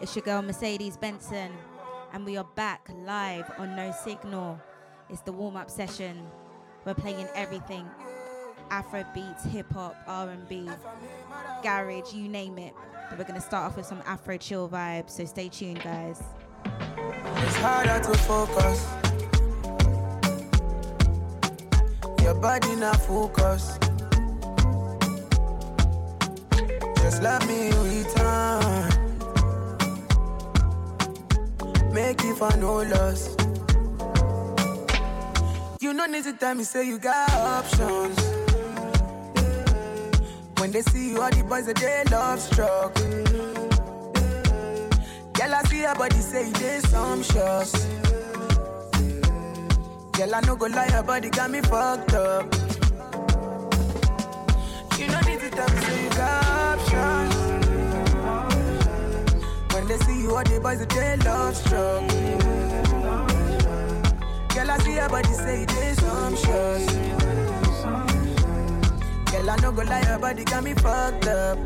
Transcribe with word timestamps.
It's 0.00 0.16
your 0.16 0.22
girl 0.22 0.40
Mercedes 0.40 0.96
Benson, 0.96 1.52
and 2.14 2.24
we 2.24 2.38
are 2.38 2.46
back 2.56 2.88
live 3.04 3.50
on 3.58 3.76
No 3.76 3.92
Signal. 4.02 4.58
It's 5.10 5.20
the 5.20 5.32
warm-up 5.32 5.70
session. 5.70 6.22
We're 6.86 6.94
playing 6.94 7.28
everything: 7.34 7.86
Afro 8.70 9.04
beats, 9.12 9.44
hip 9.44 9.70
hop, 9.70 9.94
R&B, 10.06 10.70
garage, 11.62 12.14
you 12.14 12.28
name 12.28 12.56
it. 12.56 12.72
But 13.10 13.18
we're 13.18 13.24
gonna 13.24 13.42
start 13.42 13.66
off 13.66 13.76
with 13.76 13.84
some 13.84 14.00
Afro 14.06 14.38
chill 14.38 14.70
vibes. 14.70 15.10
So 15.10 15.26
stay 15.26 15.50
tuned, 15.50 15.82
guys. 15.82 16.22
It's 16.64 17.56
harder 17.56 18.00
to 18.02 18.18
focus. 18.20 18.86
Your 22.22 22.36
body 22.36 22.74
not 22.76 22.96
focus. 23.02 23.78
Just 27.02 27.22
let 27.22 27.46
me 27.46 27.68
return. 27.68 28.89
Make 31.92 32.22
you 32.22 32.34
for 32.36 32.54
no 32.56 32.82
loss. 32.82 33.36
You 35.80 35.92
no 35.92 36.06
need 36.06 36.24
to 36.24 36.32
tell 36.34 36.54
me, 36.54 36.64
say 36.64 36.86
you 36.86 36.98
got 36.98 37.30
options. 37.32 38.18
When 40.58 40.70
they 40.70 40.82
see 40.82 41.10
you, 41.10 41.20
all 41.20 41.30
the 41.30 41.42
boys, 41.42 41.66
that 41.66 41.76
they 41.76 42.04
love 42.10 42.38
struck. 42.40 42.94
Girl, 45.34 45.54
I 45.54 45.62
see 45.64 45.80
your 45.80 45.94
body 45.94 46.16
say 46.20 46.80
some 46.80 47.22
shots. 47.22 47.72
Girl, 50.12 50.34
I 50.34 50.40
no 50.46 50.54
go 50.56 50.66
lie, 50.66 50.88
your 50.92 51.02
body 51.02 51.30
got 51.30 51.50
me 51.50 51.60
fucked 51.62 52.12
up. 52.14 52.44
You 54.98 55.06
no 55.08 55.20
need 55.22 55.40
to 55.40 55.50
tell 55.50 55.68
me, 55.68 55.80
say 55.80 56.04
you 56.04 56.10
got 56.10 56.69
they 59.90 59.98
see 60.04 60.22
you, 60.22 60.36
all 60.36 60.44
the 60.44 60.60
boys, 60.60 60.86
they 60.86 61.16
love 61.16 61.56
strong. 61.56 62.06
Girl, 64.54 64.70
I 64.70 64.78
see 64.78 64.94
your 64.94 65.08
body 65.08 65.32
say 65.32 65.66
some 65.94 66.36
shots. 66.36 66.92
Girl, 69.30 69.50
I 69.50 69.56
no 69.62 69.72
go 69.72 69.82
lie, 69.82 70.02
your 70.06 70.18
body 70.20 70.44
got 70.44 70.62
me 70.62 70.74
fucked 70.74 71.26
up. 71.26 71.58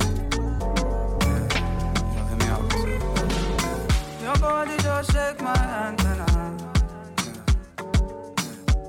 Your 4.22 4.36
body 4.38 4.76
just 4.78 5.12
shake 5.12 5.40
my 5.42 5.54
antenna. 5.86 6.56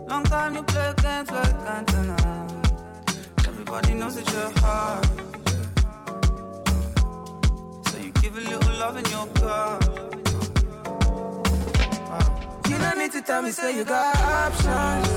Long 0.07 0.23
time 0.23 0.55
you 0.55 0.63
play 0.63 0.93
games 1.03 1.31
like 1.31 1.55
antenna. 1.75 2.47
Everybody 3.39 3.93
knows 3.95 4.15
that 4.15 4.31
you're 4.31 4.59
hard. 4.61 5.24
You 8.35 8.41
a 8.41 8.43
little 8.49 8.73
love 8.73 8.97
in 8.97 9.05
your 9.05 9.27
car. 9.27 9.79
Uh, 12.11 12.59
you 12.67 12.77
don't 12.77 12.97
need 12.97 13.11
to 13.13 13.21
tell 13.21 13.41
me, 13.41 13.51
say 13.51 13.77
you 13.77 13.85
got 13.85 14.13
options. 14.17 15.07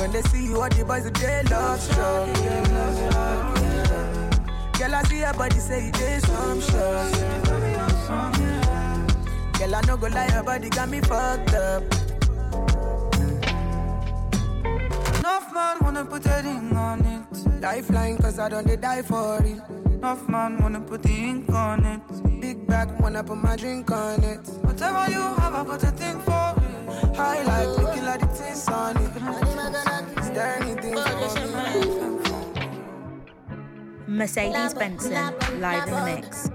When 0.00 0.12
they 0.12 0.22
see 0.22 0.46
you, 0.46 0.58
all 0.58 0.70
the 0.70 0.84
boys, 0.86 1.04
they 1.10 1.42
love 1.50 1.78
strong. 1.78 2.32
Girl, 4.78 4.94
I 4.94 5.02
see 5.02 5.18
your 5.18 5.34
body, 5.34 5.58
say 5.58 5.84
you 5.84 5.92
did 5.92 6.22
some 6.22 6.60
shots. 6.62 7.18
Girl, 9.58 9.74
I 9.74 9.82
no 9.86 9.96
go 9.98 10.06
lie, 10.06 10.28
your 10.32 10.42
body 10.42 10.70
got 10.70 10.88
me 10.88 11.00
fucked 11.02 11.52
up. 11.52 11.82
Enough 15.18 15.52
man 15.52 15.76
wanna 15.82 16.06
put 16.06 16.24
a 16.24 16.40
ring 16.42 16.74
on 16.74 17.04
it. 17.04 17.60
Lifeline, 17.60 18.16
cause 18.16 18.38
I 18.38 18.48
don't 18.48 18.80
die 18.80 19.02
for 19.02 19.42
it. 19.44 19.77
Enough 19.98 20.28
man 20.28 20.58
wanna 20.58 20.80
put 20.80 21.02
the 21.02 21.10
ink 21.10 21.50
on 21.50 21.84
it. 21.84 22.00
Big 22.40 22.64
back, 22.68 22.88
wanna 23.00 23.24
put 23.24 23.36
my 23.36 23.56
drink 23.56 23.90
on 23.90 24.22
it. 24.22 24.38
Whatever 24.62 25.10
you 25.10 25.20
have, 25.20 25.54
I 25.56 25.64
got 25.64 25.82
a 25.82 25.90
thing 25.90 26.20
for 26.20 26.54
it. 26.56 27.16
High 27.16 27.42
life, 27.42 27.76
looking 27.82 28.04
like 28.04 28.20
the 28.20 28.28
tints 28.28 28.68
on 28.68 28.96
it. 28.96 29.10
Is 30.20 30.30
there 30.30 30.54
anything 30.62 30.94
for 30.94 31.18
me? 31.26 31.78
Mercedes 34.06 34.74
Benson 34.74 35.34
live 35.58 35.88
in 35.88 35.94
the 35.94 36.04
mix. 36.04 36.48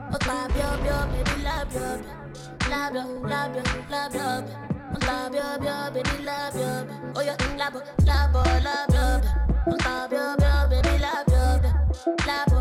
Money, 12.23 12.39
I 12.39 12.53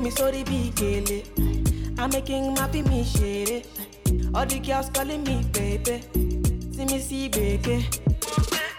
Mi 0.00 0.10
sórí 0.10 0.42
bí 0.44 0.72
gèlè. 0.74 1.22
I'm 1.98 2.10
making 2.10 2.54
my 2.54 2.66
fi 2.72 2.82
mi 2.82 3.04
ṣeré. 3.04 3.62
All 4.34 4.46
the 4.46 4.58
girls 4.58 4.88
calling 4.92 5.22
me 5.22 5.44
baby. 5.52 6.00
See 6.74 6.86
me 6.86 6.98
see 6.98 7.28
gbèké. 7.28 7.76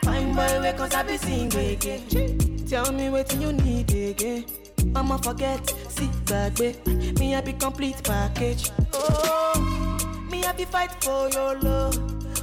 Fine 0.03 0.33
boy 0.35 0.59
wey 0.61 0.73
cause 0.73 0.95
I 0.95 1.03
be 1.03 1.17
sing 1.17 1.49
gbèké. 1.49 2.01
Tell 2.67 2.91
me 2.91 3.09
wetin 3.09 3.41
you 3.41 3.53
need 3.53 3.91
again. 3.91 4.45
Mama 4.93 5.17
forget, 5.23 5.61
see 5.89 6.09
gbàgbé. 6.25 6.75
Me 7.19 7.35
I 7.35 7.41
be 7.41 7.53
complete 7.53 8.01
package. 8.03 8.71
Oh, 8.93 9.53
me 10.31 10.43
I 10.43 10.51
be 10.53 10.65
fight 10.65 10.91
for 11.03 11.29
your 11.29 11.55
love. 11.61 11.95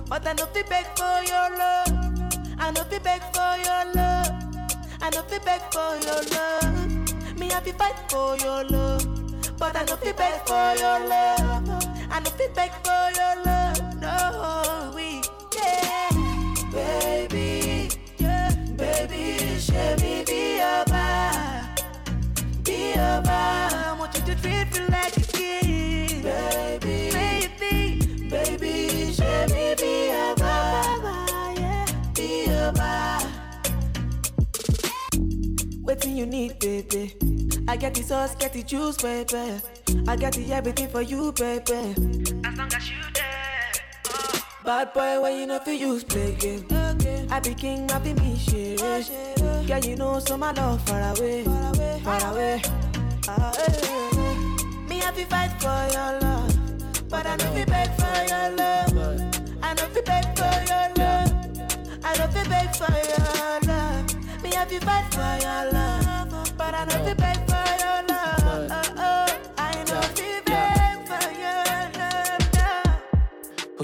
But 0.09 0.27
I 0.27 0.33
no 0.35 0.47
fit 0.55 0.69
beg 0.71 0.87
for 0.97 1.23
your 1.27 1.49
love. 1.59 2.08
I 2.61 2.71
no 2.71 2.83
fit 2.85 3.03
beg 3.03 3.21
for 3.35 3.57
your 3.65 3.95
love. 3.95 4.29
I 5.01 5.11
no 5.15 5.23
fit 5.23 5.45
beg 5.45 5.61
for 5.73 5.97
your 6.07 6.23
love. 6.35 7.39
Me 7.39 7.51
I 7.53 7.61
be 7.61 7.73
fight 7.73 7.95
for 8.09 8.37
your 8.39 8.65
love, 8.65 9.07
but 9.59 9.77
I 9.77 9.85
no 9.85 9.97
fit 9.97 10.17
beg 10.17 10.35
for 10.47 10.75
your 10.83 10.99
love. 11.09 11.85
I 12.11 12.21
no 12.21 12.31
fit 12.31 12.55
beg 12.55 12.71
for 12.85 13.11
your 13.19 13.45
love. 13.45 14.01
No, 14.01 14.93
we 14.95 15.23
yeah, 15.57 16.11
baby, 16.73 17.89
yeah, 18.19 18.55
baby, 18.77 19.59
show 19.61 19.97
me 20.01 20.25
be 20.27 20.57
your 20.59 20.85
vibe, 20.87 22.65
be 22.65 22.89
your 22.91 23.23
vibe. 23.23 23.73
I 23.73 23.97
want 23.99 24.15
you 24.17 24.23
to 24.35 24.35
treat 24.43 24.73
me 24.73 24.87
like 24.89 25.17
a 25.17 25.21
king, 25.21 26.23
baby, 26.23 27.11
baby, 27.13 28.29
baby, 28.29 29.13
show 29.13 29.47
me 29.55 29.75
Waiting 35.99 36.17
you 36.17 36.27
need, 36.27 36.61
baby. 36.61 37.13
I 37.67 37.77
get 37.77 37.93
the 37.93 38.05
sauce, 38.05 38.37
get 38.37 38.53
the 38.53 38.63
juice, 38.63 38.99
baby. 38.99 39.61
I 40.07 40.15
got 40.15 40.33
the 40.33 40.47
everything 40.53 40.87
for 40.91 41.03
you, 41.03 41.33
baby. 41.33 41.75
As 42.45 42.57
long 42.57 42.73
as 42.73 42.89
you 42.89 43.03
there. 43.15 43.73
Bad 44.65 44.93
boy, 44.93 45.21
when 45.21 45.41
you 45.41 45.47
know 45.49 45.59
fi 45.59 45.73
use 45.73 46.05
play 46.05 46.37
game. 46.37 46.65
I 47.33 47.41
be 47.41 47.53
king, 47.53 47.91
I 47.91 47.99
be 47.99 48.15
me 48.15 48.37
shit. 48.39 48.79
Girl, 48.79 49.81
you 49.81 49.97
know, 49.97 50.21
so 50.21 50.37
my 50.37 50.53
love 50.53 50.81
far 50.87 51.03
away, 51.17 51.43
far 51.43 51.75
away, 51.75 52.01
far 52.05 52.33
away. 52.33 52.63
Ah, 53.27 53.53
eh, 53.59 53.81
eh. 53.83 54.89
Me 54.89 54.99
have 55.01 55.17
to 55.17 55.25
fight 55.27 55.51
for 55.59 55.83
your 55.97 56.21
love, 56.21 57.09
but 57.09 57.27
I 57.27 57.35
know 57.39 57.53
fi 57.55 57.65
beg 57.65 57.91
for 57.99 58.19
your 58.31 58.51
love. 58.55 58.95
I 59.65 59.75
know 59.75 59.89
fi 59.89 60.01
beg 60.03 60.39
for 60.39 60.55
your 60.71 60.87
love. 60.95 61.33
I 62.05 62.17
know 62.19 62.29
fi 62.29 62.49
beg 62.49 62.77
for 62.77 62.93
your 62.93 63.61
love. 63.67 64.18
Me 64.49 64.55
have 64.55 64.69
to 64.71 64.81
fight 64.81 65.05
for 65.13 65.21
your 65.45 65.73
love, 65.73 66.57
but 66.57 66.73
I 66.75 66.87
know 66.87 67.07
you 67.07 67.15
beg 67.17 67.37
for 67.51 67.69
your 67.85 68.01
love. 68.09 68.71
Oh, 68.71 68.95
oh. 68.97 69.53
I 69.59 69.85
know 69.85 70.28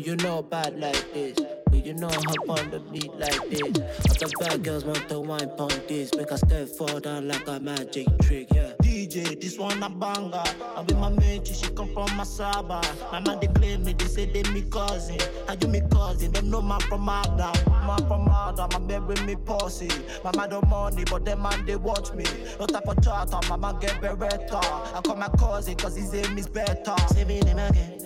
you 0.05 0.17
know 0.17 0.43
bad 0.43 0.79
like 0.79 1.13
this? 1.15 1.39
Who 1.71 1.79
you 1.79 1.95
know 1.95 2.09
hop 2.09 2.49
on 2.49 2.71
the 2.71 2.81
beat 2.93 3.13
like 3.15 3.49
this? 3.49 3.63
Other 4.11 4.33
bad 4.39 4.63
girls 4.63 4.85
want 4.85 5.09
to 5.09 5.19
wine 5.19 5.51
pon 5.57 5.71
this. 5.89 6.15
Make 6.15 6.31
a 6.31 6.37
step 6.37 6.69
fall 6.69 7.01
down 7.01 7.27
like 7.27 7.47
a 7.49 7.59
magic 7.59 8.07
trick, 8.21 8.49
yeah. 8.55 8.73
DJ, 8.83 9.41
this 9.41 9.59
one 9.59 9.83
a 9.83 9.89
banger. 9.89 10.43
I 10.77 10.83
be 10.83 10.95
my 10.95 11.09
mate, 11.09 11.47
she 11.47 11.67
come 11.71 11.93
from 11.95 12.09
Masaba. 12.09 12.83
My 13.13 13.21
man 13.21 13.41
they 13.41 13.47
claim 13.47 13.85
me, 13.85 13.95
they 13.95 14.05
say 14.05 14.27
they 14.27 14.43
me 14.51 14.63
cousin. 14.63 15.19
How 15.47 15.57
you 15.61 15.69
me 15.69 15.81
cousin? 15.91 16.33
Them 16.33 16.51
know 16.51 16.61
man 16.61 16.81
from 16.81 17.09
Adam. 17.09 17.55
Man 17.87 17.99
from 18.07 18.29
Adam, 18.29 18.69
my 18.73 18.79
man 18.81 19.07
with 19.07 19.25
me 19.25 19.37
posse. 19.37 19.89
My 20.23 20.37
man 20.37 20.51
don't 20.51 20.69
money, 20.69 21.05
but 21.11 21.25
them 21.25 21.43
man 21.43 21.65
they 21.65 21.77
watch 21.77 22.13
me. 22.13 22.25
No 22.61 22.67
type 22.67 22.87
of 22.87 23.03
charter, 23.03 23.39
my 23.49 23.57
man 23.57 23.81
get 23.81 24.03
beretta. 24.03 24.63
I 24.95 25.01
call 25.01 25.17
my 25.17 25.29
cousin, 25.39 25.77
cause 25.77 25.97
his 25.97 26.13
aim 26.15 26.37
is 26.37 26.47
better. 26.47 26.95
Say 27.09 27.25
me 27.25 27.41
name 27.41 27.59
again. 27.59 28.01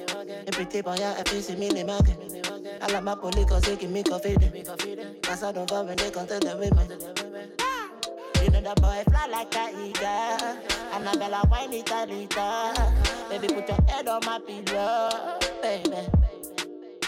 A 0.47 0.51
pretty 0.51 0.81
boy, 0.83 0.93
I 0.93 1.23
feel 1.25 1.43
see 1.43 1.57
me 1.57 1.69
name 1.71 1.88
again. 1.91 2.79
I 2.81 2.93
like 2.93 3.03
my 3.03 3.15
police 3.15 3.45
cause 3.47 3.63
they 3.63 3.77
give 3.77 3.91
me 3.91 4.03
coffee. 4.03 4.37
Cause 5.23 5.43
I 5.43 5.53
don't 5.53 5.69
go 5.69 5.85
when 5.85 5.97
they 5.97 6.11
contact 6.11 6.45
the 6.45 6.57
women. 6.57 6.89
You 8.43 8.51
know 8.51 8.61
the 8.61 8.81
boy 8.81 9.05
fly 9.11 9.27
like 9.27 9.55
a 9.55 9.71
eagle. 9.85 10.69
Annabella 10.93 11.43
whine 11.49 11.73
it 11.73 11.91
a. 11.91 13.29
Baby, 13.29 13.55
put 13.55 13.69
your 13.69 13.83
head 13.89 14.09
on 14.09 14.21
my 14.25 14.39
pillow, 14.39 15.39
baby. 15.63 16.09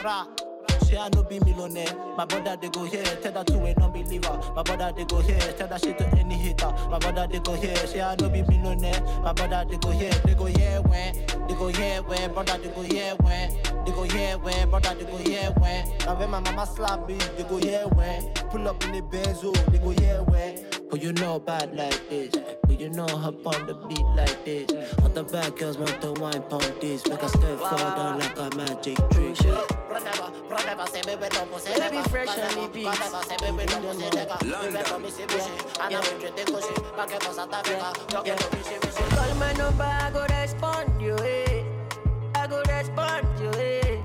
Rah. 0.05 0.50
Say 0.91 0.99
I 0.99 1.09
no 1.11 1.23
be 1.23 1.39
millionaire. 1.39 1.95
My 2.17 2.25
brother 2.25 2.57
they 2.61 2.69
go 2.69 2.83
here, 2.83 3.05
tell 3.05 3.31
that 3.31 3.47
to 3.47 3.65
a 3.65 3.75
non-believer. 3.79 4.41
My 4.57 4.63
brother 4.65 4.93
they 4.97 5.05
go 5.05 5.21
here, 5.21 5.39
tell 5.39 5.69
that 5.69 5.81
shit 5.81 5.97
to 5.99 6.07
any 6.19 6.35
hater. 6.35 6.73
My 6.91 6.99
brother 6.99 7.29
they 7.31 7.39
go 7.39 7.55
here, 7.55 7.77
say 7.77 8.01
I 8.01 8.17
no 8.17 8.29
be 8.29 8.43
millionaire. 8.43 9.01
My 9.23 9.33
brother 9.33 9.65
they 9.71 9.77
go 9.77 9.91
here, 9.91 10.11
they 10.25 10.35
go 10.35 10.47
here 10.47 10.83
when, 10.83 11.15
they 11.47 11.55
go 11.55 11.69
here 11.69 12.03
when, 12.03 12.33
brother 12.33 12.59
they 12.59 12.71
go 12.71 12.83
here 12.83 13.15
when, 13.21 13.51
they 13.85 13.93
go 13.93 14.03
here 14.03 14.37
when, 14.39 14.69
brother 14.69 14.95
they 14.97 15.05
go 15.05 15.17
here 15.19 15.53
when. 15.59 15.87
And 16.09 16.19
when 16.19 16.31
my 16.31 16.41
mama 16.41 16.67
slap 16.67 17.07
me, 17.07 17.15
they 17.37 17.45
go 17.45 17.59
here 17.59 17.87
when. 17.95 18.35
Pull 18.51 18.67
up 18.67 18.83
in 18.83 18.91
the 18.91 19.03
benzo, 19.03 19.55
they 19.71 19.79
go 19.79 19.91
here 19.91 20.25
when. 20.25 20.59
Who 20.91 20.99
you 20.99 21.13
know 21.13 21.39
bad 21.39 21.77
like 21.77 22.09
this? 22.09 22.35
Who 22.67 22.75
you 22.75 22.91
know 22.91 23.07
hop 23.07 23.47
on 23.47 23.65
the 23.69 23.75
beat 23.87 24.05
like 24.17 24.45
this? 24.45 24.69
Other 25.05 25.23
bad 25.23 25.57
girls 25.57 25.79
want 25.79 26.03
to 26.03 26.15
wine 26.21 26.43
pon 26.43 26.63
this. 26.81 27.07
Make 27.07 27.23
a 27.23 27.29
step 27.29 27.61
fall 27.61 27.79
down 27.79 28.19
like 28.19 28.37
a 28.37 28.57
magic 28.57 28.97
trick. 29.11 29.41
Yeah. 29.45 29.65
Baby 30.81 32.01
fresh 32.09 32.29
on 32.39 32.55
the 32.55 32.71
beat. 32.73 32.87
Call 39.11 39.35
my 39.35 39.53
number, 39.53 39.85
I 39.85 40.11
go 40.11 40.25
respond 40.41 41.03
you, 41.03 41.17
eh. 41.17 41.65
I 42.35 42.47
go 42.47 42.63
respond 42.67 43.27
you, 43.39 43.51
eh. 43.61 43.99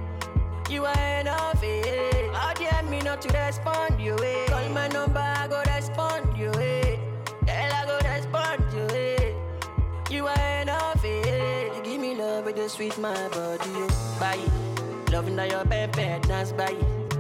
You 0.69 0.83
are 0.83 1.19
enough, 1.21 1.63
eh. 1.63 2.29
How 2.33 2.53
dare 2.53 2.83
me 2.89 2.99
not 3.01 3.21
to 3.21 3.29
respond 3.37 3.97
you, 4.01 4.17
eh. 4.21 4.45
Call 4.47 4.69
my 4.69 4.89
number, 4.89 5.19
I 5.19 5.47
go 5.47 5.63
respond 5.73 6.37
you, 6.37 6.51
eh. 6.59 6.97
Girl, 7.45 7.71
I 7.73 7.85
go 7.85 7.97
respond 8.09 8.63
you, 8.73 8.87
eh. 8.97 9.33
You 10.09 10.27
are 10.27 10.61
enough, 10.61 11.05
eh. 11.05 11.69
You 11.77 11.83
give 11.83 12.01
me 12.01 12.15
love 12.15 12.43
with 12.43 12.57
the 12.57 12.67
sweet 12.67 12.97
my 12.97 13.29
body, 13.29 13.69
you 13.69 13.87
Loving 15.15 15.37
that 15.37 15.49
your 15.49 15.63
bed, 15.63 15.93
dance 16.23 16.51
by 16.51 16.71
it. 16.71 17.15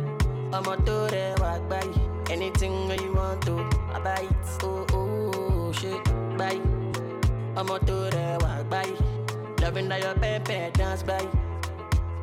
I'm 0.51 0.65
a 0.67 0.75
to 0.75 0.81
do 0.83 1.07
the 1.07 1.33
walk 1.39 1.69
by. 1.69 1.81
Anything 2.29 2.89
that 2.89 2.99
you 3.01 3.13
want 3.13 3.41
to, 3.43 3.57
I 3.93 3.99
buy 4.01 4.15
it. 4.15 4.63
Oh, 4.63 4.85
oh, 4.91 5.31
oh, 5.33 5.71
shit, 5.71 6.03
buy 6.37 6.55
it. 6.55 6.61
I'm 7.55 7.69
a 7.69 7.79
to 7.79 7.85
do 7.85 8.09
the 8.09 8.37
walk 8.41 8.69
by 8.69 8.81
it. 8.81 9.61
Loving 9.61 9.87
that 9.87 10.03
your 10.03 10.13
bed, 10.15 10.73
dance 10.73 11.03
by. 11.03 11.25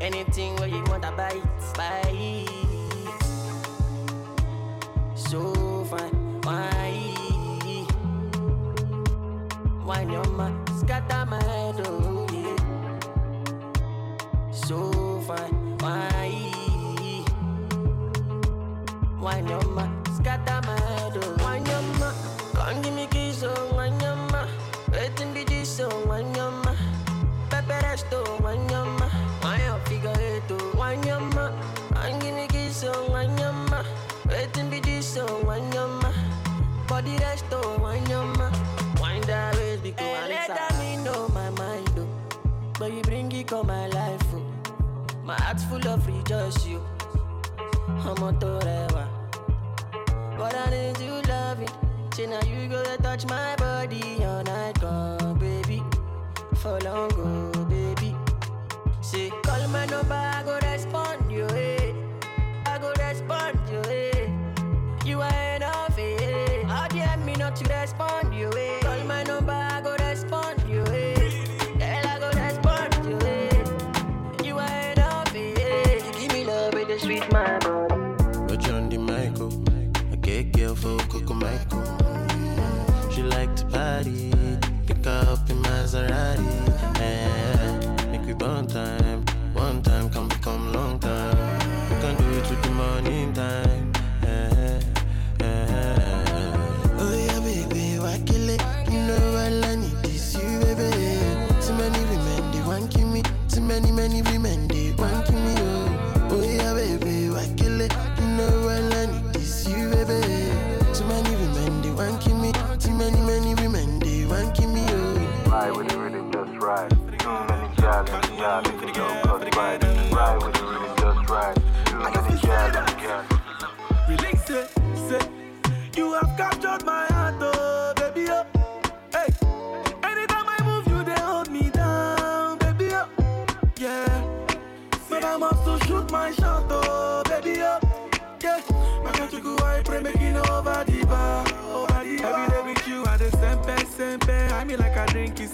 Anything 0.03 0.57
where 0.57 0.69
you 0.69 0.85
want, 0.89 1.07
I 1.07 1.17
buy 1.17 1.41
it, 1.41 1.43
buy. 1.75 2.45
So 5.15 5.87
fine, 5.87 6.43
why? 6.43 7.15
Wine 9.87 10.11
your 10.11 10.29
man, 10.33 10.55
scatter 10.77 11.25
my 11.25 11.43
head, 11.43 11.81
oh 11.87 12.27
yeah. 12.31 12.57
So 14.53 14.93
fine, 15.27 15.62
rejoice, 46.33 46.67
you. 46.67 46.81
I'm 47.89 48.23
a 48.23 48.33
torewa 48.33 49.07
But 50.39 50.55
I 50.55 50.71
need 50.71 50.99
you 51.01 51.21
loving 51.29 51.69
Say 52.15 52.27
now 52.27 52.41
you 52.43 52.69
go 52.69 52.83
to 52.83 52.97
touch 53.03 53.27
my 53.27 53.55
body 53.57 54.25
all 54.25 54.43
night 54.43 54.83
long, 54.83 55.39
baby. 55.39 55.83
For 56.57 56.79
long, 56.81 57.09
go, 57.11 57.65
baby. 57.65 58.15
Say, 59.01 59.31
call 59.43 59.67
my 59.69 59.87
number, 59.87 60.15
I 60.15 60.43
go 60.45 60.59
respond 60.63 61.12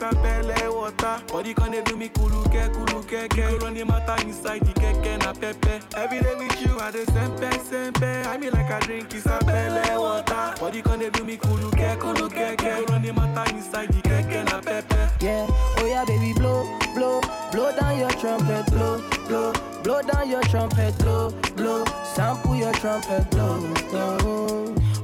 like 0.00 0.12
I 0.14 0.31
drink 0.31 0.35
is 0.35 0.47
a 0.47 0.59
pele 0.62 0.69
water. 0.75 1.23
Body 1.28 1.55
can 1.55 1.71
they 1.73 1.83
do 1.83 1.97
me 1.97 2.09
kuluke 2.09 2.69
kuluke 2.73 3.28
ke. 3.28 3.61
Run 3.62 3.75
the 3.75 3.85
matter 3.85 4.26
inside 4.26 4.61
the 4.62 4.73
keke 4.73 5.19
na 5.25 5.33
pepe. 5.33 5.81
Every 5.97 6.21
day 6.21 6.35
with 6.37 6.61
you 6.62 6.78
I 6.78 6.90
dey 6.90 7.05
sempe 7.05 7.50
sempe. 7.69 8.26
I 8.26 8.37
mean 8.38 8.52
like 8.52 8.71
I 8.71 8.81
drink 8.81 9.14
is 9.14 9.26
a 9.26 9.38
pele 9.45 9.97
water. 9.99 10.55
Body 10.61 10.83
can 10.83 10.99
they 11.00 11.11
do 11.11 11.25
me 11.25 11.37
kuluke 11.37 11.97
kuluke 11.99 12.57
ke. 12.57 12.88
Run 12.90 13.02
the 13.02 13.12
matter 13.12 13.55
inside 13.55 13.88
the 13.88 14.00
keke 14.02 14.45
na 14.47 14.61
pepe. 14.61 14.97
Yeah, 15.21 15.47
oh 15.78 15.87
yeah, 15.87 16.05
baby, 16.05 16.33
blow, 16.35 16.64
blow, 16.95 17.21
blow 17.50 17.73
down 17.76 17.99
your 17.99 18.11
trumpet, 18.11 18.67
blow, 18.71 19.02
blow, 19.26 19.52
blow 19.83 20.00
down 20.02 20.31
your 20.31 20.43
trumpet, 20.43 20.97
blow, 20.99 21.31
blow, 21.57 21.85
sample 22.14 22.55
your 22.55 22.73
trumpet, 22.75 23.28
blow, 23.33 23.59
blow. 23.90 24.17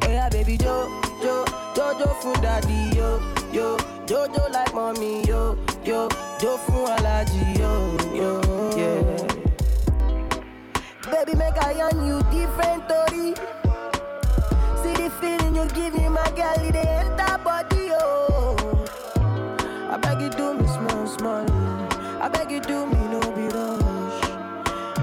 Oh 0.02 0.08
yeah, 0.08 0.28
baby, 0.28 0.56
jo, 0.56 0.88
jo, 1.20 1.44
jojo 1.74 2.14
for 2.22 2.32
daddy, 2.40 2.96
yo, 2.96 3.18
yo, 3.54 3.76
jojo 4.06 4.50
like 4.52 4.74
mommy, 4.74 5.22
yo, 5.26 5.56
yo, 5.84 6.08
jo 6.40 6.56
for 6.58 6.90
allergy, 6.90 7.60
yo, 7.60 7.96
yo, 8.12 8.40
yeah. 8.76 9.02
Baby, 11.10 11.34
make 11.38 11.56
I 11.62 11.80
on 11.82 12.06
you 12.06 12.18
different, 12.30 12.88
Tori. 12.88 13.34
See 14.82 14.94
the 15.02 15.10
feeling 15.20 15.54
you 15.54 15.66
give 15.68 15.94
me, 15.94 16.08
my 16.08 16.24
girl, 16.34 16.64
it 16.66 16.74
enter 16.74 17.38
body, 17.44 17.90
oh. 17.92 18.84
I 19.90 19.96
beg 19.98 20.20
you 20.20 20.30
do 20.30 20.54
me 20.54 20.66
small, 20.66 21.06
small. 21.06 21.46
I 22.20 22.28
beg 22.28 22.50
you 22.50 22.60
do 22.60 22.86
me 22.86 22.98
no 23.12 23.20
be 23.36 23.46
rush. 23.54 24.20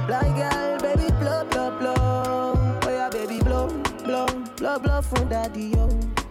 Blind 0.08 0.36
girl, 0.36 0.80
baby 0.82 1.10
blow, 1.20 1.46
blow, 1.46 1.72
blow. 1.80 2.54
Oh 2.84 2.90
yeah, 2.90 3.10
baby 3.10 3.40
blow, 3.40 3.68
blow, 4.04 4.26
blow, 4.58 4.80
blow 4.80 5.02
from 5.02 5.30
daddy 5.30 5.68
yo, 5.76 5.88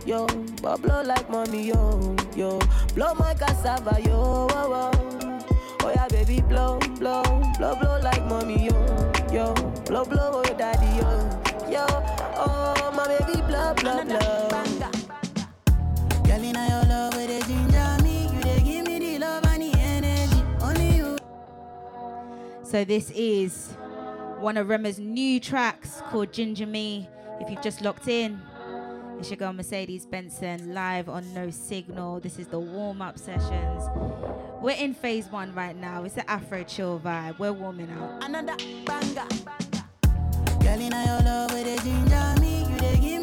yo. 0.06 0.26
But 0.62 0.82
blow 0.82 1.02
like 1.02 1.28
mommy 1.30 1.68
yo, 1.68 2.16
yo. 2.36 2.58
Blow 2.94 3.14
my 3.14 3.34
cassava 3.34 4.00
yo, 4.02 4.48
oh, 4.50 4.92
oh. 4.92 5.36
Oh 5.82 5.90
yeah, 5.90 6.08
baby 6.08 6.40
blow, 6.42 6.78
blow, 6.98 7.22
blow, 7.58 7.74
blow 7.76 7.98
like 8.02 8.24
mommy 8.26 8.66
yo, 8.66 9.12
yo. 9.32 9.54
Blow, 9.86 10.04
blow, 10.04 10.42
oh 10.44 10.54
daddy 10.56 10.86
yo, 10.98 11.70
yo. 11.70 11.86
Oh 12.36 12.92
my 12.94 13.06
baby 13.08 13.40
blow, 13.42 13.74
blow, 13.74 14.04
blow. 14.04 14.48
Girl, 16.24 16.44
inna 16.44 16.68
your 16.68 16.84
love 16.88 17.14
where 17.14 17.26
they 17.26 17.40
ginger 17.40 17.96
me. 18.02 18.28
You 18.32 18.40
they 18.42 18.60
give 18.60 18.86
me 18.86 18.98
the 18.98 19.18
love 19.18 19.44
and 19.46 19.62
the 19.62 19.78
energy. 19.78 20.42
Only 20.60 20.96
you. 20.96 21.18
So 22.62 22.84
this 22.84 23.10
is 23.10 23.72
one 24.38 24.56
of 24.56 24.68
Rema's 24.68 24.98
new 24.98 25.40
tracks 25.40 26.02
called 26.10 26.32
Ginger 26.32 26.66
Me. 26.66 27.08
If 27.40 27.50
you've 27.50 27.62
just 27.62 27.80
locked 27.80 28.06
in, 28.06 28.40
it's 29.20 29.28
your 29.28 29.36
girl 29.36 29.52
Mercedes 29.52 30.06
Benson 30.06 30.72
live 30.72 31.10
on 31.10 31.34
No 31.34 31.50
Signal. 31.50 32.20
This 32.20 32.38
is 32.38 32.46
the 32.46 32.58
warm 32.58 33.02
up 33.02 33.18
sessions. 33.18 33.84
We're 34.62 34.76
in 34.78 34.94
phase 34.94 35.30
one 35.30 35.54
right 35.54 35.76
now. 35.76 36.04
It's 36.04 36.14
the 36.14 36.28
Afro 36.28 36.64
chill 36.64 36.98
vibe. 37.04 37.38
We're 37.38 37.52
warming 37.52 37.90
up. 37.90 38.24
Another 38.24 38.56
banger. 38.86 39.26
Girl, 40.62 40.80
your 40.80 40.90
love 40.90 41.50
they 41.50 41.76
ginger 41.76 42.34
me. 42.40 42.64
You 43.06 43.19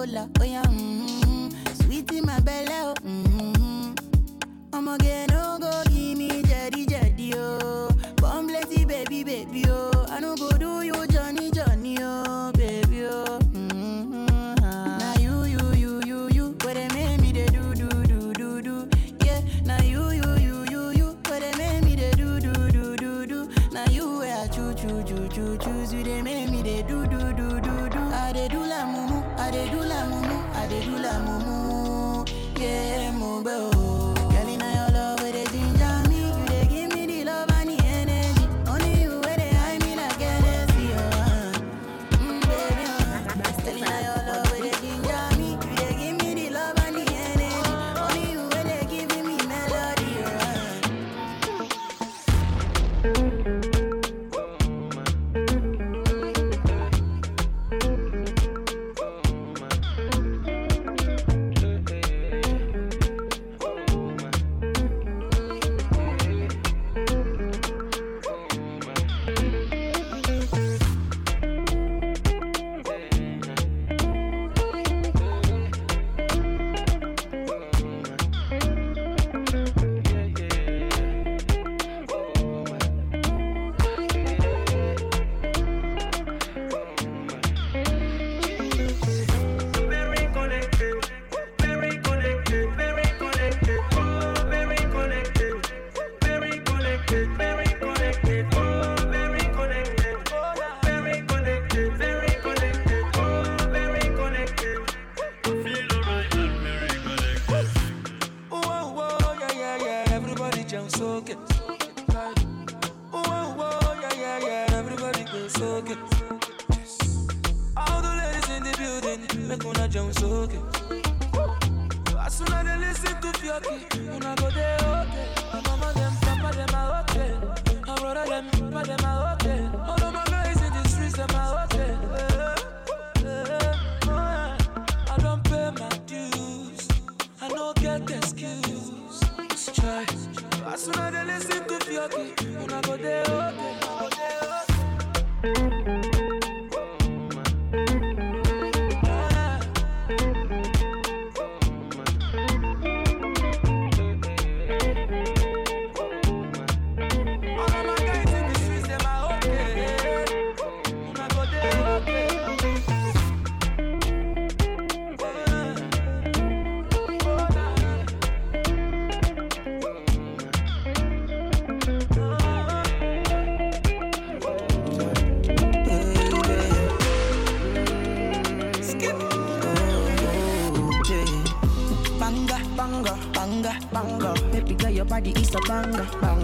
Cola, 0.00 0.30
oh 0.40 0.44
yeah, 0.44 0.62
mm-hmm. 0.62 1.50
Sweet 1.74 2.10
in 2.12 2.24
my 2.24 2.40
belly, 2.40 2.68
oh. 2.70 2.94
Mm-hmm. 3.04 3.92
I'ma 4.72 4.96
get 4.96 5.29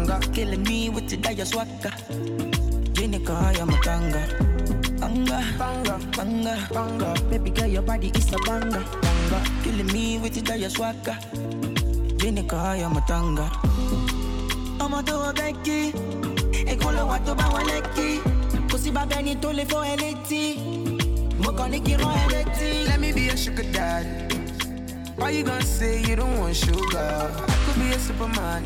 banger. 0.06 0.20
Killing 0.32 0.62
me 0.64 0.88
with 0.90 1.08
the 1.08 1.16
dire 1.16 1.44
swagger. 1.44 1.90
Jenica, 2.94 3.34
I'm 3.60 3.68
a 3.68 3.76
tanga. 3.82 4.22
Banga, 5.00 5.44
banga, 5.58 5.98
banga, 6.16 6.68
banga. 6.72 7.14
Baby 7.30 7.50
girl, 7.50 7.66
your 7.66 7.82
body 7.82 8.10
is 8.14 8.32
a 8.32 8.38
banger, 8.46 8.84
banga. 9.02 9.42
Killing 9.62 9.86
me 9.92 10.18
with 10.18 10.34
the 10.34 10.42
dire 10.42 10.68
swagger. 10.70 11.16
Jenica, 12.18 12.56
I'm 12.84 12.96
a 12.96 13.00
tanga. 13.06 13.50
ọmọ 14.86 15.02
tó 15.06 15.14
wọ 15.22 15.30
bẹ́ẹ̀kì 15.38 15.78
èkó 16.72 16.88
ló 16.96 17.02
wà 17.10 17.18
tó 17.26 17.32
bá 17.34 17.44
wọn 17.54 17.64
lẹ́kì 17.70 18.08
kò 18.70 18.76
sí 18.82 18.90
bàbá 18.96 19.16
ẹni 19.20 19.34
tó 19.42 19.48
lè 19.58 19.64
fọ́ 19.70 19.82
ẹ 19.92 19.94
létí 20.02 20.42
mo 21.42 21.50
kàn 21.58 21.70
ní 21.72 21.78
kí 21.86 21.94
rán 22.02 22.14
ẹ 22.22 22.26
létí. 22.34 22.68
Let 22.88 23.00
me 23.00 23.10
be 23.16 23.24
a 23.34 23.36
sugar 23.36 23.66
daddy. 23.74 24.08
Why 25.18 25.30
you 25.36 25.42
gonna 25.48 25.62
say 25.64 25.94
you 26.08 26.14
don't 26.20 26.38
want 26.38 26.54
sugar? 26.54 27.10
I 27.52 27.54
could 27.64 27.76
be 27.80 27.86
a 27.96 27.98
superman. 28.06 28.62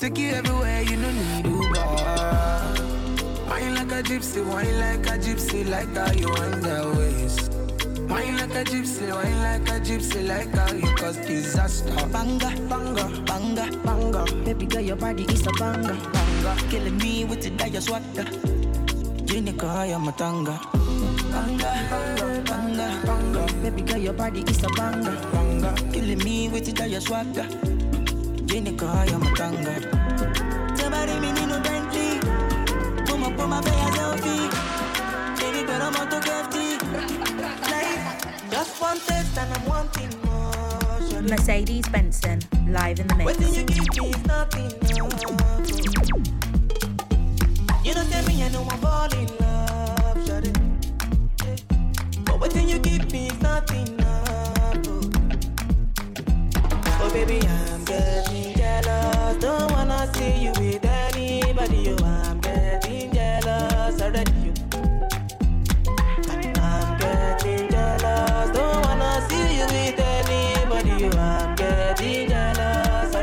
Take 0.00 0.18
you 0.18 0.30
everywhere, 0.30 0.82
you 0.82 0.94
don't 0.94 1.16
need 1.16 1.44
Uber. 1.44 1.84
Wine 3.50 3.74
like 3.74 3.90
a 3.90 4.00
gypsy, 4.00 4.46
wine 4.46 4.78
like 4.78 5.04
a 5.06 5.18
gypsy, 5.18 5.68
like 5.68 5.92
how 5.96 6.12
you 6.12 6.30
wind 6.30 6.62
that 6.62 6.86
waist. 6.96 7.50
Wine 8.08 8.36
like 8.36 8.54
a 8.54 8.62
gypsy, 8.62 9.12
wine 9.12 9.42
like 9.42 9.68
a 9.68 9.80
gypsy, 9.80 10.24
like 10.28 10.54
how 10.54 10.72
you 10.72 10.94
cause 10.94 11.16
disaster. 11.16 11.90
Banga, 12.12 12.54
banga, 12.68 13.08
banga, 13.26 13.76
banga. 13.84 14.24
Baby 14.44 14.66
girl, 14.66 14.82
your 14.82 14.94
body 14.94 15.24
is 15.24 15.44
a 15.44 15.50
banga, 15.58 15.92
banga. 16.12 16.56
Killing 16.70 16.96
me 16.98 17.24
with 17.24 17.42
the 17.42 17.50
dire 17.50 17.80
swagger. 17.80 18.24
Jenica, 19.26 19.92
I'm 19.92 20.06
a 20.06 20.12
tanga. 20.12 20.60
Banga, 21.32 22.44
banga, 22.46 23.02
banga. 23.04 23.52
Baby 23.62 23.82
girl, 23.82 23.98
your 23.98 24.12
body 24.12 24.42
is 24.42 24.62
a 24.62 24.68
banga, 24.76 25.10
banga. 25.32 25.74
Killing 25.92 26.18
me 26.18 26.48
with 26.48 26.66
the 26.66 26.72
dire 26.72 27.00
swagger. 27.00 27.77
Jenica, 28.58 28.90
I'm 29.14 29.22
a 29.22 29.30
tanga. 29.36 29.74
Somebody 30.76 31.20
me 31.20 31.30
need 31.30 31.46
no 31.46 31.60
Bentley. 31.60 32.18
Come 33.06 33.22
up 33.22 33.38
on 33.38 33.50
my 33.50 33.62
face, 33.62 33.74
selfie. 33.94 34.50
Baby, 35.38 35.64
but 35.64 35.80
I'm 35.80 35.94
out 35.94 36.12
Like, 37.70 38.50
just 38.50 38.80
one 38.80 38.98
taste 38.98 39.38
and 39.38 39.54
I'm 39.54 39.64
wanting 39.64 40.10
more. 40.24 41.22
Mercedes 41.22 41.86
Benson, 41.88 42.40
live 42.66 42.98
in 42.98 43.06
the 43.06 43.14
mix. 43.14 43.38
Waiting 43.38 43.54
you 43.54 43.62
give 43.62 43.86
me 43.96 44.08
is 44.08 44.26
nothing. 44.26 44.72
No. 44.96 45.06
You 47.84 47.94
know, 47.94 48.04
tell 48.10 48.24
me 48.26 48.42
I 48.42 48.48
know 48.48 48.66
I'm 48.68 48.80
fall 48.80 49.14
in 49.14 49.28
love, 49.38 50.18
shawty. 50.26 50.52
Yeah. 51.44 51.56
But 52.24 52.40
waiting 52.40 52.68
you 52.68 52.80
give 52.80 53.12
me 53.12 53.28
is 53.28 53.40
nothing. 53.40 53.96
No. 53.98 54.24
Oh, 57.00 57.10
baby, 57.12 57.38
I'm 57.46 57.77
getting 57.88 58.54
jealous. 58.56 59.36
Don't 59.38 59.70
wanna 59.72 60.10
see 60.14 60.44
you 60.44 60.52
with 60.60 60.84
anybody. 60.84 61.76
You, 61.78 61.96
I'm 62.04 62.40
getting 62.40 63.12
jealous. 63.12 64.02
I'm 64.02 64.12
getting 66.98 67.70
jealous. 67.70 68.50
Don't 68.56 68.82
wanna 68.86 69.26
see 69.28 69.58
you 69.58 69.66
with 69.66 70.00
anybody. 70.00 71.04
You, 71.04 71.10
I'm 71.12 71.56
getting 71.56 72.28
jealous. 72.30 73.14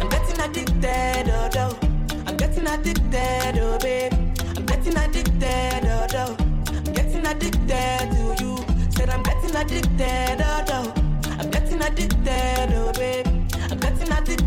I'm 0.00 0.08
getting 0.10 0.40
addicted, 0.40 1.56
oh. 1.58 1.78
I'm 2.26 2.36
getting 2.36 2.66
addicted, 2.68 3.58
oh, 3.60 3.78
babe. 3.80 4.12
I'm 4.56 4.66
getting 4.66 4.96
addicted, 4.96 5.86
oh. 6.16 6.36
I'm 6.68 6.92
getting 6.94 7.26
addicted 7.26 8.10
to 8.12 8.44
you. 8.44 8.56
Said 8.90 9.10
I'm 9.10 9.22
getting 9.24 9.56
addicted, 9.56 10.40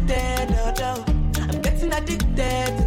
addicted, 0.08 0.74
no. 0.80 1.06
I'm 1.50 1.62
getting 1.62 1.94
addicted 1.94 2.79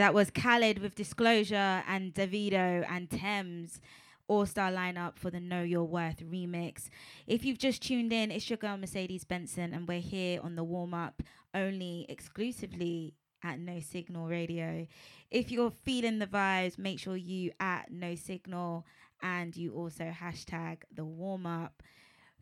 that 0.00 0.14
was 0.14 0.30
Khalid 0.30 0.78
with 0.78 0.94
Disclosure 0.94 1.84
and 1.86 2.14
Davido 2.14 2.86
and 2.88 3.10
Tems 3.10 3.82
all 4.28 4.46
star 4.46 4.72
lineup 4.72 5.18
for 5.18 5.28
the 5.28 5.40
Know 5.40 5.62
Your 5.62 5.84
Worth 5.84 6.20
remix. 6.20 6.88
If 7.26 7.44
you've 7.44 7.58
just 7.58 7.82
tuned 7.82 8.10
in, 8.10 8.30
it's 8.30 8.48
your 8.48 8.56
girl 8.56 8.78
Mercedes 8.78 9.24
Benson, 9.24 9.74
and 9.74 9.86
we're 9.86 10.00
here 10.00 10.40
on 10.42 10.56
the 10.56 10.64
warm 10.64 10.94
up 10.94 11.22
only 11.52 12.06
exclusively 12.08 13.12
at 13.44 13.60
No 13.60 13.78
Signal 13.80 14.26
Radio. 14.26 14.86
If 15.30 15.50
you're 15.50 15.70
feeling 15.70 16.18
the 16.18 16.26
vibes, 16.26 16.78
make 16.78 16.98
sure 16.98 17.14
you 17.14 17.52
at 17.60 17.92
No 17.92 18.14
Signal 18.14 18.86
and 19.20 19.54
you 19.54 19.74
also 19.74 20.04
hashtag 20.18 20.78
the 20.90 21.04
warm 21.04 21.44
up. 21.44 21.82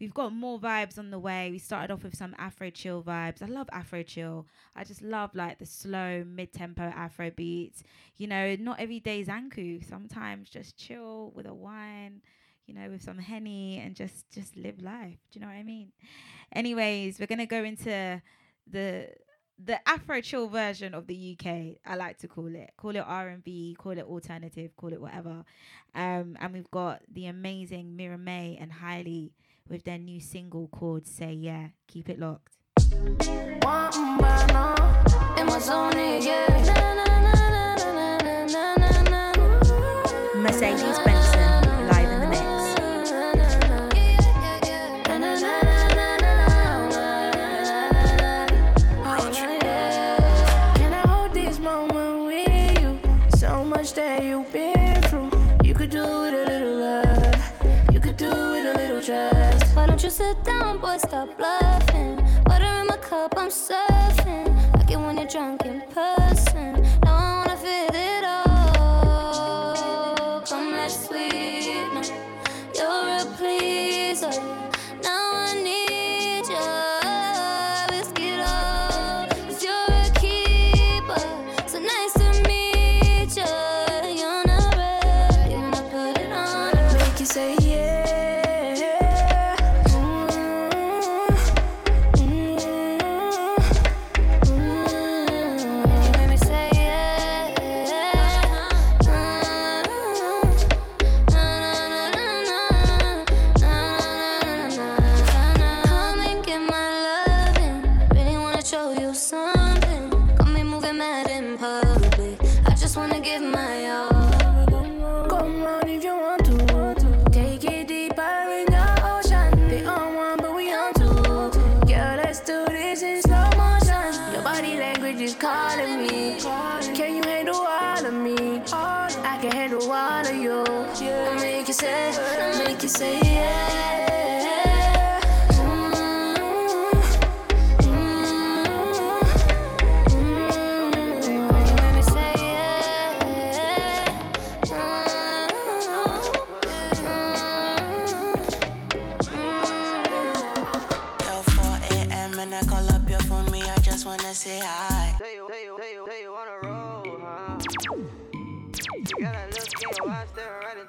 We've 0.01 0.15
got 0.15 0.33
more 0.33 0.59
vibes 0.59 0.99
on 0.99 1.11
the 1.11 1.19
way. 1.19 1.51
We 1.51 1.59
started 1.59 1.93
off 1.93 2.05
with 2.05 2.17
some 2.17 2.35
Afro 2.39 2.71
chill 2.71 3.03
vibes. 3.03 3.43
I 3.43 3.47
love 3.47 3.69
Afro 3.73 4.03
chill. 4.03 4.47
I 4.77 4.85
just 4.85 5.03
love 5.03 5.35
like 5.35 5.59
the 5.59 5.67
slow, 5.67 6.25
mid 6.25 6.53
tempo 6.53 6.83
Afro 6.83 7.31
beats. 7.31 7.83
You 8.17 8.29
know, 8.29 8.57
not 8.59 8.79
every 8.81 9.01
day 9.01 9.21
is 9.21 9.29
Anku. 9.29 9.85
Sometimes 9.89 10.49
just 10.51 10.77
chill 10.77 11.33
with 11.35 11.47
a 11.47 11.55
wine, 11.55 12.23
you 12.67 12.75
know, 12.75 12.89
with 12.91 13.03
some 13.03 13.19
henny 13.19 13.79
and 13.79 13.97
just 13.97 14.31
just 14.31 14.57
live 14.57 14.81
life. 14.81 15.19
Do 15.33 15.39
you 15.39 15.41
know 15.41 15.49
what 15.49 15.57
I 15.57 15.65
mean? 15.65 15.93
Anyways, 16.53 17.19
we're 17.19 17.27
gonna 17.27 17.47
go 17.47 17.65
into 17.65 18.23
the 18.71 19.09
the 19.65 19.89
Afro 19.89 20.21
chill 20.21 20.49
version 20.49 20.95
of 20.95 21.07
the 21.09 21.37
UK. 21.37 21.79
I 21.85 21.97
like 21.97 22.19
to 22.19 22.29
call 22.29 22.55
it. 22.55 22.71
Call 22.77 22.95
it 22.95 23.05
R 23.05 23.29
and 23.29 23.43
B. 23.43 23.77
Call 23.77 23.93
it 23.93 24.05
alternative. 24.05 24.77
Call 24.77 24.93
it 24.93 25.01
whatever. 25.01 25.45
Um, 25.95 26.37
and 26.41 26.53
we've 26.53 26.71
got 26.71 27.03
the 27.13 27.27
amazing 27.27 27.97
Mira 27.97 28.19
May 28.19 28.57
and 28.61 28.73
Hailey 28.73 29.33
with 29.69 29.85
their 29.85 29.99
new 29.99 30.21
single 30.21 30.69
called 30.69 31.07
Say 31.07 31.33
Yeah. 31.33 31.69
Keep 31.87 32.09
it 32.11 32.19
locked. 32.19 32.55
Mercedes 40.35 40.99
Benz. 41.05 41.28
You 60.09 60.13
sit 60.13 60.43
down, 60.43 60.79
boy? 60.79 60.97
Stop 60.97 61.37
bluffing. 61.37 62.17
Water 62.47 62.65
in 62.81 62.87
my 62.87 62.97
cup, 62.97 63.35
I'm 63.37 63.51
surfing. 63.51 64.49
Like 64.75 64.91
it 64.91 64.97
when 64.97 65.19
you're 65.19 65.27
drunk 65.27 65.67
in 65.67 65.83
person. 65.93 66.38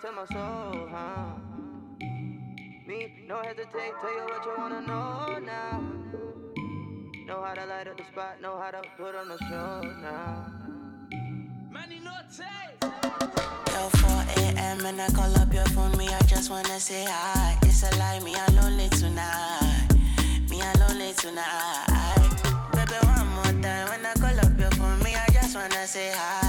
Into 0.10 0.22
my 0.22 0.26
soul, 0.26 0.88
huh? 0.92 1.26
Me, 2.88 3.14
no 3.28 3.42
hesitate, 3.42 3.94
tell 4.02 4.16
you 4.16 4.24
what 4.26 4.46
you 4.46 4.54
wanna 4.58 4.82
know 4.82 5.40
now. 5.40 5.84
Know 7.26 7.44
how 7.44 7.54
to 7.54 7.66
light 7.66 7.88
up 7.88 7.98
the 7.98 8.04
spot, 8.06 8.42
know 8.42 8.58
how 8.58 8.72
to 8.72 8.82
put 8.98 9.16
on 9.16 9.28
the 9.30 9.38
show 9.38 9.82
now. 10.02 10.52
Many 11.72 12.00
no 12.00 12.12
taste 12.28 12.82
Yo, 12.82 13.90
4 13.90 14.26
a.m. 14.38 14.86
and 14.86 15.02
I 15.02 15.08
call 15.10 15.36
up 15.38 15.54
your 15.54 15.66
phone, 15.66 15.96
me, 15.98 16.08
I 16.08 16.22
just 16.24 16.50
wanna 16.50 16.80
say 16.80 17.06
hi. 17.08 17.58
It's 17.64 17.84
a 17.84 17.96
lie, 17.98 18.20
me, 18.20 18.36
I'm 18.36 18.56
lonely 18.56 18.90
tonight. 18.90 19.88
Me, 20.50 20.62
I'm 20.62 20.80
lonely 20.80 21.14
tonight. 21.14 22.42
Baby, 22.74 22.98
one 23.06 23.28
more 23.36 23.62
time 23.62 23.90
when 23.90 24.06
I 24.06 24.14
call 24.18 24.40
up 24.40 24.60
your 24.60 24.72
phone, 24.72 25.00
me, 25.04 25.16
I 25.16 25.28
just 25.32 25.56
wanna 25.56 25.86
say 25.86 26.12
hi. 26.16 26.49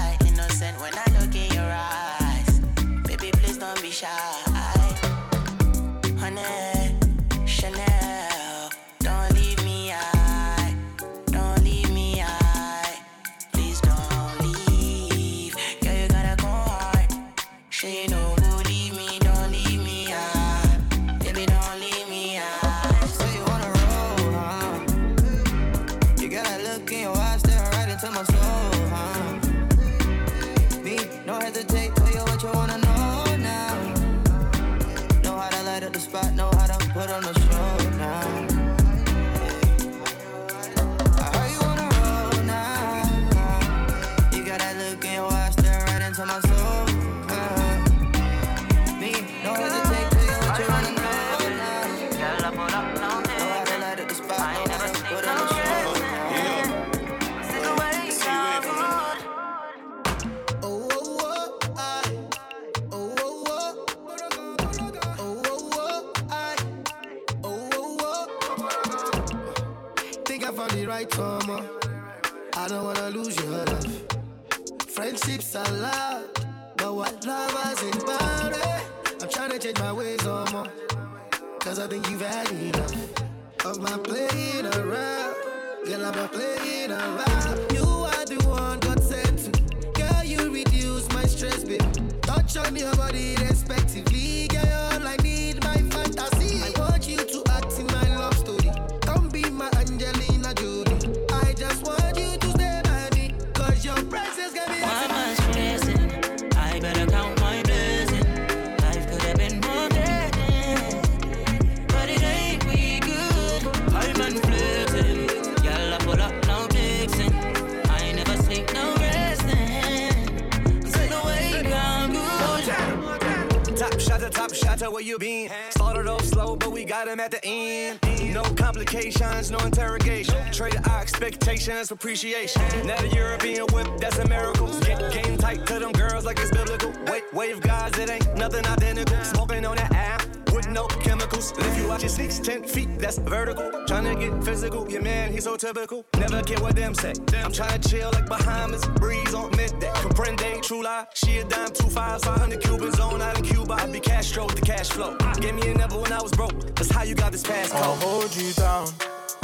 Where 125.00 125.06
you 125.06 125.18
been. 125.18 125.50
Started 125.70 126.06
off 126.06 126.24
slow, 126.24 126.56
but 126.56 126.72
we 126.72 126.84
got 126.84 127.08
him 127.08 127.20
at 127.20 127.30
the 127.30 127.40
end. 127.44 127.98
No 128.34 128.42
complications, 128.54 129.50
no 129.50 129.58
interrogation. 129.58 130.52
Trade 130.52 130.76
expectations 130.86 131.88
for 131.88 131.94
appreciation. 131.94 132.62
Now 132.86 133.00
the 133.00 133.08
European 133.08 133.66
whip, 133.72 133.88
that's 133.98 134.18
a 134.18 134.28
miracle. 134.28 134.68
Get 134.80 135.12
game 135.12 135.38
tight 135.38 135.66
to 135.66 135.78
them 135.78 135.92
girls 135.92 136.26
like 136.26 136.38
it's 136.38 136.50
biblical. 136.50 136.92
Wait, 137.06 137.24
wave 137.32 137.60
guys, 137.60 137.96
it 137.98 138.10
ain't 138.10 138.36
nothing 138.36 138.66
identical. 138.66 139.24
Smoking 139.24 139.64
on 139.64 139.76
that 139.76 139.92
app 139.94 140.39
with 140.61 140.75
no 140.75 140.87
chemicals. 140.87 141.53
If 141.57 141.79
you 141.79 141.88
watch 141.88 142.05
it 142.05 142.11
six, 142.11 142.38
ten 142.38 142.62
feet, 142.64 142.99
that's 142.99 143.18
vertical. 143.18 143.70
Tryna 143.87 144.18
get 144.18 144.44
physical, 144.44 144.90
your 144.90 145.03
man, 145.03 145.33
he's 145.33 145.44
so 145.44 145.57
typical. 145.57 146.05
Never 146.18 146.42
care 146.42 146.61
what 146.61 146.77
them 146.77 146.94
say. 146.94 147.11
I'm 147.42 147.53
tryna 147.53 147.88
chill 147.88 148.11
like 148.12 148.27
Bahamas, 148.29 148.87
breeze 149.01 149.35
on 149.35 149.51
midday. 149.57 149.92
Comprende, 150.05 150.62
true 150.62 150.83
lie. 150.83 151.07
She 151.14 151.38
a 151.38 151.44
dime, 151.44 151.73
two 151.73 151.88
fives, 151.88 152.25
500 152.25 152.61
Cubans 152.62 153.01
on 153.01 153.23
out 153.23 153.38
in 153.38 153.44
Cuba. 153.44 153.75
I 153.75 153.87
be 153.87 154.01
Castro 154.01 154.46
with 154.46 154.57
the 154.57 154.66
cash 154.66 154.90
flow. 154.90 155.16
Gave 155.40 155.55
me 155.55 155.70
a 155.70 155.75
number 155.75 155.99
when 155.99 156.12
I 156.12 156.20
was 156.20 156.33
broke. 156.33 156.59
That's 156.77 156.90
how 156.90 157.03
you 157.03 157.14
got 157.14 157.33
this 157.33 157.42
past. 157.42 157.75
I'll 157.75 157.96
hold 157.96 158.35
you 158.37 158.53
down. 158.53 158.88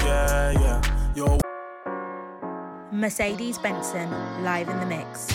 Yeah, 0.00 0.52
yeah. 0.52 1.12
Yo, 1.14 1.38
Mercedes 2.92 3.58
Benson 3.58 4.10
live 4.44 4.68
in 4.68 4.78
the 4.80 4.86
mix. 4.86 5.32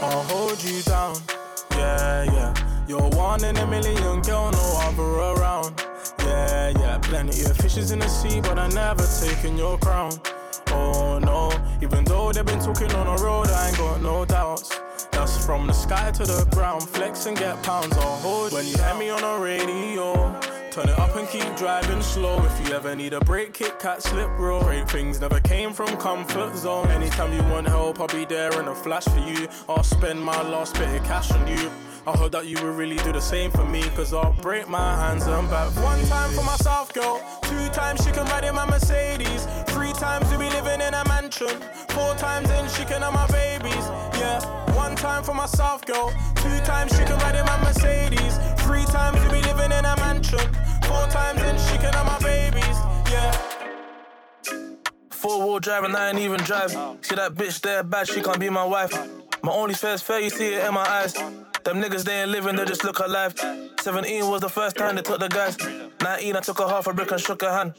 I'll 0.00 0.22
hold 0.22 0.62
you 0.62 0.80
down. 0.82 1.16
Yeah, 1.78 2.24
yeah. 2.24 2.54
You're 2.88 3.08
one 3.10 3.44
in 3.44 3.56
a 3.56 3.66
million, 3.66 4.20
girl, 4.22 4.50
no 4.50 4.66
other 4.82 5.02
around. 5.02 5.80
Yeah, 6.20 6.70
yeah, 6.70 6.98
plenty 6.98 7.42
of 7.44 7.56
fishes 7.56 7.90
in 7.90 8.00
the 8.00 8.08
sea, 8.08 8.40
but 8.40 8.58
I 8.58 8.68
never 8.68 9.06
taken 9.24 9.56
your 9.56 9.78
crown. 9.78 10.12
Oh 10.68 11.18
no, 11.18 11.52
even 11.82 12.04
though 12.04 12.32
they've 12.32 12.44
been 12.44 12.58
talking 12.58 12.92
on 12.92 13.06
the 13.06 13.22
road, 13.22 13.48
I 13.48 13.68
ain't 13.68 13.78
got 13.78 14.02
no 14.02 14.24
doubts. 14.24 14.78
That's 15.12 15.44
from 15.44 15.66
the 15.66 15.72
sky 15.72 16.10
to 16.12 16.24
the 16.24 16.46
ground, 16.50 16.82
flex 16.82 17.26
and 17.26 17.36
get 17.36 17.62
pounds. 17.62 17.96
I'll 17.96 18.16
hold 18.16 18.52
when 18.52 18.66
you 18.66 18.76
hear 18.76 18.94
me 18.94 19.10
on 19.10 19.22
the 19.22 19.38
radio. 19.42 20.17
Turn 20.78 20.90
it 20.90 20.98
up 21.00 21.16
and 21.16 21.28
keep 21.28 21.56
driving 21.56 22.00
slow. 22.00 22.40
If 22.44 22.68
you 22.68 22.72
ever 22.72 22.94
need 22.94 23.12
a 23.12 23.18
break, 23.18 23.52
kick, 23.52 23.80
cat, 23.80 24.00
slip, 24.00 24.30
roll. 24.38 24.62
Great 24.62 24.88
things 24.88 25.20
never 25.20 25.40
came 25.40 25.72
from 25.72 25.88
comfort 25.96 26.54
zone. 26.54 26.86
Anytime 26.90 27.32
you 27.32 27.42
want 27.52 27.66
help, 27.66 27.98
I'll 27.98 28.06
be 28.06 28.24
there 28.24 28.52
in 28.60 28.68
a 28.68 28.74
flash 28.76 29.02
for 29.06 29.18
you. 29.18 29.48
I'll 29.68 29.82
spend 29.82 30.22
my 30.22 30.40
last 30.48 30.74
bit 30.74 30.88
of 30.94 31.04
cash 31.04 31.32
on 31.32 31.48
you. 31.48 31.68
I 32.06 32.16
hope 32.16 32.30
that 32.30 32.46
you 32.46 32.62
will 32.62 32.74
really 32.74 32.94
do 32.98 33.10
the 33.10 33.20
same 33.20 33.50
for 33.50 33.64
me, 33.64 33.82
cause 33.96 34.14
I'll 34.14 34.32
break 34.34 34.68
my 34.68 34.94
hands 34.94 35.26
and 35.26 35.50
back. 35.50 35.74
One 35.82 36.00
time 36.06 36.30
for 36.30 36.44
myself, 36.44 36.94
girl. 36.94 37.20
Two 37.42 37.68
times 37.70 38.04
she 38.04 38.12
can 38.12 38.24
ride 38.26 38.44
in 38.44 38.54
my 38.54 38.64
Mercedes. 38.64 39.48
Three 39.66 39.92
times 39.94 40.30
we 40.30 40.36
be 40.36 40.48
living 40.50 40.80
in 40.80 40.94
a 40.94 41.02
mansion. 41.08 41.60
Four 41.88 42.14
times 42.14 42.48
in 42.50 42.68
she 42.68 42.84
can 42.84 43.02
have 43.02 43.12
my 43.12 43.26
babies. 43.26 43.84
Yeah. 44.14 44.38
One 44.76 44.94
time 44.94 45.24
for 45.24 45.34
myself, 45.34 45.84
girl. 45.84 46.12
Two 46.36 46.60
times 46.60 46.92
she 46.92 47.02
can 47.02 47.18
ride 47.18 47.34
in 47.34 47.44
my 47.46 47.58
Mercedes. 47.64 48.38
Three 48.68 48.84
times 48.84 49.18
we 49.22 49.40
be 49.40 49.46
living 49.46 49.72
in 49.72 49.82
a 49.82 49.96
mansion. 49.96 50.38
Four 50.82 51.06
times 51.08 51.40
in 51.40 51.56
can 51.80 51.90
have 51.94 52.04
my 52.04 52.18
babies. 52.18 52.78
Yeah. 53.10 53.32
Four 55.08 55.38
wheel 55.38 55.58
driving, 55.58 55.96
I 55.96 56.10
ain't 56.10 56.18
even 56.18 56.38
drive. 56.40 56.72
See 57.00 57.14
that 57.14 57.32
bitch 57.32 57.62
there 57.62 57.82
bad, 57.82 58.08
she 58.08 58.20
can't 58.20 58.38
be 58.38 58.50
my 58.50 58.66
wife. 58.66 58.92
My 59.42 59.52
only 59.52 59.72
fair's 59.72 60.02
fair, 60.02 60.20
you 60.20 60.28
see 60.28 60.52
it 60.52 60.66
in 60.66 60.74
my 60.74 60.86
eyes. 60.86 61.14
Them 61.14 61.80
niggas, 61.80 62.04
they 62.04 62.20
ain't 62.20 62.30
living, 62.30 62.56
they 62.56 62.66
just 62.66 62.84
look 62.84 62.98
alive. 62.98 63.32
17 63.80 64.28
was 64.28 64.42
the 64.42 64.50
first 64.50 64.76
time 64.76 64.96
they 64.96 65.02
took 65.02 65.18
the 65.18 65.28
guys. 65.28 65.56
19, 66.02 66.36
I 66.36 66.40
took 66.40 66.60
a 66.60 66.68
half 66.68 66.86
a 66.86 66.92
brick 66.92 67.10
and 67.10 67.20
shook 67.22 67.40
her 67.40 67.50
hand. 67.50 67.72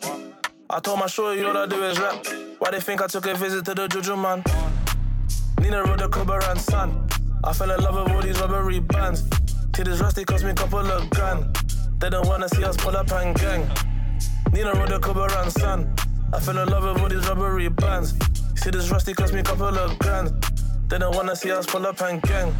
I 0.71 0.79
told 0.79 0.97
my 0.97 1.05
shorty 1.05 1.43
all 1.43 1.55
I 1.55 1.67
do 1.67 1.83
is 1.83 1.99
rap. 1.99 2.25
Why 2.57 2.71
they 2.71 2.79
think 2.79 3.03
I 3.03 3.05
took 3.05 3.27
a 3.27 3.35
visit 3.35 3.63
to 3.65 3.75
the 3.75 3.87
Juju 3.87 4.15
man? 4.15 4.43
Nina 5.61 5.83
rode 5.83 5.99
the 5.99 6.09
club 6.09 6.31
around 6.31 6.57
son. 6.57 7.07
I 7.43 7.53
fell 7.53 7.69
in 7.69 7.79
love 7.79 7.93
with 7.93 8.11
all 8.11 8.21
these 8.23 8.39
rubbery 8.39 8.79
bands. 8.79 9.29
See 9.79 9.83
this 9.83 10.01
rusty 10.01 10.25
cost 10.25 10.43
me 10.43 10.49
a 10.49 10.53
couple 10.53 10.79
of 10.79 11.09
grand. 11.09 11.55
They 11.99 12.09
don't 12.09 12.27
wanna 12.27 12.49
see 12.49 12.65
us 12.65 12.75
pull 12.75 12.97
up 12.97 13.09
and 13.13 13.33
gang. 13.39 13.65
Nina 14.51 14.73
rode 14.73 14.89
the 14.89 14.99
club 14.99 15.19
around 15.19 15.51
son. 15.51 15.95
I 16.33 16.39
fell 16.41 16.57
in 16.57 16.67
love 16.67 16.83
with 16.83 17.01
all 17.01 17.07
these 17.07 17.25
rubbery 17.29 17.69
bands. 17.69 18.13
See 18.55 18.71
this 18.71 18.89
rusty 18.89 19.13
cost 19.13 19.33
me 19.33 19.39
a 19.39 19.43
couple 19.43 19.67
of 19.67 19.97
grand. 19.97 20.33
They 20.89 20.97
don't 20.97 21.15
wanna 21.15 21.33
see 21.33 21.51
us 21.51 21.65
pull 21.65 21.87
up 21.87 22.01
and 22.01 22.21
gang. 22.23 22.53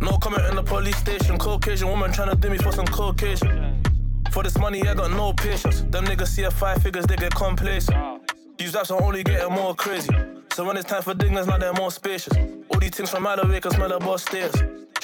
No 0.00 0.16
comment 0.18 0.44
in 0.48 0.54
the 0.54 0.62
police 0.62 0.96
station. 0.96 1.38
Caucasian 1.38 1.88
woman 1.88 2.12
trying 2.12 2.30
to 2.30 2.36
do 2.36 2.48
me 2.48 2.58
for 2.58 2.70
some 2.70 2.86
Caucasian. 2.86 3.82
For 4.30 4.44
this 4.44 4.56
money, 4.56 4.86
I 4.86 4.94
got 4.94 5.10
no 5.10 5.32
patience. 5.32 5.80
Them 5.80 6.04
niggas 6.04 6.28
see 6.28 6.44
a 6.44 6.52
five 6.52 6.80
figures, 6.80 7.04
they 7.06 7.16
get 7.16 7.34
complacent. 7.34 8.32
These 8.58 8.74
raps 8.74 8.92
are 8.92 9.02
only 9.02 9.24
getting 9.24 9.52
more 9.52 9.74
crazy. 9.74 10.14
So 10.52 10.64
when 10.64 10.76
it's 10.76 10.88
time 10.88 11.02
for 11.02 11.14
dingers, 11.14 11.48
now 11.48 11.58
they're 11.58 11.72
more 11.72 11.90
spacious. 11.90 12.36
All 12.70 12.78
these 12.78 12.90
things 12.90 13.10
from 13.10 13.26
out 13.26 13.40
of 13.40 13.50
way 13.50 13.58
can 13.58 13.72
smell 13.72 13.88
the 13.88 13.98
boss 13.98 14.22
stairs. 14.22 14.54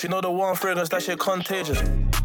She 0.00 0.08
know 0.08 0.22
the 0.22 0.30
one 0.30 0.56
fragrance, 0.56 0.88
that 0.88 1.02
shit 1.02 1.18
contagious. 1.18 1.78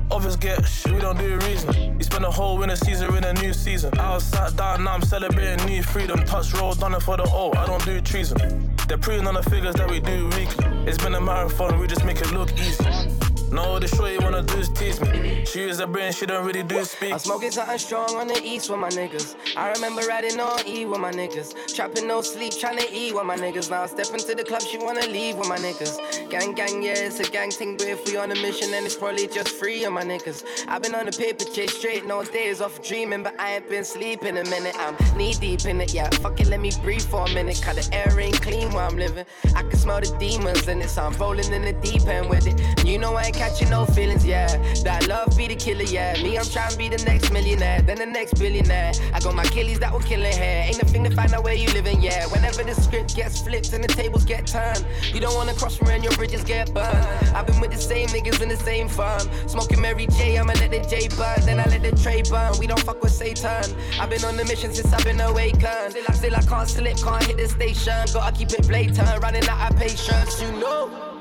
Others 0.10 0.38
get 0.38 0.66
shit, 0.66 0.94
we 0.94 1.02
don't 1.02 1.18
do 1.18 1.38
reason. 1.40 1.98
We 1.98 2.06
spend 2.06 2.24
a 2.24 2.32
whole 2.32 2.58
winter 2.58 2.78
season 2.78 3.14
in 3.14 3.26
a 3.26 3.34
new 3.34 3.52
season. 3.52 3.92
I 4.00 4.14
was 4.14 4.24
sat 4.24 4.56
down, 4.56 4.86
now 4.86 4.94
I'm 4.94 5.02
celebrating 5.02 5.66
new 5.66 5.84
freedom. 5.84 6.24
Touch 6.24 6.54
roll, 6.54 6.74
done 6.74 6.96
it 6.96 7.02
for 7.02 7.18
the 7.18 7.24
O, 7.34 7.52
I 7.52 7.66
don't 7.66 7.84
do 7.84 8.00
treason. 8.00 8.74
They're 8.88 8.98
proving 8.98 9.28
on 9.28 9.34
the 9.34 9.44
figures 9.44 9.76
that 9.76 9.92
we 9.92 10.00
do 10.00 10.30
weekly. 10.38 10.66
It's 10.88 10.98
been 10.98 11.16
a 11.16 11.20
marathon, 11.20 11.78
we 11.78 11.88
just 11.88 12.06
make 12.06 12.22
it 12.22 12.32
look 12.32 12.50
easy. 12.54 13.15
No, 13.56 13.80
the 13.80 13.88
you 14.12 14.20
wanna 14.20 14.42
do 14.42 14.58
is 14.58 14.68
tease 14.68 15.00
me. 15.00 15.46
She 15.46 15.62
use 15.62 15.80
her 15.80 15.88
brain, 15.88 16.12
she 16.12 16.26
don't 16.26 16.46
really 16.46 16.62
do 16.62 16.84
speak. 16.84 17.14
I'm 17.14 17.20
smoking 17.20 17.52
something 17.52 17.78
strong 17.78 18.14
on 18.16 18.28
the 18.28 18.42
east 18.44 18.70
with 18.70 18.80
my 18.80 18.90
niggas. 18.90 19.38
I 19.56 19.72
remember 19.72 20.02
riding 20.02 20.38
on 20.42 20.68
E 20.68 20.86
with 20.86 21.00
my 21.00 21.14
niggas. 21.14 21.74
Trapping 21.74 22.06
no 22.06 22.20
sleep, 22.20 22.52
trying 22.60 22.80
to 22.80 22.94
eat 22.94 23.16
with 23.16 23.24
my 23.24 23.38
niggas. 23.38 23.70
Now 23.70 23.86
step 23.86 24.08
into 24.12 24.36
the 24.36 24.44
club, 24.44 24.62
she 24.62 24.78
wanna 24.78 25.08
leave 25.08 25.38
with 25.38 25.48
my 25.48 25.58
niggas. 25.58 26.30
Gang, 26.30 26.54
gang, 26.54 26.84
yeah, 26.84 27.08
it's 27.08 27.22
a 27.22 27.32
gang 27.32 27.50
thing, 27.50 27.78
but 27.78 27.88
if 27.88 28.06
we 28.06 28.18
on 28.18 28.30
a 28.34 28.36
mission, 28.36 28.72
then 28.72 28.84
it's 28.84 28.98
probably 28.98 29.28
just 29.28 29.48
free 29.48 29.86
on 29.86 29.94
my 29.94 30.04
niggas. 30.04 30.44
I've 30.68 30.82
been 30.82 30.94
on 30.94 31.06
the 31.06 31.14
paper 31.14 31.46
chase 31.46 31.78
straight, 31.78 32.06
no 32.06 32.26
days 32.26 32.60
off 32.60 32.86
dreaming, 32.86 33.24
but 33.24 33.40
I 33.40 33.56
ain't 33.56 33.70
been 33.70 33.86
sleeping 33.86 34.38
a 34.38 34.44
minute. 34.44 34.76
I'm 34.78 34.98
knee 35.16 35.34
deep 35.34 35.64
in 35.64 35.80
it, 35.80 35.94
yeah. 35.94 36.10
Fuck 36.10 36.42
it, 36.42 36.48
let 36.48 36.60
me 36.60 36.72
breathe 36.84 37.04
for 37.04 37.24
a 37.24 37.34
minute. 37.34 37.62
Cause 37.64 37.88
the 37.88 37.96
air 37.96 38.20
ain't 38.20 38.42
clean 38.42 38.74
where 38.74 38.84
I'm 38.84 38.98
living. 38.98 39.26
I 39.56 39.62
can 39.62 39.78
smell 39.78 40.02
the 40.02 40.14
demons 40.20 40.68
in 40.68 40.82
it, 40.82 40.90
so 40.90 41.04
I'm 41.04 41.14
rolling 41.14 41.54
in 41.54 41.62
the 41.62 41.74
deep 41.74 42.06
end 42.06 42.30
with 42.30 42.48
it. 42.48 42.86
You 42.86 42.98
know 42.98 43.16
I 43.16 43.32
ain't 43.46 43.56
catching 43.56 43.70
no 43.70 43.86
feelings, 43.86 44.26
yeah. 44.26 44.48
That 44.84 45.08
love 45.08 45.36
be 45.38 45.48
the 45.48 45.56
killer, 45.56 45.84
yeah. 45.84 46.22
Me, 46.22 46.38
I'm 46.38 46.46
trying 46.46 46.72
to 46.72 46.78
be 46.78 46.90
the 46.90 47.04
next 47.06 47.32
millionaire, 47.32 47.82
then 47.82 47.98
the 47.98 48.06
next 48.06 48.36
billionaire. 48.36 48.92
I 49.14 49.20
got 49.20 49.36
my 49.36 49.46
killies 49.46 49.80
that 49.80 49.92
will 49.92 50.00
kill 50.00 50.24
it 50.24 50.36
here. 50.36 50.64
Ain't 50.66 50.82
a 50.82 50.86
thing 50.86 51.04
to 51.04 51.12
find 51.12 51.34
out 51.34 51.44
where 51.44 51.54
you 51.54 51.68
living, 51.70 52.02
yeah. 52.02 52.28
Whenever 52.28 52.64
the 52.64 52.74
script 52.76 53.16
gets 53.16 53.42
flipped 53.42 53.74
and 53.74 53.84
the 53.84 53.88
tables 53.88 54.26
get 54.26 54.48
turned, 54.48 54.86
you 55.14 55.20
don't 55.20 55.36
wanna 55.36 55.54
cross 55.54 55.78
from 55.78 55.90
and 55.90 56.04
your 56.04 56.14
bridges 56.14 56.44
get 56.44 56.74
burned. 56.74 57.06
I've 57.36 57.48
been 57.48 57.60
with 57.60 57.72
the 57.72 57.78
same 57.78 58.08
niggas 58.10 58.42
in 58.42 58.50
the 58.50 58.58
same 58.58 58.88
firm. 58.88 59.22
Smoking 59.48 59.82
Mary 59.82 60.08
J, 60.08 60.38
I'ma 60.38 60.54
let 60.54 60.72
the 60.72 60.80
J 60.80 61.08
burn, 61.10 61.46
then 61.46 61.60
I 61.60 61.66
let 61.66 61.82
the 61.84 61.92
tray 62.02 62.22
burn. 62.24 62.54
We 62.60 62.68
don't 62.68 62.82
fuck 62.82 63.02
with 63.02 63.12
Satan. 63.12 63.76
I've 64.00 64.10
been 64.10 64.24
on 64.26 64.38
the 64.38 64.46
mission 64.46 64.74
since 64.74 64.92
I've 64.94 65.04
been 65.04 65.20
awakened. 65.22 65.92
Still, 65.92 66.06
I, 66.08 66.14
still 66.14 66.36
I 66.36 66.42
can't 66.42 66.70
slip, 66.70 66.98
can't 66.98 67.24
hit 67.24 67.38
the 67.38 67.48
station. 67.48 68.06
Gotta 68.14 68.36
keep 68.36 68.52
it 68.52 68.68
blatant, 68.68 69.22
running 69.22 69.48
out 69.48 69.72
of 69.72 69.78
patience, 69.78 70.42
you 70.42 70.52
know. 70.54 71.15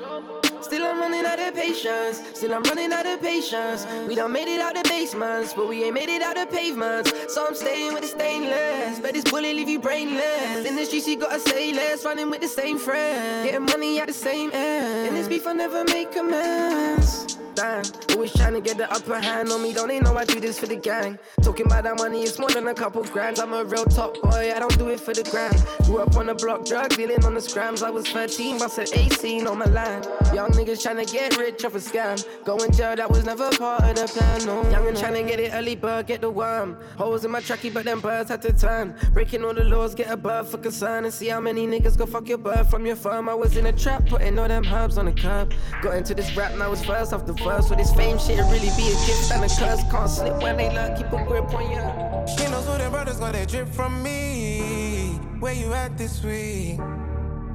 Still 0.64 0.86
I'm 0.86 0.98
running 0.98 1.26
out 1.26 1.38
of 1.38 1.54
patience. 1.54 2.22
Still 2.32 2.54
I'm 2.54 2.62
running 2.62 2.90
out 2.90 3.04
of 3.04 3.20
patience. 3.20 3.86
We 4.08 4.14
done 4.14 4.32
made 4.32 4.48
it 4.48 4.62
out 4.62 4.78
of 4.78 4.84
basements, 4.84 5.52
but 5.52 5.68
we 5.68 5.84
ain't 5.84 5.92
made 5.92 6.08
it 6.08 6.22
out 6.22 6.38
of 6.38 6.50
pavements. 6.50 7.12
So 7.28 7.46
I'm 7.46 7.54
staying 7.54 7.92
with 7.92 8.00
the 8.00 8.08
stainless. 8.08 8.98
But 8.98 9.12
this 9.12 9.24
bullet 9.24 9.54
leave 9.54 9.68
you 9.68 9.78
brainless. 9.78 10.64
In 10.64 10.74
the 10.74 10.86
streets 10.86 11.06
you 11.06 11.18
gotta 11.18 11.38
say 11.38 11.74
less. 11.74 12.06
Running 12.06 12.30
with 12.30 12.40
the 12.40 12.48
same 12.48 12.78
friend. 12.78 13.46
Getting 13.46 13.66
money 13.66 14.00
at 14.00 14.06
the 14.06 14.14
same 14.14 14.50
end. 14.54 15.08
In 15.08 15.14
this 15.14 15.28
beef 15.28 15.46
I 15.46 15.52
never 15.52 15.84
make 15.84 16.16
amends. 16.16 17.34
Damn, 17.54 17.84
always 18.10 18.32
trying 18.32 18.54
to 18.54 18.60
get 18.60 18.78
the 18.78 18.90
upper 18.92 19.20
hand 19.20 19.50
on 19.50 19.62
me. 19.62 19.72
Don't 19.72 19.86
they 19.86 20.00
know 20.00 20.16
I 20.16 20.24
do 20.24 20.40
this 20.40 20.58
for 20.58 20.66
the 20.66 20.74
gang? 20.74 21.20
Talking 21.40 21.66
about 21.66 21.84
that 21.84 21.96
money, 21.96 22.22
it's 22.22 22.36
more 22.36 22.50
than 22.50 22.66
a 22.66 22.74
couple 22.74 23.04
grand. 23.04 23.38
I'm 23.38 23.52
a 23.52 23.64
real 23.64 23.84
top 23.84 24.20
boy, 24.20 24.52
I 24.54 24.58
don't 24.58 24.76
do 24.76 24.88
it 24.88 24.98
for 24.98 25.14
the 25.14 25.22
gram. 25.22 25.54
Grew 25.84 25.98
up 25.98 26.16
on 26.16 26.26
the 26.26 26.34
block, 26.34 26.64
drug 26.64 26.90
dealing 26.96 27.24
on 27.24 27.34
the 27.34 27.40
scrams. 27.40 27.84
I 27.84 27.90
was 27.90 28.08
13, 28.08 28.58
busted 28.58 28.90
18 28.92 29.46
on 29.46 29.58
my 29.58 29.66
land. 29.66 30.08
Young 30.34 30.50
niggas 30.54 30.82
trying 30.82 31.04
to 31.04 31.12
get 31.12 31.36
rich 31.36 31.64
off 31.64 31.74
a 31.74 31.78
scam. 31.78 32.24
Go 32.44 32.56
in 32.58 32.72
jail, 32.72 32.96
that 32.96 33.10
was 33.10 33.24
never 33.24 33.50
part 33.52 33.82
of 33.82 33.96
the 33.96 34.06
plan. 34.06 34.46
No, 34.46 34.62
young 34.70 34.86
and 34.88 34.96
trying 34.96 35.14
to 35.14 35.22
get 35.30 35.40
it 35.40 35.52
early, 35.52 35.76
but 35.76 36.06
get 36.06 36.20
the 36.20 36.30
worm. 36.30 36.76
Holes 36.96 37.24
in 37.24 37.30
my 37.30 37.40
trackie, 37.40 37.72
but 37.72 37.84
them 37.84 38.00
birds 38.00 38.30
had 38.30 38.42
to 38.42 38.52
turn. 38.52 38.94
Breaking 39.12 39.44
all 39.44 39.54
the 39.54 39.64
laws, 39.64 39.94
get 39.94 40.10
a 40.10 40.16
bird 40.16 40.46
for 40.46 40.58
concern. 40.58 41.04
And 41.04 41.12
see 41.12 41.28
how 41.28 41.40
many 41.40 41.66
niggas 41.66 41.96
go 41.96 42.06
fuck 42.06 42.28
your 42.28 42.38
bird 42.38 42.66
from 42.66 42.86
your 42.86 42.96
firm. 42.96 43.28
I 43.28 43.34
was 43.34 43.56
in 43.56 43.66
a 43.66 43.72
trap, 43.72 44.06
putting 44.06 44.38
all 44.38 44.48
them 44.48 44.64
herbs 44.66 44.98
on 44.98 45.06
the 45.06 45.12
curb. 45.12 45.52
Got 45.82 45.96
into 45.96 46.14
this 46.14 46.36
rap, 46.36 46.56
now 46.56 46.72
it's 46.72 46.84
first 46.84 47.12
off 47.12 47.26
the 47.26 47.32
verse. 47.34 47.68
With 47.68 47.78
this 47.78 47.92
fame 47.94 48.18
shit, 48.18 48.38
it 48.38 48.44
really 48.44 48.70
be 48.76 48.88
a 48.88 48.96
gift 49.06 49.32
and 49.32 49.44
a 49.44 49.48
curse. 49.48 49.82
Can't 49.90 50.10
slip 50.10 50.42
when 50.42 50.56
they 50.56 50.74
learn, 50.74 50.96
keep 50.96 51.12
a 51.12 51.24
grip 51.24 51.52
on 51.54 51.70
ya. 51.70 52.26
He 52.26 52.50
knows 52.50 52.66
who 52.66 52.78
the 52.78 52.88
brothers 52.90 53.18
got 53.18 53.32
their 53.32 53.46
drip 53.46 53.68
from 53.68 54.02
me. 54.02 55.18
Where 55.40 55.54
you 55.54 55.72
at 55.72 55.98
this 55.98 56.22
week? 56.22 56.80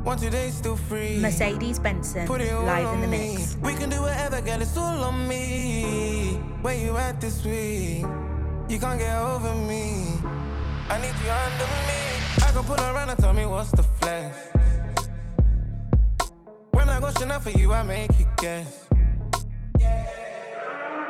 Mercedes 0.06 1.80
Benson, 1.80 2.26
Put 2.28 2.42
it 2.42 2.54
live 2.54 2.94
in 2.96 3.02
the 3.02 3.08
mix. 3.08 3.58
We 3.62 3.74
can 3.76 3.90
do 3.90 4.02
whatever, 4.02 4.42
girl, 4.42 4.62
it's 4.62 4.78
all 4.78 5.04
on 5.04 5.28
me. 5.28 6.40
Where 6.62 6.76
you 6.76 6.96
at 6.98 7.20
this 7.20 7.44
week? 7.46 8.06
You 8.70 8.80
can't 8.80 9.00
get 9.00 9.16
over 9.18 9.54
me. 9.56 10.06
I 10.90 11.00
need 11.02 11.14
you 11.24 11.32
under 11.32 11.68
me. 11.88 12.00
I 12.46 12.52
can 12.52 12.64
pull 12.64 12.76
around 12.76 13.10
and 13.10 13.20
tell 13.20 13.34
me 13.34 13.46
what's 13.46 13.72
the 13.72 13.84
flex. 13.84 14.38
When 16.72 16.90
I 16.90 17.00
go 17.00 17.12
Chanel 17.12 17.40
for 17.40 17.52
you, 17.52 17.74
I 17.74 17.84
make 17.84 18.18
you 18.20 18.26
guess. 18.38 18.88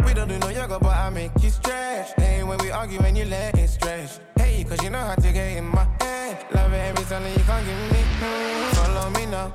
We 0.06 0.14
don't 0.14 0.28
do 0.28 0.40
no 0.40 0.50
yoga, 0.50 0.80
but 0.80 0.96
I 0.96 1.10
make 1.10 1.32
you 1.42 1.50
stretch. 1.50 2.14
Hey, 2.18 2.44
when 2.44 2.58
we 2.60 2.72
argue 2.72 3.00
and 3.02 3.18
you 3.18 3.26
let 3.26 3.58
it 3.58 3.68
stretch. 3.70 4.20
Hey, 4.38 4.64
cause 4.64 4.82
you 4.84 4.90
know 4.90 5.00
how 5.00 5.16
to 5.16 5.32
get 5.32 5.58
in 5.58 5.66
my 5.66 5.88
head. 6.02 6.46
Love 6.54 6.74
it 6.74 6.78
every 6.78 7.06
time 7.06 7.24
you 7.26 7.44
can't 7.46 7.66
give 7.66 7.92
me. 7.92 8.04
Mm, 8.20 8.79
follow 9.10 9.26
me 9.26 9.32
now. 9.32 9.52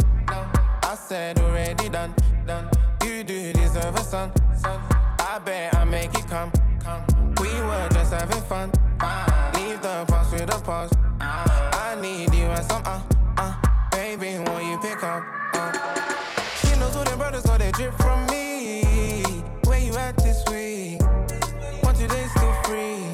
I 0.82 0.94
said 0.94 1.38
already 1.40 1.88
done. 1.88 2.14
done. 2.46 2.68
You 3.04 3.24
do 3.24 3.52
deserve 3.52 3.94
a 3.94 4.02
son. 4.02 4.32
I 4.64 5.40
bet 5.44 5.74
I 5.74 5.84
make 5.84 6.14
it 6.14 6.26
come. 6.28 6.50
come. 6.80 7.04
We 7.40 7.48
were 7.48 7.88
just 7.92 8.12
having 8.12 8.42
fun. 8.42 8.70
Uh, 9.00 9.52
leave 9.54 9.80
the 9.82 10.04
past 10.08 10.32
with 10.32 10.46
the 10.46 10.58
past. 10.60 10.94
I 11.20 11.96
need 12.00 12.34
you 12.34 12.44
as 12.46 12.66
some 12.66 12.82
uh, 12.84 13.00
uh. 13.38 13.54
Baby, 13.90 14.38
won't 14.46 14.64
you 14.64 14.78
pick 14.78 15.02
up? 15.02 15.24
Uh. 15.54 15.72
She 16.60 16.78
knows 16.78 16.94
who 16.94 17.04
them 17.04 17.18
brothers 17.18 17.42
got 17.42 17.58
their 17.58 17.72
drip 17.72 17.94
from 17.94 18.26
me. 18.26 18.82
Where 19.64 19.78
you 19.78 19.94
at 19.96 20.16
this 20.18 20.42
week? 20.50 21.02
One 21.82 21.94
days 21.94 22.30
still 22.30 22.52
free. 22.64 23.13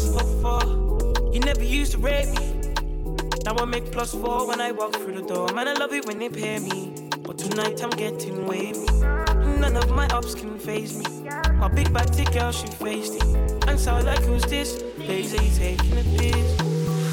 Plus 0.00 0.22
for 0.22 0.60
four. 0.60 1.32
You 1.32 1.40
never 1.40 1.62
used 1.62 1.92
to 1.92 1.98
rate 1.98 2.28
me. 2.28 2.72
Now 3.44 3.56
I 3.56 3.64
make 3.64 3.90
plus 3.90 4.12
four 4.12 4.46
when 4.46 4.60
I 4.60 4.72
walk 4.72 4.94
through 4.94 5.20
the 5.20 5.22
door. 5.22 5.48
Man, 5.54 5.68
I 5.68 5.74
love 5.74 5.92
it 5.92 6.06
when 6.06 6.18
they 6.18 6.28
pay 6.28 6.58
me. 6.58 6.92
But 7.22 7.38
tonight 7.38 7.82
I'm 7.82 7.90
getting 7.90 8.46
wavy. 8.46 8.86
None 9.60 9.76
of 9.76 9.90
my 9.90 10.06
ups 10.08 10.34
can 10.34 10.58
phase 10.58 10.96
me. 10.96 11.28
My 11.54 11.68
big 11.68 11.92
bad 11.92 12.12
tick 12.12 12.32
girl, 12.32 12.52
she 12.52 12.66
faced 12.66 13.16
it. 13.16 13.68
And 13.68 13.78
so 13.78 13.98
like, 14.00 14.22
who's 14.22 14.44
this? 14.44 14.82
Lazy 14.98 15.50
taking 15.58 15.92
a 15.92 16.04
piss. 16.18 16.56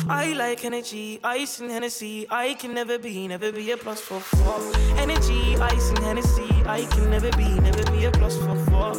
I 0.09 0.33
like 0.33 0.63
energy, 0.63 1.19
ice 1.23 1.59
and 1.59 1.69
Hennessy. 1.69 2.25
I 2.29 2.53
can 2.53 2.73
never 2.73 2.97
be, 2.97 3.27
never 3.27 3.51
be 3.51 3.71
a 3.71 3.77
plus 3.77 3.99
for 3.99 4.19
four. 4.21 4.59
Energy, 4.97 5.57
ice 5.57 5.89
and 5.89 5.99
Hennessy. 5.99 6.49
I 6.65 6.85
can 6.91 7.09
never 7.09 7.29
be, 7.31 7.59
never 7.59 7.83
be 7.91 8.05
a 8.05 8.11
plus 8.11 8.37
for 8.37 8.55
four. 8.67 8.91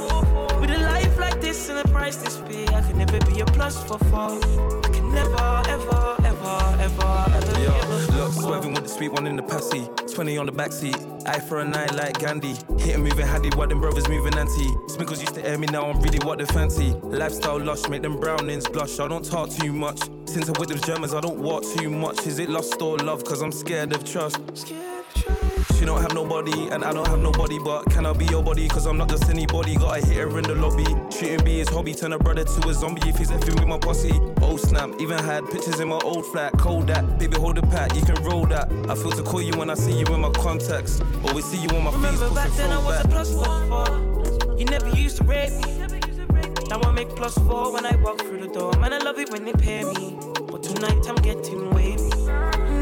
With 0.60 0.70
a 0.70 0.78
life 0.78 1.18
like 1.18 1.37
this 1.58 1.68
and 1.70 1.78
a 1.78 1.88
price 1.88 2.16
this 2.16 2.36
big, 2.48 2.68
I 2.70 2.80
can 2.82 2.98
never 2.98 3.18
be 3.26 3.40
a 3.40 3.46
plus 3.46 3.82
for 3.82 3.98
four. 4.10 4.38
I 4.38 4.90
can 4.92 5.12
never, 5.12 5.62
ever, 5.68 6.16
ever, 6.24 6.76
ever, 6.78 7.10
ever 7.34 7.54
be 7.56 7.64
a 7.64 8.16
Look, 8.16 8.32
swerving 8.32 8.74
with 8.74 8.84
the 8.84 8.88
sweet 8.88 9.12
one 9.12 9.26
in 9.26 9.34
the 9.34 9.42
passy. 9.42 9.88
20 10.14 10.38
on 10.38 10.46
the 10.46 10.52
backseat. 10.52 10.96
Eye 11.26 11.40
for 11.40 11.60
a 11.60 11.64
night 11.64 11.92
like 11.94 12.20
Gandhi. 12.20 12.54
Hitting 12.78 13.02
moving 13.02 13.26
handy, 13.26 13.50
what 13.56 13.70
them 13.70 13.80
brothers 13.80 14.08
moving 14.08 14.38
anti. 14.38 14.68
Sminkles 14.92 15.20
used 15.20 15.34
to 15.34 15.44
air 15.44 15.58
me, 15.58 15.66
now 15.66 15.90
I'm 15.90 16.00
really 16.00 16.20
what 16.20 16.38
they 16.38 16.46
fancy. 16.46 16.90
Lifestyle 17.02 17.58
lush, 17.58 17.88
make 17.88 18.02
them 18.02 18.18
brownings 18.18 18.68
blush. 18.68 19.00
I 19.00 19.08
don't 19.08 19.24
talk 19.24 19.50
too 19.50 19.72
much. 19.72 20.00
Since 20.26 20.48
I'm 20.48 20.54
with 20.60 20.68
them 20.68 20.80
Germans, 20.80 21.12
I 21.12 21.20
don't 21.20 21.38
walk 21.38 21.64
too 21.76 21.90
much. 21.90 22.24
Is 22.26 22.38
it 22.38 22.48
lust 22.48 22.80
or 22.80 22.98
love? 22.98 23.24
Cause 23.24 23.42
I'm 23.42 23.52
scared 23.52 23.92
of 23.92 24.04
trust. 24.04 24.38
She 25.78 25.84
don't 25.84 26.00
have 26.02 26.12
nobody, 26.14 26.68
and 26.68 26.84
I 26.84 26.92
don't 26.92 27.06
have 27.06 27.20
nobody. 27.20 27.58
But 27.58 27.84
can 27.90 28.04
I 28.04 28.12
be 28.12 28.24
your 28.26 28.42
body? 28.42 28.68
Cause 28.68 28.86
I'm 28.86 28.96
not 28.96 29.08
just 29.08 29.28
anybody. 29.30 29.76
Gotta 29.76 30.04
hit 30.04 30.16
her 30.16 30.38
in 30.38 30.44
the 30.44 30.54
lobby. 30.54 30.84
Shooting 31.14 31.44
be 31.44 31.58
his 31.58 31.68
hobby. 31.68 31.94
Turn 31.94 32.12
a 32.12 32.18
brother 32.18 32.44
to 32.44 32.68
a 32.68 32.74
zombie 32.74 33.08
if 33.08 33.16
he's 33.16 33.30
effing 33.30 33.54
with 33.54 33.66
my 33.66 33.78
posse. 33.78 34.20
Oh 34.42 34.56
snap, 34.56 34.90
even 34.98 35.18
had 35.18 35.48
pictures 35.50 35.80
in 35.80 35.88
my 35.88 35.98
old 36.02 36.26
flat. 36.26 36.52
Cold 36.58 36.88
that, 36.88 37.18
baby, 37.18 37.36
hold 37.36 37.56
the 37.56 37.62
pat, 37.62 37.94
you 37.94 38.02
can 38.02 38.22
roll 38.24 38.46
that. 38.46 38.70
I 38.88 38.94
feel 38.94 39.12
to 39.12 39.22
call 39.22 39.42
you 39.42 39.56
when 39.56 39.70
I 39.70 39.74
see 39.74 39.92
you 39.98 40.06
in 40.06 40.20
my 40.20 40.30
contacts. 40.30 41.00
Always 41.24 41.44
see 41.44 41.62
you 41.62 41.68
on 41.70 41.84
my 41.84 41.90
face, 41.92 42.18
Remember 42.20 42.34
back 42.34 42.50
then 42.52 42.72
I 42.72 42.84
was 42.84 43.04
a 43.04 43.08
plus 43.08 43.32
for 43.32 43.44
four. 43.68 44.58
You 44.58 44.64
never 44.64 44.88
used 44.96 45.18
to 45.18 45.24
rate 45.24 45.52
me. 45.52 45.78
Now 46.68 46.80
I 46.82 46.92
make 46.92 47.08
plus 47.10 47.34
four 47.38 47.72
when 47.72 47.86
I 47.86 47.96
walk 47.96 48.20
through 48.20 48.40
the 48.46 48.52
door. 48.52 48.72
Man, 48.74 48.92
I 48.92 48.98
love 48.98 49.18
it 49.18 49.30
when 49.30 49.44
they 49.44 49.52
pay 49.52 49.84
me. 49.84 50.18
But 50.50 50.62
tonight 50.62 51.06
I'm 51.08 51.16
getting 51.16 51.70
wavy. 51.70 52.10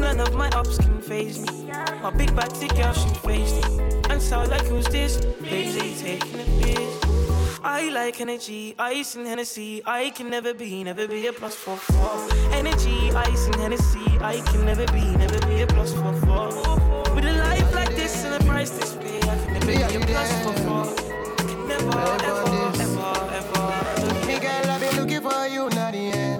None 0.07 0.21
of 0.21 0.35
my 0.35 0.49
ups 0.51 0.79
can 0.79 1.01
phase 1.03 1.41
me. 1.41 1.69
My 2.01 2.11
big 2.11 2.35
bad 2.37 2.55
tick 2.55 2.73
girl, 2.77 2.93
she 2.93 3.09
faced 3.27 3.57
it. 3.57 4.07
And 4.09 4.23
so 4.23 4.45
like, 4.45 4.65
who's 4.67 4.87
this? 4.87 5.21
Lazy 5.41 5.97
taking 6.01 6.39
a 6.39 6.45
piss. 6.63 7.59
I 7.65 7.91
like 7.91 8.21
energy, 8.21 8.77
ice 8.79 9.17
and 9.17 9.27
Hennessy. 9.27 9.83
I 9.85 10.11
can 10.11 10.31
never 10.31 10.55
be, 10.55 10.85
never 10.85 11.09
be 11.09 11.27
a 11.27 11.33
plus 11.33 11.57
for 11.57 11.77
four. 11.77 12.29
Energy, 12.53 13.11
ice 13.17 13.47
and 13.47 13.57
Hennessy. 13.57 14.07
I 14.21 14.41
can 14.47 14.65
never 14.65 14.87
be, 14.93 15.05
never 15.17 15.45
be 15.45 15.63
a 15.63 15.67
plus 15.67 15.93
for 15.93 16.13
four. 16.25 16.51
With 17.13 17.25
a 17.25 17.33
life 17.41 17.75
like 17.75 17.91
this 17.97 18.25
and 18.25 18.41
a 18.41 18.47
price 18.47 18.71
this 18.71 18.93
big, 18.95 19.25
I 19.25 19.37
can 19.45 19.55
never 19.55 19.67
be 19.67 19.83
a 19.83 19.89
plus 20.07 20.31
for 20.45 20.53
four. 20.63 20.85
I 20.87 21.43
can 21.51 21.67
never, 21.67 21.99
ever, 22.31 22.47
ever, 22.79 23.11
ever, 23.39 23.67
ever. 23.99 24.27
Me 24.27 24.39
girl, 24.39 24.71
I've 24.71 24.81
been 24.81 24.97
looking 25.01 25.21
for 25.21 25.47
you, 25.49 25.69
not 25.71 25.93
the 25.93 25.99
ends. 25.99 26.36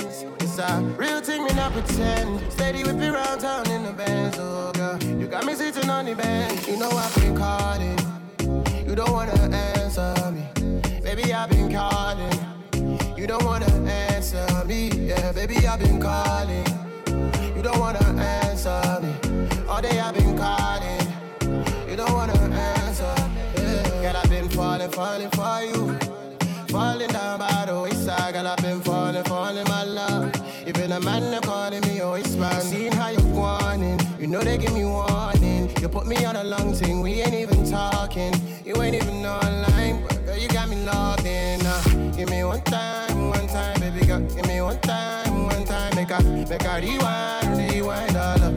A 0.59 0.81
real 0.97 1.21
thing, 1.21 1.45
me 1.45 1.53
not 1.53 1.71
pretend. 1.73 2.41
Steady 2.51 2.83
whip 2.83 2.97
me 2.97 3.09
round 3.09 3.43
town 3.43 3.71
in 3.71 3.83
the 3.83 3.93
Benz, 3.93 4.37
oh 4.39 4.73
girl. 4.73 5.03
You 5.03 5.27
got 5.27 5.45
me 5.45 5.55
sitting 5.55 5.91
on 5.91 6.07
the 6.07 6.15
bench. 6.15 6.67
You 6.67 6.79
know 6.79 6.89
I've 6.89 7.15
been 7.17 7.37
calling. 7.37 7.99
You 8.89 8.95
don't 8.95 9.13
wanna 9.13 9.35
answer 9.53 10.15
me, 10.33 10.49
baby. 11.03 11.35
I've 11.35 11.51
been 11.51 11.71
calling. 11.71 12.33
You 13.19 13.27
don't 13.27 13.45
wanna 13.45 13.67
answer 13.67 14.47
me, 14.65 14.89
yeah, 14.89 15.31
baby. 15.33 15.67
I've 15.67 15.79
been 15.79 16.01
calling. 16.01 16.65
You 17.55 17.63
don't 17.63 17.79
wanna 17.79 18.05
answer 18.19 18.81
me. 19.03 19.13
All 19.69 19.83
day 19.83 20.01
I've 20.01 20.15
been 20.15 20.39
calling. 20.39 21.07
You 21.87 21.97
don't 21.97 22.13
wanna 22.13 22.33
answer. 22.33 23.15
Me. 23.29 23.63
Yeah. 23.63 24.01
Girl, 24.01 24.17
I've 24.17 24.31
been 24.31 24.49
falling, 24.49 24.91
falling 24.91 25.31
for 25.31 25.61
you. 25.63 26.06
A 30.97 31.01
man 31.01 31.31
they 31.31 31.39
calling 31.41 31.83
me 31.83 32.01
always 32.01 32.37
man. 32.37 32.61
Seeing 32.63 32.93
how 32.93 33.11
you're 33.11 33.33
warning, 33.35 34.01
you 34.19 34.27
know 34.27 34.41
they 34.41 34.57
give 34.57 34.73
me 34.73 34.85
warning. 34.85 35.71
You 35.81 35.89
put 35.89 36.07
me 36.07 36.25
on 36.25 36.37
a 36.37 36.45
long 36.45 36.73
thing, 36.73 37.01
we 37.03 37.21
ain't 37.21 37.35
even 37.35 37.69
talking. 37.69 38.33
You 38.65 38.81
ain't 38.81 38.97
even 38.97 39.27
online, 39.27 40.03
but 40.03 40.25
girl, 40.25 40.39
you 40.39 40.49
got 40.49 40.69
me 40.69 40.85
locked 40.85 41.27
in. 41.27 41.61
Uh, 41.65 41.83
give 42.17 42.31
me 42.31 42.45
one 42.45 42.63
time, 42.63 43.29
one 43.29 43.47
time, 43.47 43.79
baby 43.81 44.07
girl. 44.07 44.21
Give 44.21 44.47
me 44.47 44.61
one 44.63 44.81
time, 44.81 45.45
one 45.45 45.65
time, 45.67 45.95
make 45.97 46.11
a, 46.11 46.23
make 46.23 46.65
a 46.65 46.81
rewind, 46.81 47.73
rewind 47.73 48.17
all 48.17 48.43
up 48.43 48.56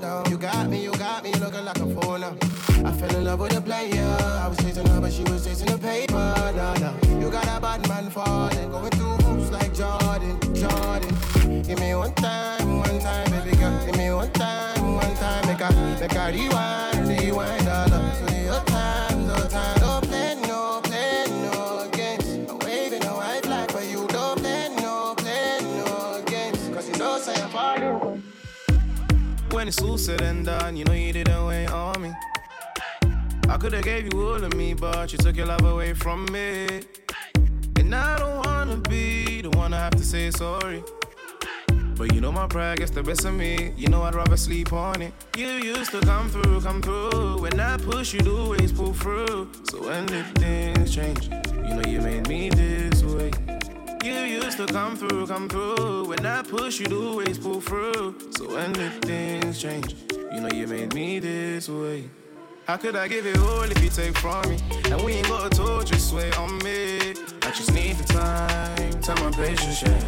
down. 0.00 0.30
You 0.30 0.38
got 0.38 0.68
me, 0.68 0.82
you 0.82 0.92
got 0.92 1.24
me 1.24 1.32
looking 1.34 1.64
like 1.64 1.78
a 1.78 1.86
phone 1.94 2.20
now. 2.20 2.36
I 2.84 2.92
fell 2.92 3.16
in 3.16 3.24
love 3.24 3.40
with 3.40 3.56
a 3.56 3.60
player. 3.60 4.16
I 4.42 4.48
was 4.48 4.58
chasing 4.58 4.86
her, 4.86 5.00
but 5.00 5.12
she 5.12 5.22
was 5.24 5.44
chasing 5.44 5.66
the 5.66 5.78
paper. 5.78 6.14
Nah, 6.14 6.74
nah. 6.74 7.20
You 7.20 7.30
got 7.30 7.44
a 7.44 7.60
bad 7.60 7.86
man 7.88 8.10
falling, 8.10 8.70
going 8.70 8.90
through 8.90 9.16
hoops 9.24 9.50
like 9.50 9.74
Jordan, 9.74 10.38
Jordan. 10.54 11.62
Give 11.62 11.78
me 11.80 11.94
one 11.94 12.14
time, 12.14 12.78
one 12.78 12.98
time, 13.00 13.30
baby 13.30 13.56
girl. 13.56 13.86
Give 13.86 13.96
me 13.96 14.12
one 14.12 14.30
time, 14.32 14.94
one 14.94 15.14
time. 15.16 15.46
Make 15.46 15.60
a, 15.60 15.98
make 16.00 16.14
a 16.14 16.32
rewind 16.32 16.83
When 29.64 29.68
it's 29.70 29.80
all 29.80 29.96
said 29.96 30.20
and 30.20 30.44
done, 30.44 30.76
you 30.76 30.84
know 30.84 30.92
you 30.92 31.10
didn't 31.10 31.46
wait 31.46 31.70
on 31.70 32.02
me. 32.02 32.12
I 33.48 33.56
could've 33.56 33.82
gave 33.82 34.12
you 34.12 34.20
all 34.20 34.44
of 34.44 34.52
me, 34.52 34.74
but 34.74 35.10
you 35.10 35.16
took 35.16 35.36
your 35.36 35.46
love 35.46 35.64
away 35.64 35.94
from 35.94 36.26
me. 36.26 36.82
And 37.78 37.94
I 37.94 38.18
don't 38.18 38.44
wanna 38.44 38.76
be 38.76 39.40
the 39.40 39.48
one 39.48 39.72
I 39.72 39.78
have 39.78 39.94
to 39.94 40.04
say 40.04 40.30
sorry. 40.32 40.84
But 41.96 42.12
you 42.12 42.20
know 42.20 42.30
my 42.30 42.46
pride 42.46 42.76
gets 42.80 42.90
the 42.90 43.02
best 43.02 43.24
of 43.24 43.32
me. 43.32 43.72
You 43.74 43.88
know 43.88 44.02
I'd 44.02 44.14
rather 44.14 44.36
sleep 44.36 44.74
on 44.74 45.00
it. 45.00 45.14
You 45.34 45.48
used 45.48 45.92
to 45.92 46.00
come 46.02 46.28
through, 46.28 46.60
come 46.60 46.82
through. 46.82 47.40
When 47.40 47.58
I 47.58 47.78
push, 47.78 48.12
you'd 48.12 48.28
always 48.28 48.70
pull 48.70 48.92
through. 48.92 49.48
So 49.70 49.82
when 49.88 50.04
did 50.04 50.26
things 50.36 50.94
change? 50.94 51.30
You 51.68 51.74
know 51.74 51.88
you 51.88 52.02
made 52.02 52.28
me 52.28 52.50
this 52.50 53.02
way. 53.02 53.30
You 54.04 54.20
used 54.20 54.58
to 54.58 54.66
come 54.66 54.96
through, 54.96 55.28
come 55.28 55.48
through. 55.48 56.08
When 56.08 56.26
I 56.26 56.42
push, 56.42 56.78
you'd 56.78 56.92
always 56.92 57.38
pull 57.38 57.62
through. 57.62 58.14
So 58.36 58.54
when 58.54 58.74
things 59.00 59.62
change? 59.62 59.96
You 60.30 60.42
know 60.42 60.50
you 60.52 60.66
made 60.66 60.92
me 60.92 61.20
this 61.20 61.70
way. 61.70 62.10
How 62.66 62.76
could 62.76 62.96
I 62.96 63.08
give 63.08 63.24
it 63.24 63.38
all 63.38 63.62
if 63.62 63.82
you 63.82 63.88
take 63.88 64.14
from 64.18 64.46
me? 64.50 64.58
And 64.90 65.02
we 65.02 65.12
ain't 65.14 65.28
got 65.28 65.46
a 65.46 65.56
talk, 65.56 65.86
just 65.86 66.12
on 66.12 66.58
me. 66.58 67.14
I 67.40 67.50
just 67.50 67.72
need 67.72 67.96
the 67.96 68.04
time, 68.04 69.00
time 69.00 69.24
my 69.24 69.30
patience, 69.30 69.80
yeah. 69.80 70.02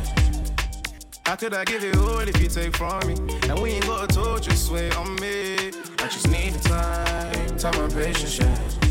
How 1.24 1.36
could 1.36 1.54
I 1.54 1.64
give 1.64 1.82
it 1.82 1.96
all 1.96 2.20
if 2.20 2.38
you 2.38 2.48
take 2.48 2.76
from 2.76 3.00
me? 3.06 3.14
And 3.48 3.58
we 3.60 3.70
ain't 3.70 3.86
got 3.86 4.04
a 4.04 4.14
talk, 4.14 4.42
just 4.42 4.70
on 4.70 5.14
me. 5.22 5.72
I 6.00 6.08
just 6.08 6.28
need 6.28 6.52
the 6.52 6.68
time, 6.68 7.56
time 7.56 7.80
my 7.80 7.88
patience, 7.88 8.38
yeah. 8.38 8.85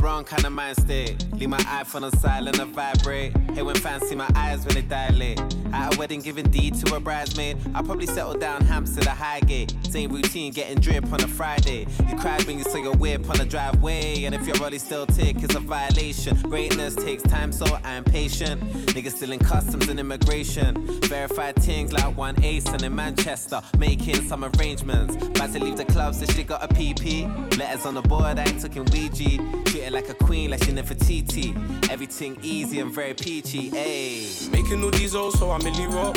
LeBron 0.00 0.24
kind 0.24 0.46
of 0.46 0.52
mind 0.52 0.78
state. 0.78 1.26
Leave 1.34 1.50
my 1.50 1.58
iPhone 1.58 2.04
on 2.04 2.12
silent 2.18 2.58
and 2.58 2.74
vibrate. 2.74 3.36
Hey, 3.52 3.60
when 3.60 3.76
see 3.76 4.14
my 4.14 4.28
eyes 4.34 4.64
when 4.64 4.74
they 4.74 4.82
dilate. 4.82 5.38
At 5.74 5.94
a 5.94 5.98
wedding, 5.98 6.20
giving 6.20 6.46
D 6.50 6.70
to 6.70 6.94
a 6.94 7.00
bridesmaid. 7.00 7.58
I'll 7.74 7.82
probably 7.82 8.06
settle 8.06 8.34
down 8.34 8.62
Hampstead 8.62 9.06
or 9.06 9.10
Highgate. 9.10 9.74
Same 9.84 10.10
routine, 10.10 10.52
getting 10.52 10.78
drip 10.80 11.12
on 11.12 11.22
a 11.22 11.28
Friday. 11.28 11.86
You 12.08 12.16
cried 12.16 12.44
when 12.44 12.56
you 12.58 12.64
saw 12.64 12.78
your 12.78 12.94
whip 12.94 13.28
on 13.28 13.36
the 13.36 13.44
driveway. 13.44 14.24
And 14.24 14.34
if 14.34 14.46
your 14.46 14.56
rolly 14.56 14.78
still 14.78 15.04
tick, 15.06 15.36
it's 15.42 15.54
a 15.54 15.60
violation. 15.60 16.36
Greatness 16.42 16.94
takes 16.94 17.22
time, 17.22 17.52
so 17.52 17.66
I'm 17.84 18.02
patient. 18.02 18.62
Niggas 18.86 19.16
still 19.16 19.32
in 19.32 19.38
customs 19.38 19.88
and 19.88 20.00
immigration. 20.00 21.00
Verified 21.02 21.56
things 21.56 21.92
like 21.92 22.16
one 22.16 22.42
ace 22.42 22.66
and 22.66 22.82
in 22.82 22.94
Manchester. 22.94 23.60
Making 23.78 24.26
some 24.26 24.44
arrangements. 24.44 25.14
About 25.14 25.52
to 25.52 25.62
leave 25.62 25.76
the 25.76 25.84
club, 25.84 26.14
so 26.14 26.24
she 26.24 26.42
got 26.42 26.64
a 26.64 26.68
PP. 26.68 27.58
Letters 27.58 27.84
on 27.84 27.94
the 27.94 28.02
board, 28.02 28.38
I 28.38 28.44
ain't 28.44 28.60
talking 28.60 28.86
Ouija. 28.86 29.89
Her 29.90 29.96
like 29.96 30.08
a 30.08 30.14
queen, 30.14 30.50
like 30.50 30.62
she 30.62 30.72
never 30.72 30.94
TT. 30.94 31.56
Everything 31.90 32.38
easy 32.42 32.78
and 32.78 32.92
very 32.92 33.12
peachy, 33.12 33.70
ayy. 33.70 34.50
Making 34.52 34.84
all 34.84 34.90
these 34.90 35.16
O's, 35.16 35.38
so 35.38 35.50
I'm 35.50 35.64
Milly 35.64 35.86
Rock. 35.86 36.16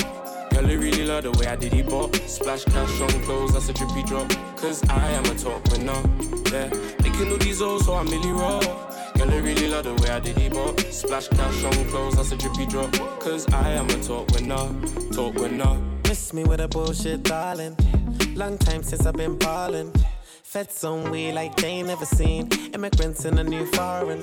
Girl, 0.51 0.65
I 0.65 0.73
really 0.73 1.05
love 1.05 1.23
the 1.23 1.31
way 1.31 1.47
I 1.47 1.55
did 1.55 1.73
it 1.73 1.89
bop. 1.89 2.15
Splash 2.27 2.65
cash 2.65 3.01
on 3.01 3.09
clothes, 3.23 3.53
that's 3.53 3.69
a 3.69 3.73
drippy 3.73 4.03
drop. 4.03 4.29
Cause 4.57 4.87
I 4.89 5.11
am 5.11 5.25
a 5.25 5.35
top 5.35 5.67
winner. 5.71 6.01
Yeah. 6.51 6.69
Making 7.01 7.31
all 7.31 7.37
these 7.37 7.61
O's, 7.61 7.85
so 7.85 7.95
I'm 7.95 8.05
Milly 8.05 8.31
Rock. 8.31 8.63
Girl, 9.15 9.31
I 9.31 9.37
really 9.37 9.67
love 9.67 9.85
the 9.85 9.95
way 9.95 10.09
I 10.09 10.19
did 10.19 10.37
it 10.37 10.53
bop. 10.53 10.79
Splash 10.79 11.29
cash 11.29 11.63
on 11.63 11.85
clothes, 11.85 12.15
that's 12.15 12.31
a 12.31 12.37
drippy 12.37 12.67
drop. 12.67 12.91
Cause 13.19 13.51
I 13.53 13.71
am 13.71 13.89
a 13.89 14.03
top 14.03 14.31
winner. 14.33 14.69
Top 15.11 15.33
winner. 15.35 15.79
Miss 16.07 16.31
me 16.31 16.43
with 16.43 16.59
a 16.59 16.67
bullshit, 16.67 17.23
darling. 17.23 17.75
Long 18.35 18.57
time 18.59 18.83
since 18.83 19.05
I've 19.07 19.15
been 19.15 19.37
ballin'. 19.37 19.91
Feds 20.53 20.83
on 20.83 21.09
we 21.09 21.31
like 21.31 21.55
they 21.55 21.67
ain't 21.67 21.87
never 21.87 22.05
seen. 22.05 22.47
Immigrants 22.75 23.25
in 23.25 23.39
a 23.39 23.43
new 23.43 23.65
foreign. 23.71 24.21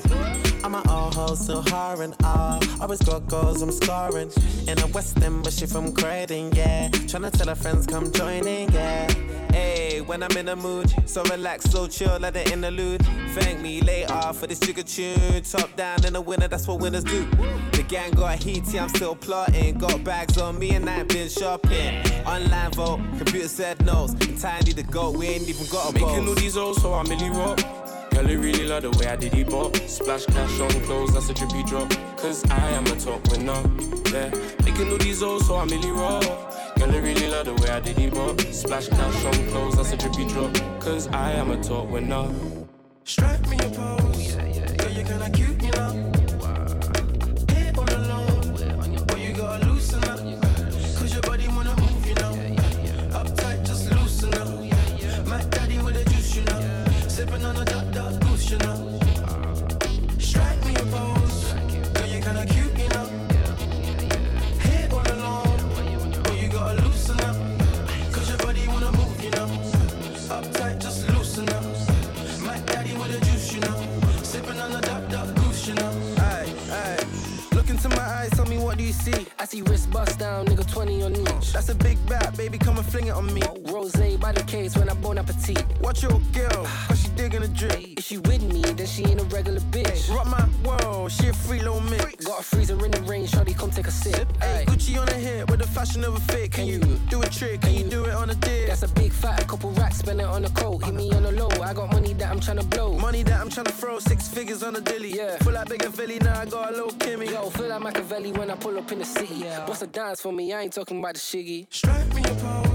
I'm 0.62 0.76
an 0.76 0.87
all 0.87 1.11
hoe, 1.11 1.35
hard 1.62 1.99
and 1.99 2.14
Ah, 2.22 2.61
always 2.81 3.03
got 3.03 3.26
goals, 3.26 3.62
I'm 3.62 3.72
scoring. 3.72 4.31
In 4.68 4.78
a 4.78 4.87
West 4.87 5.20
End, 5.20 5.43
but 5.43 5.53
she 5.53 5.66
from 5.66 5.93
Croydon, 5.93 6.53
yeah. 6.53 6.89
Tryna 7.11 7.33
tell 7.33 7.49
her 7.49 7.57
friends 7.57 7.85
come 7.85 8.12
join 8.12 8.47
in, 8.47 8.70
yeah. 8.70 9.12
Hey, 9.51 10.03
when 10.03 10.22
I'm 10.22 10.31
in 10.37 10.49
a 10.49 10.55
mood, 10.55 10.95
so 11.05 11.24
relaxed, 11.24 11.72
so 11.72 11.89
chill, 11.89 12.16
like 12.20 12.35
the 12.35 12.49
interlude. 12.53 13.05
Thank 13.31 13.61
me 13.61 13.81
later 13.81 14.33
for 14.33 14.47
this 14.47 14.61
jigger 14.61 14.85
tune. 14.85 15.43
Top 15.43 15.74
down 15.74 16.05
in 16.07 16.12
the 16.12 16.20
winner, 16.20 16.47
that's 16.47 16.68
what 16.68 16.78
winners 16.78 17.03
do. 17.03 17.24
The 17.72 17.85
gang 17.89 18.12
got 18.12 18.41
heaty, 18.41 18.78
I'm 18.78 18.89
still 18.89 19.16
plotting. 19.16 19.78
Got 19.78 20.05
bags 20.05 20.39
on 20.39 20.61
me 20.61 20.70
and 20.70 20.89
I 20.89 21.01
ain't 21.01 21.09
been 21.09 21.28
shopping. 21.28 22.07
Online 22.24 22.70
vote, 22.70 23.01
computer 23.18 23.49
said. 23.49 23.81
And 23.81 24.39
tiny 24.39 24.72
the 24.72 24.83
goat, 24.85 25.16
we 25.16 25.26
ain't 25.26 25.49
even 25.49 25.66
got 25.66 25.91
a 25.91 25.99
Making 26.21 26.35
all 26.35 26.43
these 26.43 26.57
O's, 26.59 26.83
so 26.83 26.93
I'm 26.93 27.09
Milly 27.09 27.31
Rock. 27.31 27.57
Girl, 28.11 28.27
I 28.27 28.33
really 28.33 28.66
love 28.66 28.83
the 28.83 28.91
way 28.91 29.07
I 29.07 29.16
did 29.16 29.33
it 29.33 29.49
bop. 29.49 29.75
Splash 29.77 30.27
cash 30.27 30.61
on 30.61 30.68
clothes, 30.83 31.14
that's 31.14 31.31
a 31.31 31.35
drippy 31.35 31.62
drop. 31.62 31.89
Cause 32.18 32.45
I 32.51 32.71
am 32.73 32.85
a 32.89 32.97
top 32.97 33.27
winner. 33.31 33.62
Yeah. 34.12 34.29
Making 34.62 34.91
all 34.91 34.99
these 34.99 35.23
O's, 35.23 35.47
so 35.47 35.57
I'm 35.57 35.71
Milly 35.71 35.91
Rock. 35.91 36.23
Girl, 36.77 36.91
I 36.91 36.99
really 36.99 37.27
love 37.27 37.47
the 37.47 37.55
way 37.55 37.71
I 37.71 37.81
did 37.81 37.99
it 37.99 38.12
bop. 38.12 38.39
Splash 38.53 38.89
cash 38.89 39.25
on 39.25 39.49
clothes, 39.49 39.77
that's 39.77 39.93
a 39.93 39.97
drippy 39.97 40.27
drop. 40.27 40.53
Cause 40.79 41.09
I 41.09 41.33
am 41.33 41.53
a 41.53 41.62
top 41.62 41.87
winner. 41.89 42.29
Strike 43.05 43.49
me 43.49 43.57
a 43.57 43.71
pose. 43.71 44.35
Girl, 44.77 44.93
you're 44.93 45.07
kinda 45.07 45.31
cute, 45.33 45.62
you 45.62 45.71
know. 45.71 46.12
Dark 58.59 58.89
I 79.41 79.47
see 79.47 79.62
wrist 79.62 79.91
bust 79.91 80.18
down, 80.18 80.45
nigga 80.45 80.70
20 80.70 81.03
on 81.03 81.16
each. 81.16 81.55
That's 81.55 81.70
a 81.70 81.74
big 81.74 81.97
bat, 82.07 82.36
baby, 82.36 82.59
come 82.59 82.76
and 82.76 82.86
fling 82.86 83.07
it 83.07 83.14
on 83.14 83.32
me. 83.32 83.41
Rose 83.72 83.97
by 84.20 84.32
the 84.32 84.43
case 84.43 84.76
when 84.76 84.88
I'm 84.91 85.01
bon 85.01 85.16
appetit. 85.16 85.64
Watch 85.80 86.03
your 86.03 86.20
girl, 86.32 86.66
cause 86.86 87.03
she 87.03 87.09
digging 87.16 87.43
a 87.43 87.49
drip. 87.49 87.99
If 87.99 88.05
she 88.05 88.18
with 88.18 88.43
me, 88.43 88.61
then 88.61 88.86
she 88.86 89.03
ain't 89.07 89.20
a 89.20 89.24
regular 89.24 89.61
bitch. 89.72 90.14
Rock 90.14 90.26
my 90.26 90.47
world, 90.62 91.11
she 91.11 91.28
a 91.28 91.32
free 91.32 91.59
little 91.61 91.80
mix. 91.80 92.26
Got 92.26 92.41
a 92.41 92.43
freezer 92.43 92.84
in 92.84 92.91
the 92.91 93.01
rain, 93.03 93.26
shorty, 93.26 93.55
come 93.55 93.70
take 93.70 93.86
a 93.86 93.91
sip. 93.91 94.28
Hey, 94.43 94.64
Gucci 94.66 95.01
on 95.01 95.09
her 95.09 95.14
hip 95.14 95.51
with 95.51 95.61
the 95.61 95.66
fashion 95.66 96.05
of 96.05 96.16
a 96.16 96.20
fit. 96.20 96.53
Can 96.53 96.66
you 96.66 96.80
do 97.09 97.22
a 97.22 97.28
trick? 97.28 97.62
Can 97.62 97.74
you 97.74 97.84
do 97.88 98.05
it 98.05 98.14
on 98.14 98.28
a 98.28 98.34
dip? 98.34 98.68
That's 98.68 98.82
a 98.82 98.88
big 98.88 99.12
fat, 99.12 99.43
a 99.43 99.47
couple 99.47 99.70
racks, 99.72 99.99
spend 99.99 100.20
it 100.20 100.26
on 100.26 100.45
a 100.45 100.51
coat. 100.51 100.84
Hit 100.84 100.95
me 100.95 101.11
on 101.12 101.22
the 101.22 101.32
low, 101.32 101.49
I 101.62 101.72
got 101.72 101.91
money 101.93 102.12
that 102.14 102.30
I'm 102.30 102.41
tryna 102.41 102.68
blow. 102.68 102.99
Money 102.99 103.22
that 103.22 103.41
I'm 103.41 103.49
tryna 103.49 103.72
throw, 103.72 103.99
six 104.01 104.28
figures 104.28 104.62
on 104.62 104.76
a 104.76 104.80
dilly. 104.80 105.16
Yeah. 105.16 105.38
Feel 105.38 105.55
like 105.55 105.68
bigger 105.68 105.91
Philly, 105.91 106.18
now 106.18 106.41
I 106.41 106.45
got 106.45 106.70
a 106.70 106.72
little 106.72 106.93
Kimmy. 106.93 107.30
Yo, 107.30 107.49
feel 107.51 107.68
like 107.68 107.80
Machiavelli 107.80 108.32
when 108.32 108.51
I 108.51 108.57
pull 108.57 108.76
up 108.76 108.93
in 108.93 108.99
the 108.99 109.05
city. 109.05 109.30
Yeah. 109.37 109.66
What's 109.66 109.83
a 109.83 109.87
dance 109.87 110.20
for 110.20 110.33
me? 110.33 110.53
I 110.53 110.62
ain't 110.62 110.72
talking 110.72 110.99
about 110.99 111.14
the 111.14 111.20
shiggy. 111.20 111.66
Strike 111.70 112.14
me 112.14 112.22
a 112.22 112.35
pose. 112.35 112.70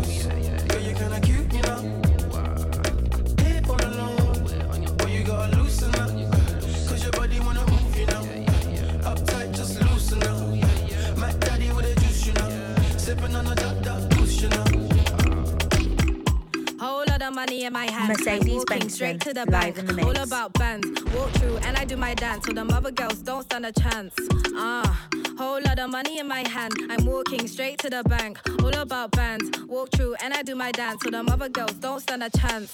Of 17.25 17.33
money 17.33 17.63
in 17.63 17.73
my 17.73 17.89
hand. 17.89 18.09
Mercedes 18.09 18.47
I'm 18.47 18.57
walking 18.57 18.89
straight 18.89 19.19
to 19.21 19.33
the 19.33 19.47
bank. 19.47 19.75
the. 19.77 20.03
All 20.03 20.15
about 20.15 20.53
bands. 20.53 20.87
Walk 21.15 21.31
through 21.31 21.57
and 21.57 21.75
I 21.75 21.83
do 21.83 21.97
my 21.97 22.13
dance. 22.13 22.45
So 22.45 22.53
the 22.53 22.63
mother 22.63 22.91
girls 22.91 23.17
don't 23.19 23.41
stand 23.41 23.65
a 23.65 23.71
chance. 23.71 24.13
Ah, 24.55 25.07
whole 25.35 25.59
lot 25.61 25.79
of 25.79 25.89
money 25.89 26.19
in 26.19 26.27
my 26.27 26.47
hand. 26.47 26.73
I'm 26.87 27.03
walking 27.05 27.47
straight 27.47 27.79
to 27.79 27.89
the 27.89 28.03
bank. 28.03 28.37
All 28.61 28.75
about 28.75 29.09
bands. 29.11 29.49
Walk 29.67 29.89
through 29.91 30.15
and 30.21 30.35
I 30.35 30.43
do 30.43 30.53
my 30.53 30.71
dance. 30.71 31.01
So 31.03 31.09
the 31.09 31.23
mother 31.23 31.49
girls 31.49 31.73
don't 31.73 31.99
stand 31.99 32.21
a 32.21 32.29
chance. 32.29 32.71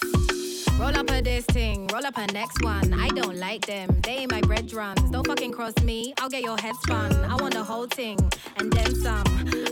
Roll 0.82 0.98
up 0.98 1.12
a 1.12 1.22
this 1.22 1.46
thing, 1.46 1.86
roll 1.94 2.04
up 2.08 2.18
a 2.18 2.26
next 2.34 2.64
one. 2.64 2.92
I 2.92 3.10
don't 3.10 3.38
like 3.38 3.68
them, 3.68 3.88
they 4.02 4.14
ain't 4.22 4.32
my 4.32 4.42
bread 4.42 4.66
drums. 4.66 5.00
Don't 5.12 5.28
fucking 5.28 5.52
cross 5.52 5.78
me, 5.84 6.16
I'll 6.20 6.28
get 6.28 6.42
your 6.42 6.60
head 6.60 6.76
spun. 6.78 7.14
I 7.24 7.36
want 7.36 7.54
the 7.54 7.64
whole 7.64 7.86
thing 7.86 8.18
and 8.58 8.74
then 8.74 8.96
some. 8.96 9.24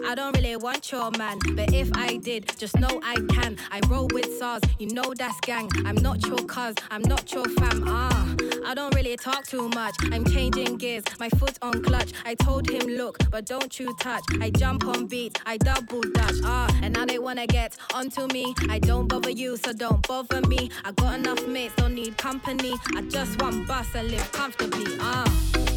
I 0.05 0.13
don't 0.13 0.35
really 0.37 0.55
want 0.55 0.91
your 0.91 1.09
man, 1.17 1.39
but 1.55 1.73
if 1.73 1.89
I 1.95 2.17
did, 2.17 2.55
just 2.59 2.77
know 2.77 3.01
I 3.03 3.15
can. 3.33 3.57
I 3.71 3.79
roll 3.87 4.07
with 4.13 4.37
SARS, 4.37 4.61
you 4.77 4.89
know 4.93 5.11
that's 5.17 5.39
gang. 5.39 5.71
I'm 5.83 5.95
not 5.95 6.23
your 6.27 6.37
cuz, 6.45 6.75
I'm 6.91 7.01
not 7.01 7.33
your 7.33 7.45
fam. 7.57 7.85
Ah, 7.87 8.35
I 8.67 8.75
don't 8.75 8.93
really 8.93 9.17
talk 9.17 9.47
too 9.47 9.67
much. 9.69 9.95
I'm 10.11 10.23
changing 10.25 10.77
gears, 10.77 11.05
my 11.19 11.29
foot 11.29 11.57
on 11.63 11.81
clutch. 11.83 12.11
I 12.23 12.35
told 12.35 12.69
him, 12.69 12.87
look, 12.87 13.17
but 13.31 13.47
don't 13.47 13.79
you 13.79 13.95
touch. 13.99 14.23
I 14.41 14.51
jump 14.51 14.85
on 14.85 15.07
beat, 15.07 15.41
I 15.47 15.57
double 15.57 16.01
dash. 16.01 16.39
Ah, 16.43 16.69
and 16.83 16.93
now 16.93 17.05
they 17.05 17.17
wanna 17.17 17.47
get 17.47 17.75
onto 17.95 18.27
me. 18.27 18.53
I 18.69 18.77
don't 18.77 19.07
bother 19.07 19.31
you, 19.31 19.57
so 19.57 19.73
don't 19.73 20.07
bother 20.07 20.41
me. 20.41 20.69
I 20.85 20.91
got 20.99 21.15
enough 21.15 21.47
mates, 21.47 21.73
don't 21.75 21.95
need 21.95 22.17
company. 22.17 22.73
I 22.95 23.01
just 23.01 23.41
want 23.41 23.67
bus 23.67 23.87
and 23.95 24.09
live 24.11 24.31
comfortably. 24.31 24.85
Ah, 24.99 25.25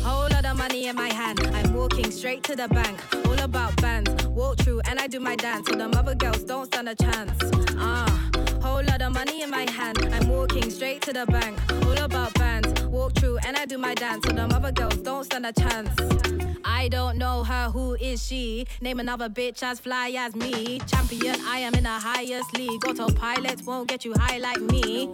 whole 0.03 0.29
lot 0.31 0.45
of 0.45 0.57
money 0.57 0.87
in 0.87 0.97
my 0.97 1.13
hand. 1.13 1.41
I'm 1.55 1.75
walking 1.75 2.11
straight 2.11 2.43
to 2.45 2.57
the 2.57 2.69
bank. 2.69 2.99
All 3.27 3.39
about 3.41 3.77
bands, 3.81 4.11
walk 4.29 4.59
through 4.59 4.81
and 4.89 4.99
I 4.99 5.07
do 5.07 5.21
my 5.21 5.37
dance. 5.37 5.69
So 5.69 5.77
the 5.77 5.89
mother 5.89 6.15
girls 6.15 6.45
don't 6.45 6.67
stand 6.67 6.89
a 6.89 6.95
chance. 6.95 7.33
Ah, 7.79 8.31
whole 8.63 8.83
lot 8.85 9.03
of 9.03 9.13
money 9.13 9.43
in 9.43 9.51
my 9.51 9.69
hand. 9.71 9.99
I'm 10.13 10.29
walking 10.29 10.71
straight 10.71 11.03
to 11.03 11.13
the 11.13 11.27
bank. 11.27 11.59
All 11.85 11.99
about 12.05 12.33
bands, 12.35 12.83
walk 12.85 13.15
through 13.15 13.39
and 13.47 13.57
I 13.57 13.67
do 13.67 13.77
my 13.79 13.95
dance. 13.95 14.25
So 14.27 14.33
the 14.33 14.43
other 14.43 14.73
girls 14.73 14.97
don't 14.99 15.25
stand 15.25 15.47
a 15.47 15.53
chance. 15.53 15.91
I 16.65 16.89
don't 16.89 17.19
know 17.19 17.45
her, 17.45 17.71
who 17.71 17.95
is 17.95 18.25
she? 18.27 18.67
Name 18.81 19.01
another 19.01 19.29
bitch 19.29 19.63
as 19.63 19.81
fly 19.81 20.15
as 20.17 20.35
me. 20.35 20.81
Champion, 20.87 21.37
I 21.45 21.59
am 21.59 21.75
in 21.75 21.85
the 21.85 21.91
highest 21.91 22.57
league. 22.57 22.85
Autopilot 22.87 23.63
won't 23.67 23.89
get 23.89 24.05
you 24.05 24.15
high 24.17 24.39
like 24.39 24.61
me. 24.61 25.09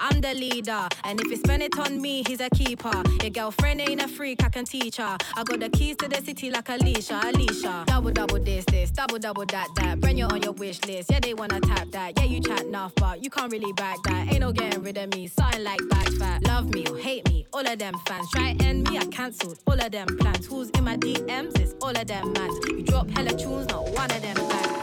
I'm 0.00 0.20
the 0.22 0.32
leader, 0.32 0.88
and 1.04 1.20
if 1.20 1.26
you 1.26 1.36
spend 1.36 1.62
it 1.62 1.78
on 1.78 2.00
me, 2.00 2.22
he's 2.26 2.40
a 2.40 2.48
keeper. 2.50 3.02
Your 3.22 3.30
girlfriend 3.30 3.82
ain't 3.82 4.02
a 4.02 4.08
freak, 4.08 4.42
I 4.42 4.48
can 4.48 4.64
teach 4.64 4.96
her. 4.96 5.18
I 5.36 5.44
got 5.44 5.60
the 5.60 5.68
keys 5.68 5.96
to 5.98 6.08
the 6.08 6.22
city 6.22 6.50
like 6.50 6.70
Alicia, 6.70 7.20
Alicia. 7.22 7.84
Double, 7.86 8.10
double 8.10 8.38
this, 8.40 8.64
this, 8.64 8.90
double, 8.90 9.18
double 9.18 9.44
that, 9.46 9.68
that. 9.76 10.00
Bring 10.00 10.16
you 10.16 10.24
on 10.24 10.40
your 10.42 10.52
wish 10.52 10.82
list, 10.86 11.10
yeah, 11.10 11.20
they 11.20 11.34
wanna 11.34 11.60
tap 11.60 11.90
that. 11.90 12.18
Yeah, 12.18 12.24
you 12.24 12.40
chat 12.40 12.62
enough, 12.62 12.94
but 12.96 13.22
you 13.22 13.28
can't 13.28 13.52
really 13.52 13.72
back 13.74 13.98
that. 14.04 14.32
Ain't 14.32 14.40
no 14.40 14.52
getting 14.52 14.82
rid 14.82 14.96
of 14.96 15.14
me, 15.14 15.26
something 15.26 15.62
like 15.62 15.80
back 15.90 16.08
fat. 16.12 16.44
Love 16.46 16.72
me 16.72 16.86
or 16.86 16.96
hate 16.96 17.28
me, 17.28 17.46
all 17.52 17.66
of 17.66 17.78
them 17.78 17.94
fans. 18.06 18.30
Try 18.30 18.56
end 18.60 18.88
me, 18.88 18.96
I 18.96 19.04
cancelled 19.06 19.58
all 19.66 19.78
of 19.78 19.92
them 19.92 20.06
plans. 20.18 20.46
Who's 20.46 20.70
in 20.70 20.84
my 20.84 20.96
DMs? 20.96 21.58
It's 21.58 21.74
all 21.82 21.90
of 21.90 22.06
them 22.06 22.32
mans. 22.32 22.58
You 22.68 22.82
drop 22.84 23.10
hella 23.10 23.36
tunes, 23.36 23.68
not 23.68 23.84
one 23.90 24.10
of 24.10 24.22
them 24.22 24.36
back. 24.48 24.80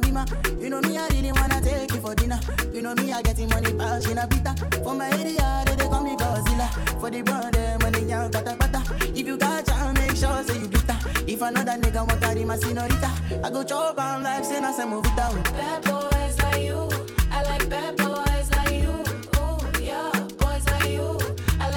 My 0.00 0.08
bima. 0.08 0.62
You 0.62 0.70
know 0.70 0.80
me, 0.80 0.98
I 0.98 1.08
really 1.08 1.32
wanna 1.32 1.60
take 1.60 1.92
you 1.92 2.00
for 2.00 2.14
dinner. 2.14 2.40
You 2.72 2.82
know 2.82 2.94
me, 2.94 3.12
I 3.12 3.22
getting 3.22 3.48
money 3.48 3.72
pass 3.72 4.06
in 4.08 4.18
a 4.18 4.26
pita. 4.26 4.54
For 4.82 4.94
my 4.94 5.08
area, 5.10 5.62
they, 5.66 5.76
they 5.76 5.88
call 5.88 6.02
me 6.02 6.16
Godzilla. 6.16 6.68
For 7.00 7.10
the 7.10 7.22
brother, 7.22 7.50
they 7.50 8.04
young, 8.06 8.30
pata 8.30 8.56
pata. 8.58 8.82
If 9.14 9.26
you 9.26 9.36
got 9.36 9.66
chance, 9.66 9.98
make 9.98 10.16
sure 10.16 10.42
say 10.44 10.58
you 10.58 10.68
glitter. 10.68 10.98
If 11.26 11.40
another 11.42 11.72
nigga 11.72 12.06
want 12.06 12.20
carry 12.20 12.44
my 12.44 12.56
senorita, 12.56 13.10
I 13.42 13.50
go 13.50 13.64
chop 13.64 13.98
on 13.98 14.22
like 14.22 14.44
say 14.44 14.60
na 14.60 14.72
move 14.86 15.06
it 15.06 15.16
down. 15.16 15.42
Bad 15.42 15.84
boys 15.84 16.38
like 16.42 16.62
you. 16.62 16.88
I 17.30 17.42
like 17.42 17.68
bad 17.68 17.96
boys 17.96 18.50
like 18.52 18.72
you. 18.72 18.92
Ooh, 19.40 19.82
yeah, 19.82 20.10
boys 20.38 20.66
like 20.66 20.90
you. 20.90 21.18
I 21.60 21.70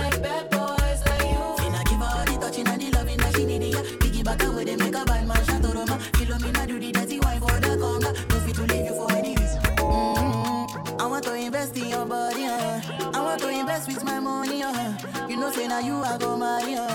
invest 11.59 11.75
in 11.77 11.89
your 11.89 12.05
body, 12.05 12.45
uh. 12.45 12.79
I 13.13 13.21
want 13.21 13.41
to 13.41 13.49
invest 13.49 13.87
with 13.89 14.01
my 14.05 14.17
money, 14.19 14.63
uh. 14.63 15.27
You 15.27 15.35
know, 15.35 15.51
say 15.51 15.67
now 15.67 15.79
you 15.79 16.01
I 16.01 16.17
go 16.17 16.37
marry, 16.37 16.75
uh. 16.75 16.87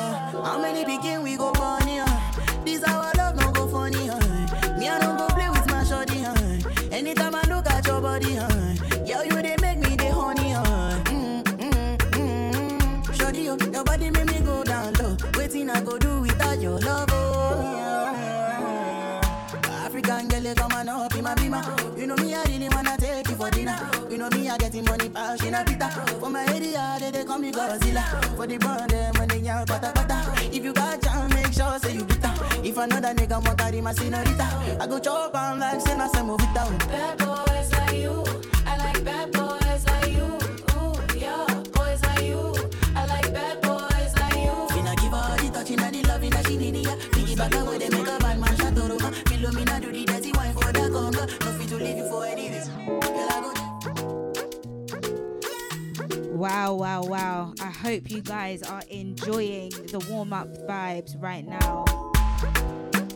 How 0.42 0.58
many 0.58 0.86
begin 0.86 1.22
we 1.22 1.36
go 1.36 1.52
funny, 1.52 1.98
uh. 2.00 2.06
This 2.64 2.82
our 2.84 3.12
love 3.18 3.36
no 3.36 3.52
go 3.52 3.68
funny, 3.68 4.08
uh. 4.08 4.18
Me 4.78 4.88
I 4.88 4.98
don't 5.00 5.18
go 5.18 5.26
play 5.28 5.50
with 5.50 5.66
my 5.70 5.84
shorty, 5.84 6.24
uh. 6.24 6.34
Anytime 6.90 7.34
I 7.34 7.42
look 7.42 7.66
at 7.66 7.86
your 7.86 8.00
body, 8.00 8.38
uh. 8.38 8.48
Yo, 9.04 9.20
you 9.22 9.42
they 9.42 9.54
make 9.60 9.78
me 9.80 9.96
the 9.96 10.10
honey, 10.10 10.54
uh. 10.54 10.62
Mm-hmm. 11.12 13.02
Shorty, 13.12 13.42
yo, 13.42 13.56
your 13.70 13.84
body 13.84 14.08
make 14.10 14.32
me 14.32 14.40
go 14.40 14.64
down 14.64 14.94
low. 14.94 15.14
Waiting 15.36 15.68
I 15.68 15.82
go 15.82 15.98
do 15.98 16.22
without 16.22 16.58
your 16.58 16.78
love, 16.80 17.10
oh. 17.12 17.60
African 19.84 20.26
girl, 20.28 20.54
come 20.54 20.72
on 20.72 20.88
up 20.88 21.14
in 21.14 21.22
my 21.22 21.34
bima. 21.34 21.98
You 21.98 22.06
know 22.06 22.16
me, 22.16 22.34
I 22.34 22.42
really 22.44 22.70
wanna 22.70 22.96
take 22.96 23.28
you 23.28 23.36
for 23.36 23.50
dinner. 23.50 24.03
You 24.14 24.20
know 24.20 24.30
me, 24.30 24.48
I 24.48 24.56
getting 24.58 24.84
money 24.84 25.08
pass 25.08 25.42
in 25.42 25.54
a 25.54 25.64
pita. 25.64 25.90
For 26.20 26.30
my 26.30 26.46
area, 26.46 26.98
they, 27.00 27.10
they 27.10 27.24
call 27.24 27.36
me 27.36 27.50
Godzilla. 27.50 28.04
For 28.36 28.46
the 28.46 28.58
them 28.58 29.12
when 29.18 29.28
they 29.28 29.38
young, 29.38 29.66
pata 29.66 29.90
pata. 29.92 30.32
If 30.54 30.64
you 30.64 30.72
got 30.72 31.02
chance, 31.02 31.34
make 31.34 31.52
sure 31.52 31.76
say 31.80 31.94
you 31.94 32.04
bitter. 32.04 32.32
If 32.62 32.76
another 32.76 33.12
nigga 33.12 33.44
want 33.44 33.58
carry 33.58 33.80
my 33.80 33.92
senorita, 33.92 34.78
I 34.80 34.86
go 34.86 35.00
chop 35.00 35.34
on 35.34 35.58
like 35.58 35.80
say 35.80 35.96
na 35.96 36.06
say 36.06 36.22
move 36.22 36.38
it 36.40 36.54
down. 36.54 36.78
Bad 36.78 37.18
boys 37.18 37.72
like 37.72 37.96
you. 37.96 38.24
I 38.64 38.76
like 38.78 39.04
bad 39.04 39.32
boys 39.32 39.84
like 39.88 40.12
you. 40.12 40.38
Ooh, 40.78 40.94
yeah, 41.18 41.46
boys 41.74 42.00
like 42.04 42.22
you. 42.22 42.54
I 42.94 43.06
like 43.06 43.34
bad 43.34 43.60
boys 43.62 44.14
like 44.14 44.36
you. 44.36 44.68
Give 45.02 45.10
her 45.10 45.16
all 45.16 45.36
the 45.38 45.50
touching 45.52 45.80
and 45.80 45.92
the 45.92 46.02
loving 46.06 46.30
that 46.30 46.46
she 46.46 46.56
need, 46.56 46.76
yeah. 46.76 46.94
Piggy 47.10 47.34
back 47.34 47.52
away, 47.56 47.78
they 47.78 47.88
make 47.88 48.06
a 48.06 48.23
Wow, 56.44 56.74
wow, 56.74 57.02
wow. 57.04 57.54
I 57.58 57.70
hope 57.70 58.10
you 58.10 58.20
guys 58.20 58.62
are 58.64 58.82
enjoying 58.90 59.70
the 59.70 60.06
warm 60.10 60.34
up 60.34 60.46
vibes 60.68 61.18
right 61.18 61.42
now. 61.42 61.86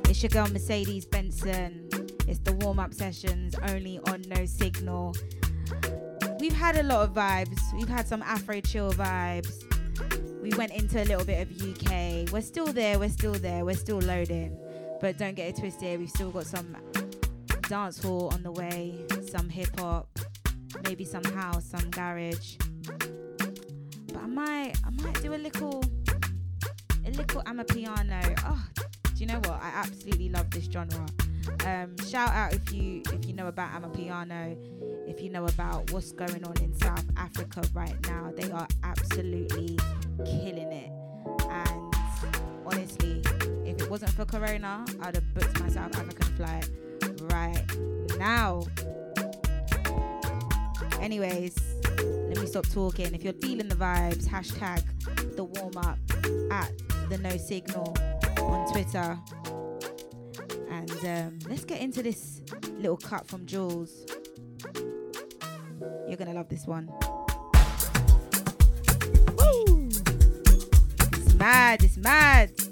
It's 0.08 0.22
your 0.22 0.30
girl 0.30 0.48
Mercedes 0.50 1.04
Benson. 1.04 1.90
It's 2.26 2.38
the 2.38 2.54
warm 2.54 2.78
up 2.78 2.94
sessions 2.94 3.54
only 3.64 4.00
on 4.06 4.22
No 4.28 4.46
Signal. 4.46 5.14
We've 6.40 6.54
had 6.54 6.78
a 6.78 6.82
lot 6.82 7.06
of 7.06 7.12
vibes. 7.12 7.60
We've 7.74 7.86
had 7.86 8.08
some 8.08 8.22
Afro 8.22 8.62
chill 8.62 8.94
vibes. 8.94 9.62
We 10.42 10.48
went 10.56 10.72
into 10.72 11.02
a 11.02 11.04
little 11.04 11.26
bit 11.26 11.46
of 11.46 11.50
UK. 11.60 12.32
We're 12.32 12.40
still 12.40 12.72
there, 12.72 12.98
we're 12.98 13.10
still 13.10 13.34
there, 13.34 13.62
we're 13.62 13.76
still 13.76 13.98
loading. 13.98 14.56
But 15.02 15.18
don't 15.18 15.34
get 15.34 15.50
it 15.50 15.56
twisted, 15.60 16.00
we've 16.00 16.08
still 16.08 16.30
got 16.30 16.46
some 16.46 16.74
dance 17.68 18.02
hall 18.02 18.30
on 18.32 18.42
the 18.42 18.52
way, 18.52 19.04
some 19.30 19.50
hip 19.50 19.78
hop, 19.78 20.18
maybe 20.84 21.04
some 21.04 21.24
house, 21.24 21.66
some 21.66 21.90
garage. 21.90 22.56
But 24.12 24.22
I 24.22 24.26
might 24.26 24.72
I 24.84 24.90
might 25.02 25.22
do 25.22 25.34
a 25.34 25.36
little 25.36 25.82
a 27.06 27.10
little 27.10 27.42
amapiano. 27.42 28.42
Oh, 28.44 28.66
do 28.76 29.14
you 29.16 29.26
know 29.26 29.40
what? 29.44 29.60
I 29.62 29.70
absolutely 29.74 30.28
love 30.28 30.50
this 30.50 30.64
genre. 30.64 31.06
Um, 31.64 31.96
shout 32.08 32.30
out 32.30 32.52
if 32.52 32.72
you 32.72 33.02
if 33.12 33.26
you 33.26 33.32
know 33.34 33.46
about 33.46 33.70
amapiano, 33.72 34.56
if 35.06 35.20
you 35.22 35.30
know 35.30 35.46
about 35.46 35.90
what's 35.92 36.12
going 36.12 36.44
on 36.44 36.56
in 36.62 36.74
South 36.78 37.04
Africa 37.16 37.62
right 37.72 37.96
now. 38.06 38.32
They 38.36 38.50
are 38.50 38.68
absolutely 38.82 39.78
killing 40.24 40.72
it. 40.72 40.90
And 41.50 41.94
honestly, 42.66 43.22
if 43.64 43.80
it 43.80 43.90
wasn't 43.90 44.12
for 44.12 44.24
Corona, 44.24 44.84
I'd 45.02 45.14
have 45.14 45.34
booked 45.34 45.60
my 45.60 45.68
South 45.68 45.96
African 45.96 46.36
flight 46.36 46.68
right 47.30 47.64
now. 48.18 48.62
Anyways, 51.00 51.67
let 51.98 52.38
me 52.38 52.46
stop 52.46 52.66
talking. 52.68 53.14
If 53.14 53.22
you're 53.24 53.32
feeling 53.34 53.68
the 53.68 53.74
vibes, 53.74 54.26
hashtag 54.26 54.82
the 55.36 55.44
warm 55.44 55.76
up 55.78 55.98
at 56.50 56.72
the 57.08 57.18
no 57.18 57.36
signal 57.36 57.96
on 58.38 58.72
Twitter. 58.72 59.18
And 60.70 61.04
um, 61.04 61.38
let's 61.48 61.64
get 61.64 61.80
into 61.80 62.02
this 62.02 62.42
little 62.78 62.96
cut 62.96 63.26
from 63.26 63.46
Jules. 63.46 64.04
You're 66.06 66.16
gonna 66.16 66.34
love 66.34 66.48
this 66.48 66.66
one. 66.66 66.86
Woo! 69.38 69.88
It's 69.88 71.34
mad, 71.34 71.82
it's 71.82 71.96
mad. 71.96 72.67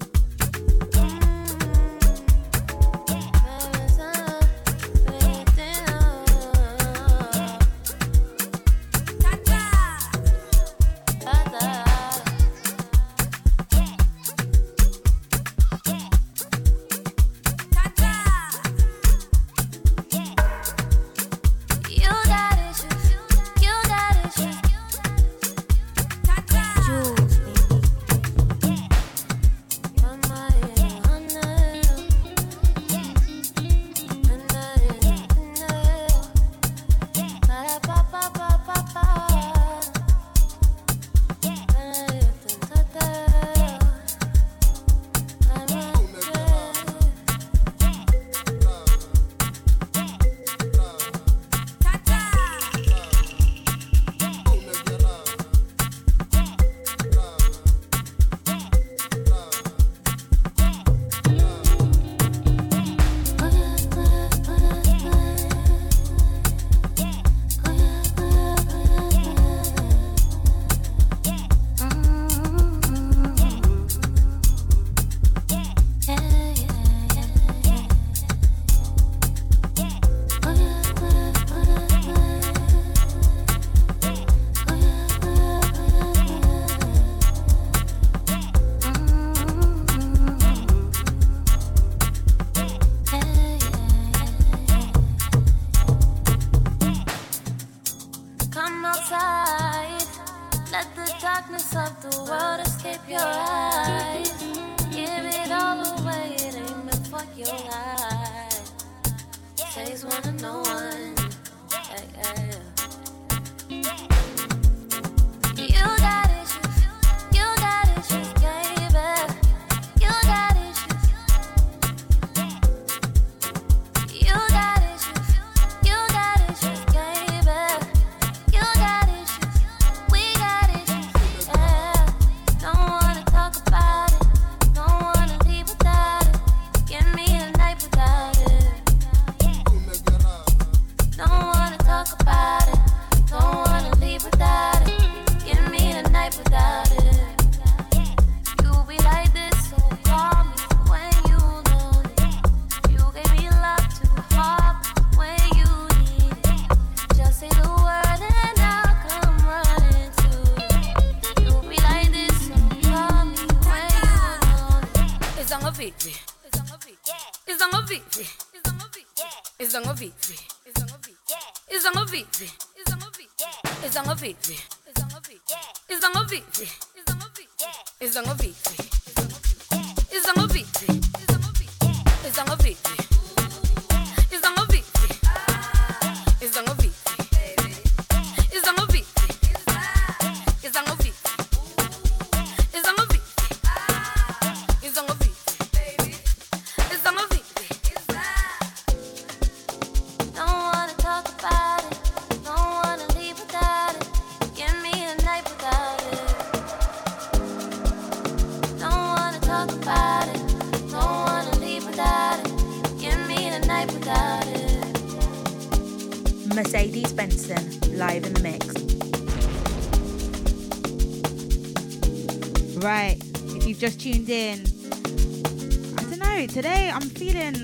You've 224.26 224.66
just 224.72 225.04
tuned 225.04 225.88
in, 225.88 225.98
I 225.98 226.02
don't 226.02 226.18
know, 226.18 226.46
today 226.46 226.90
I'm 226.92 227.02
feeling 227.02 227.54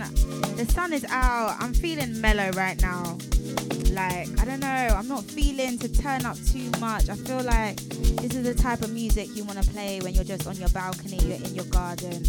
the 0.56 0.66
sun 0.70 0.92
is 0.92 1.04
out, 1.08 1.56
I'm 1.58 1.74
feeling 1.74 2.20
mellow 2.20 2.50
right 2.50 2.80
now. 2.80 3.18
Like, 3.90 4.28
I 4.40 4.44
don't 4.44 4.60
know, 4.60 4.66
I'm 4.66 5.08
not 5.08 5.24
feeling 5.24 5.78
to 5.78 5.88
turn 5.88 6.24
up 6.24 6.36
too 6.46 6.70
much. 6.80 7.08
I 7.08 7.14
feel 7.14 7.42
like 7.42 7.76
this 7.76 8.34
is 8.34 8.44
the 8.44 8.54
type 8.54 8.80
of 8.82 8.92
music 8.92 9.28
you 9.34 9.44
want 9.44 9.62
to 9.62 9.70
play 9.70 10.00
when 10.00 10.14
you're 10.14 10.24
just 10.24 10.46
on 10.46 10.56
your 10.56 10.70
balcony, 10.70 11.18
you're 11.18 11.36
in 11.36 11.54
your 11.54 11.66
garden. 11.66 12.24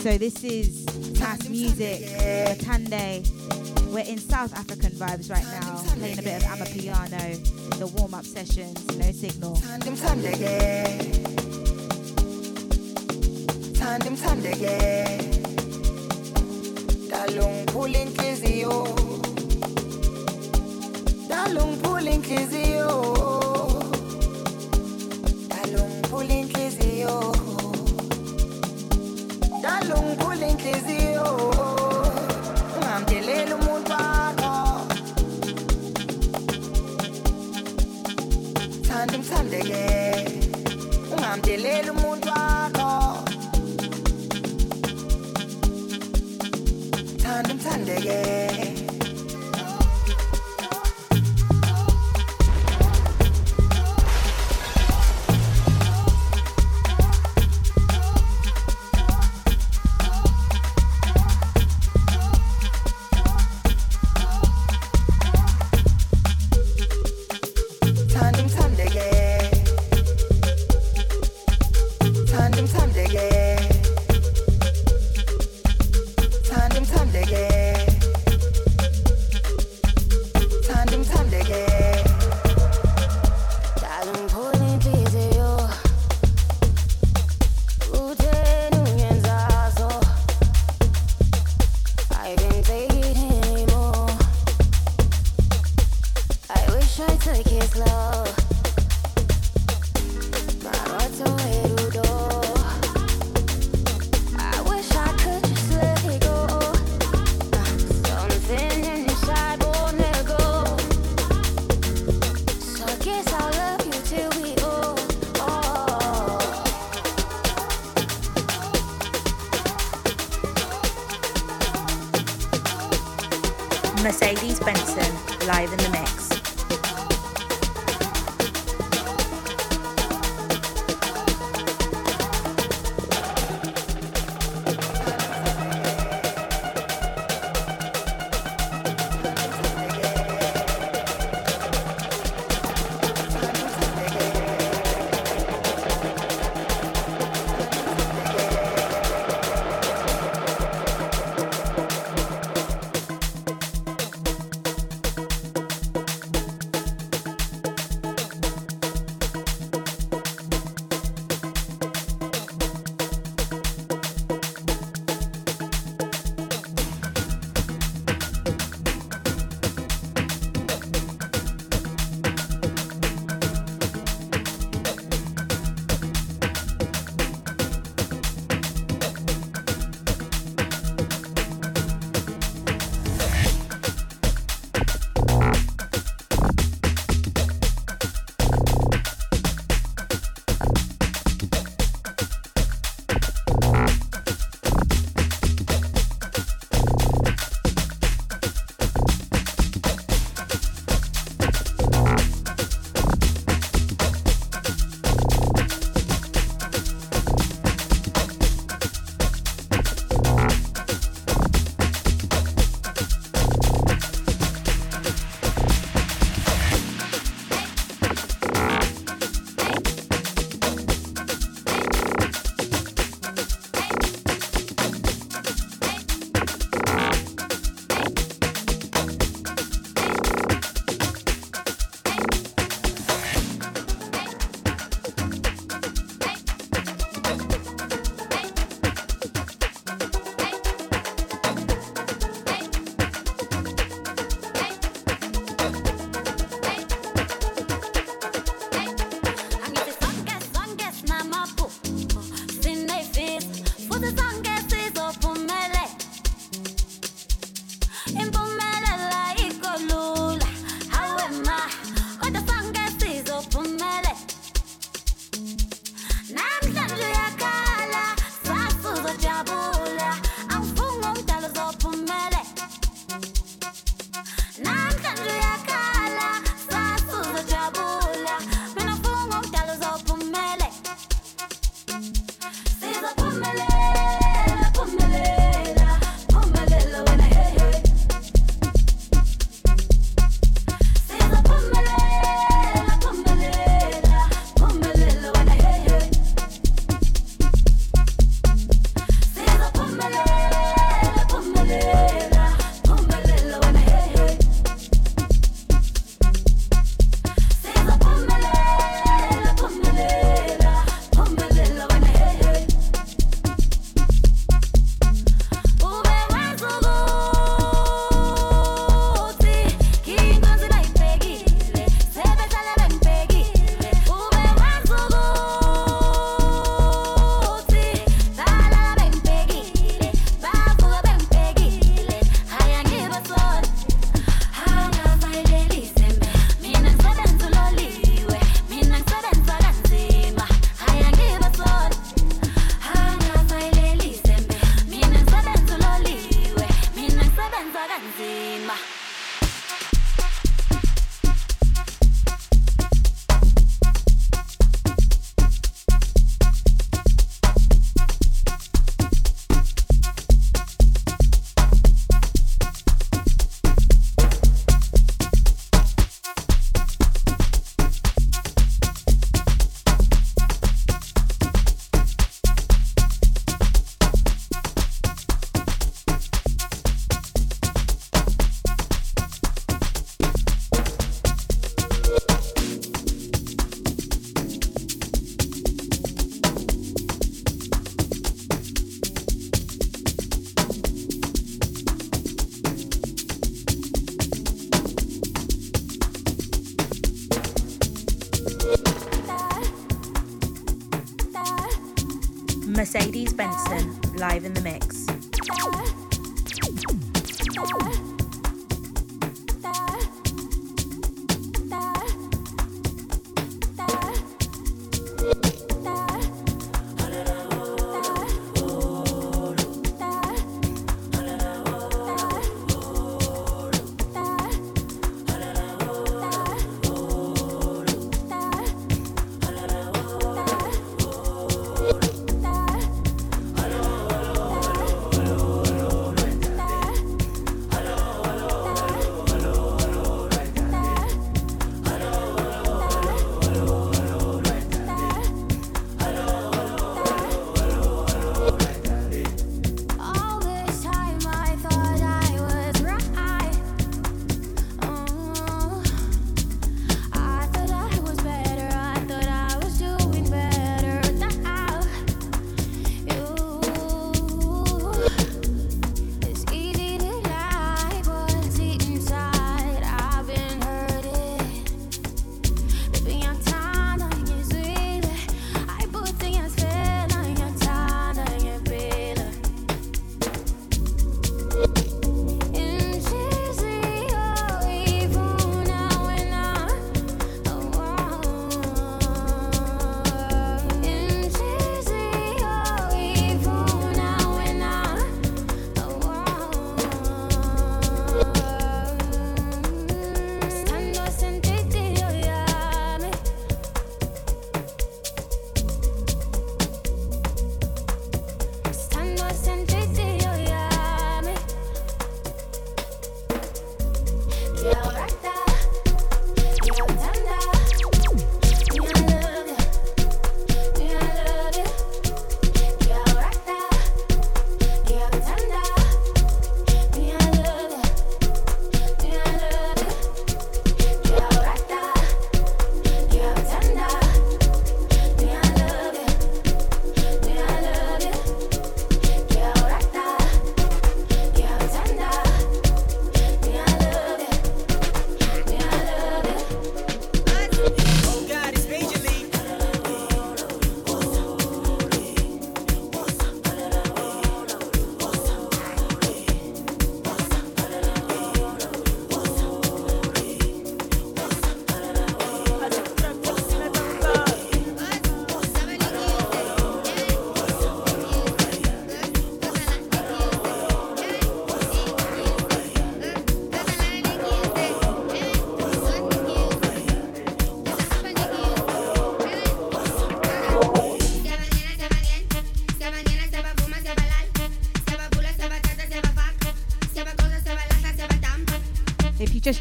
So, 0.00 0.16
this 0.16 0.42
is 0.44 0.84
Tas 1.14 1.48
music, 1.48 2.02
Matande. 2.02 3.26
We're 3.92 4.04
in 4.04 4.18
South 4.18 4.54
African 4.56 4.90
vibes 4.92 5.30
right 5.30 5.44
now, 5.60 5.82
playing 5.98 6.18
a 6.18 6.22
bit 6.22 6.36
of 6.36 6.42
Amapiano, 6.44 7.78
the 7.78 7.86
warm 7.88 8.14
up 8.14 8.24
sessions, 8.24 8.86
no 8.96 9.10
signal 9.10 9.60
ndimthandeke. 14.00 14.74
Dalungiphula 17.10 17.98
intliziyo. 18.04 18.74
Dalungiphula 21.28 22.10
intliziyo. 22.10 22.79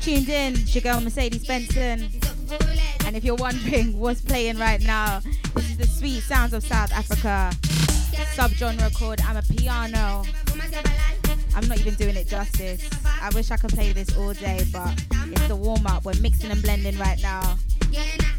tuned 0.09 0.29
in. 0.29 0.53
It's 0.53 0.73
your 0.73 0.81
girl 0.81 1.01
Mercedes 1.01 1.45
Benson. 1.45 2.09
And 3.05 3.15
if 3.15 3.23
you're 3.23 3.35
wondering 3.35 3.99
what's 3.99 4.21
playing 4.21 4.57
right 4.57 4.81
now, 4.81 5.21
this 5.53 5.69
is 5.69 5.77
the 5.77 5.85
sweet 5.85 6.21
sounds 6.21 6.53
of 6.53 6.63
South 6.63 6.91
Africa. 6.91 7.51
Subgenre 8.35 8.91
called 8.97 9.19
Amapiano. 9.19 10.25
I'm 11.55 11.67
not 11.67 11.79
even 11.79 11.93
doing 11.93 12.15
it 12.15 12.27
justice. 12.27 12.89
I 13.21 13.29
wish 13.35 13.51
I 13.51 13.57
could 13.57 13.69
play 13.69 13.93
this 13.93 14.17
all 14.17 14.33
day, 14.33 14.65
but 14.73 14.89
it's 15.27 15.47
the 15.47 15.55
warm 15.55 15.85
up. 15.85 16.05
We're 16.05 16.19
mixing 16.21 16.49
and 16.49 16.61
blending 16.63 16.97
right 16.97 17.21
now. 17.21 17.57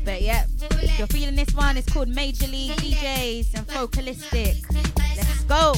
But 0.04 0.22
yep, 0.22 0.48
if 0.82 0.98
you're 0.98 1.06
feeling 1.06 1.36
this 1.36 1.54
one, 1.54 1.76
it's 1.76 1.92
called 1.92 2.08
Major 2.08 2.48
League 2.48 2.72
DJz 2.72 3.54
and 3.54 3.66
Focalistic. 3.68 4.56
Let's 5.16 5.44
go. 5.44 5.74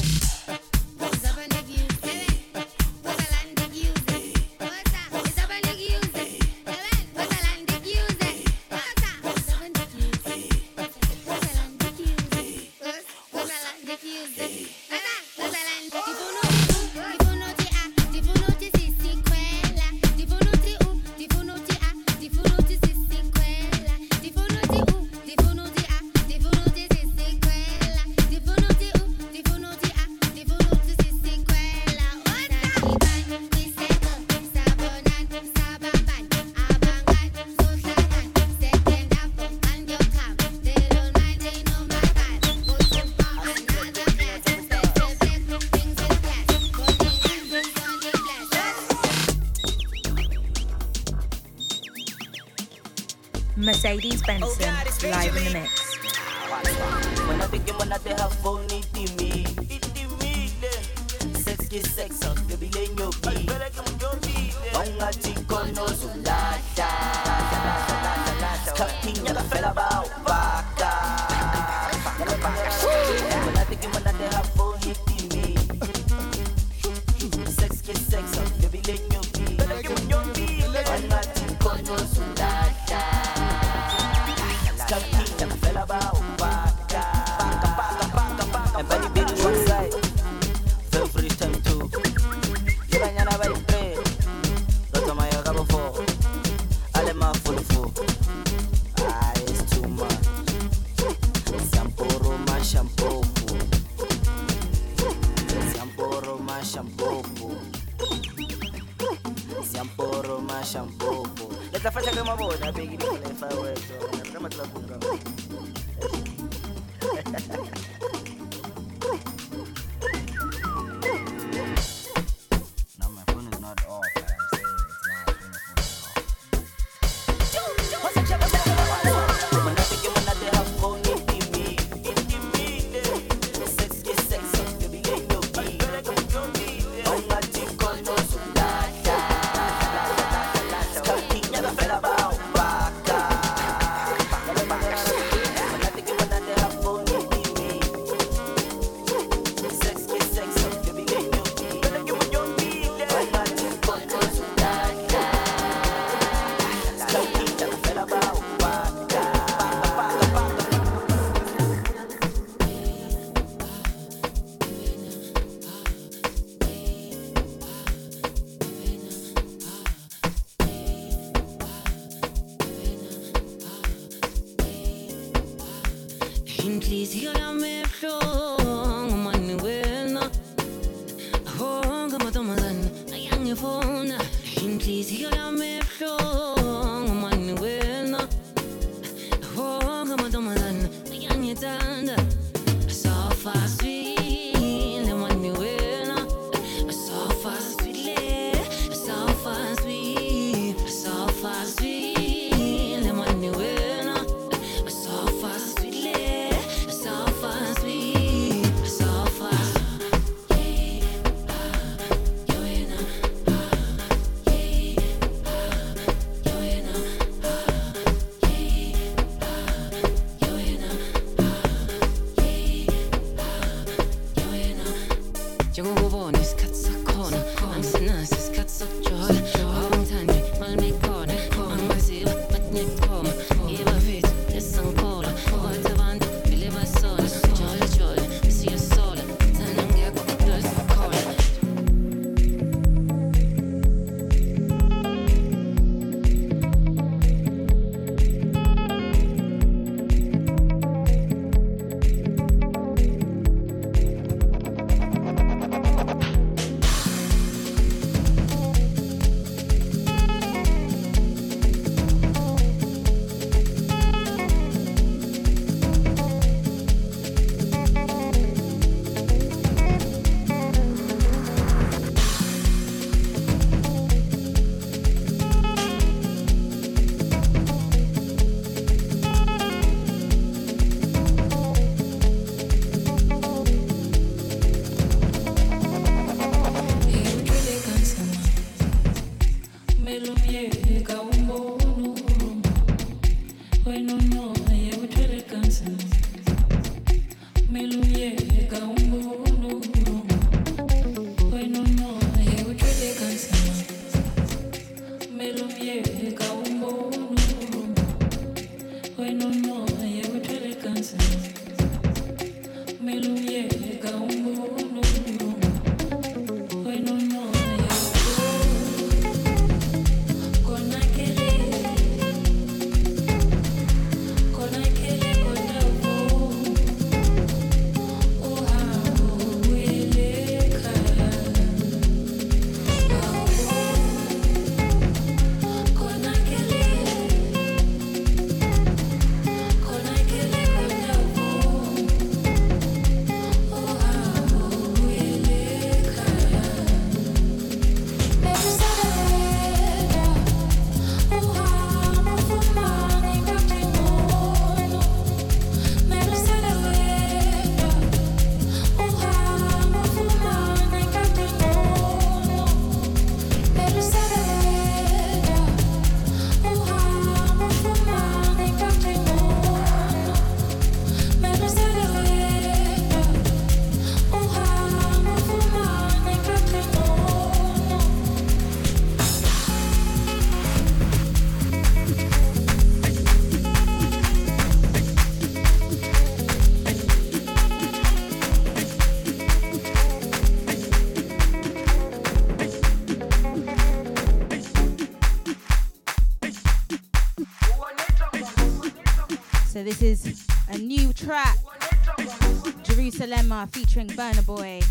Featuring 403.67 404.07
Burna 404.07 404.45
Boy, 404.45 404.81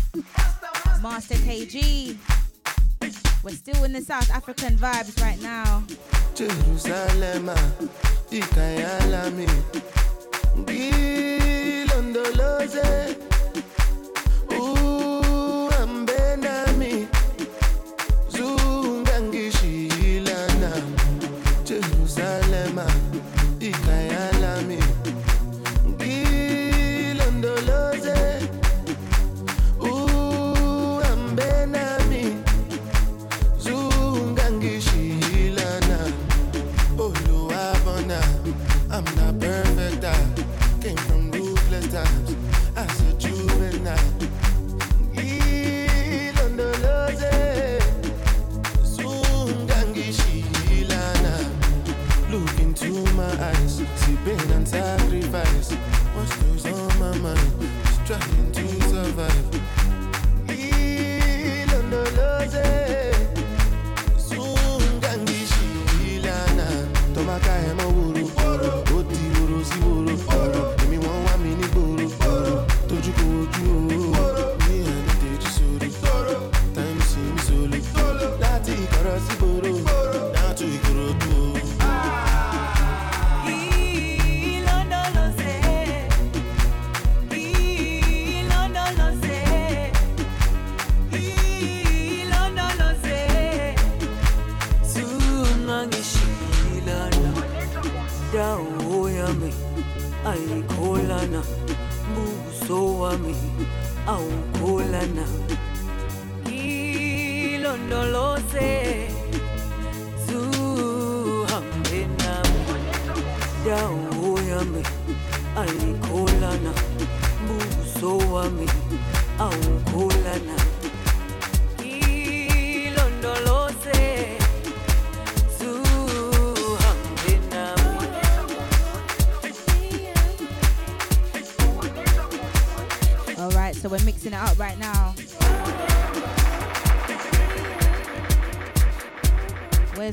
Master 1.01 1.35
KG. 1.35 2.17
We're 3.43 3.49
still 3.51 3.83
in 3.83 3.93
the 3.93 4.01
South 4.01 4.31
African 4.31 4.77
vibes 4.77 5.21
right 5.21 5.41
now. 5.41 5.83
Jerusalem, 6.33 7.49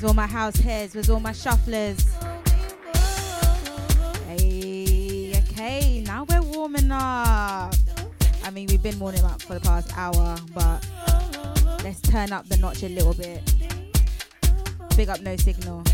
Where's 0.00 0.08
all 0.08 0.14
my 0.14 0.26
house 0.26 0.56
heads? 0.56 0.94
Where's 0.94 1.10
all 1.10 1.20
my 1.20 1.32
shufflers? 1.32 2.00
Hey, 4.26 5.34
okay, 5.36 6.02
now 6.06 6.24
we're 6.24 6.40
warming 6.40 6.90
up. 6.90 7.74
I 8.42 8.50
mean, 8.50 8.68
we've 8.68 8.82
been 8.82 8.98
warming 8.98 9.22
up 9.24 9.42
for 9.42 9.52
the 9.52 9.60
past 9.60 9.94
hour, 9.98 10.38
but 10.54 10.88
let's 11.84 12.00
turn 12.00 12.32
up 12.32 12.48
the 12.48 12.56
notch 12.56 12.82
a 12.82 12.88
little 12.88 13.12
bit. 13.12 13.42
Big 14.96 15.10
up, 15.10 15.20
no 15.20 15.36
signal. 15.36 15.84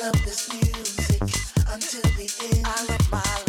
love 0.00 0.24
this 0.24 0.52
music 0.52 1.20
until 1.72 2.02
the 2.16 2.30
end. 2.44 2.66
I 2.66 2.86
love 2.86 3.10
my 3.10 3.18
life. 3.18 3.47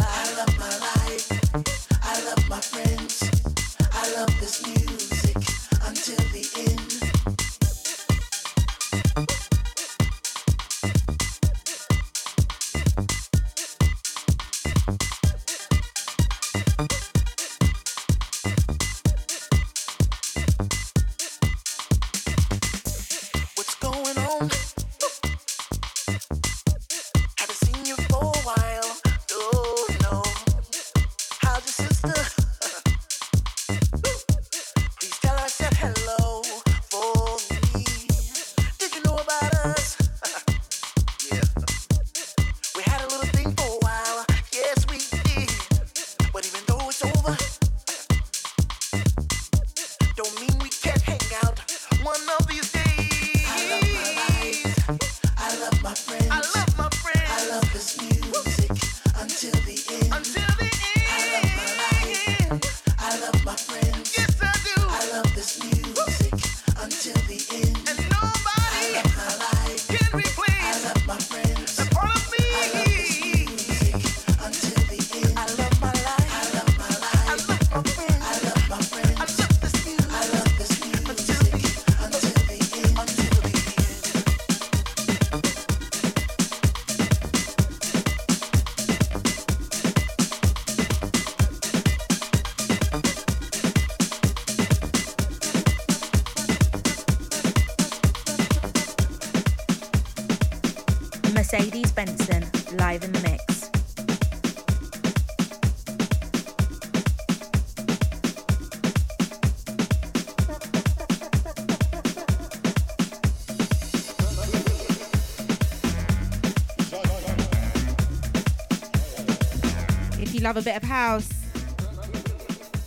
love 120.50 120.56
a 120.56 120.62
bit 120.62 120.74
of 120.74 120.82
house 120.82 121.30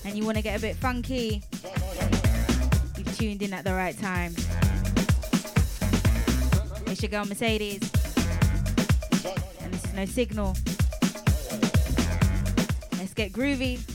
and 0.03 0.18
you 0.18 0.26
want 0.26 0.35
to 0.35 0.44
get 0.44 0.60
a 0.60 0.61
bit 0.61 0.76
funky, 0.76 1.41
you've 2.98 3.18
tuned 3.18 3.41
in 3.41 3.53
at 3.53 3.64
the 3.64 3.73
right 3.73 3.98
time. 3.99 4.35
It's 6.88 7.02
your 7.02 7.10
girl 7.10 7.23
Mercedes, 7.23 7.80
and 9.61 9.73
this 9.73 9.85
is 9.85 9.94
No 9.94 10.06
Signal. 10.06 10.57
Let's 12.99 13.14
get 13.14 13.31
groovy. 13.31 13.93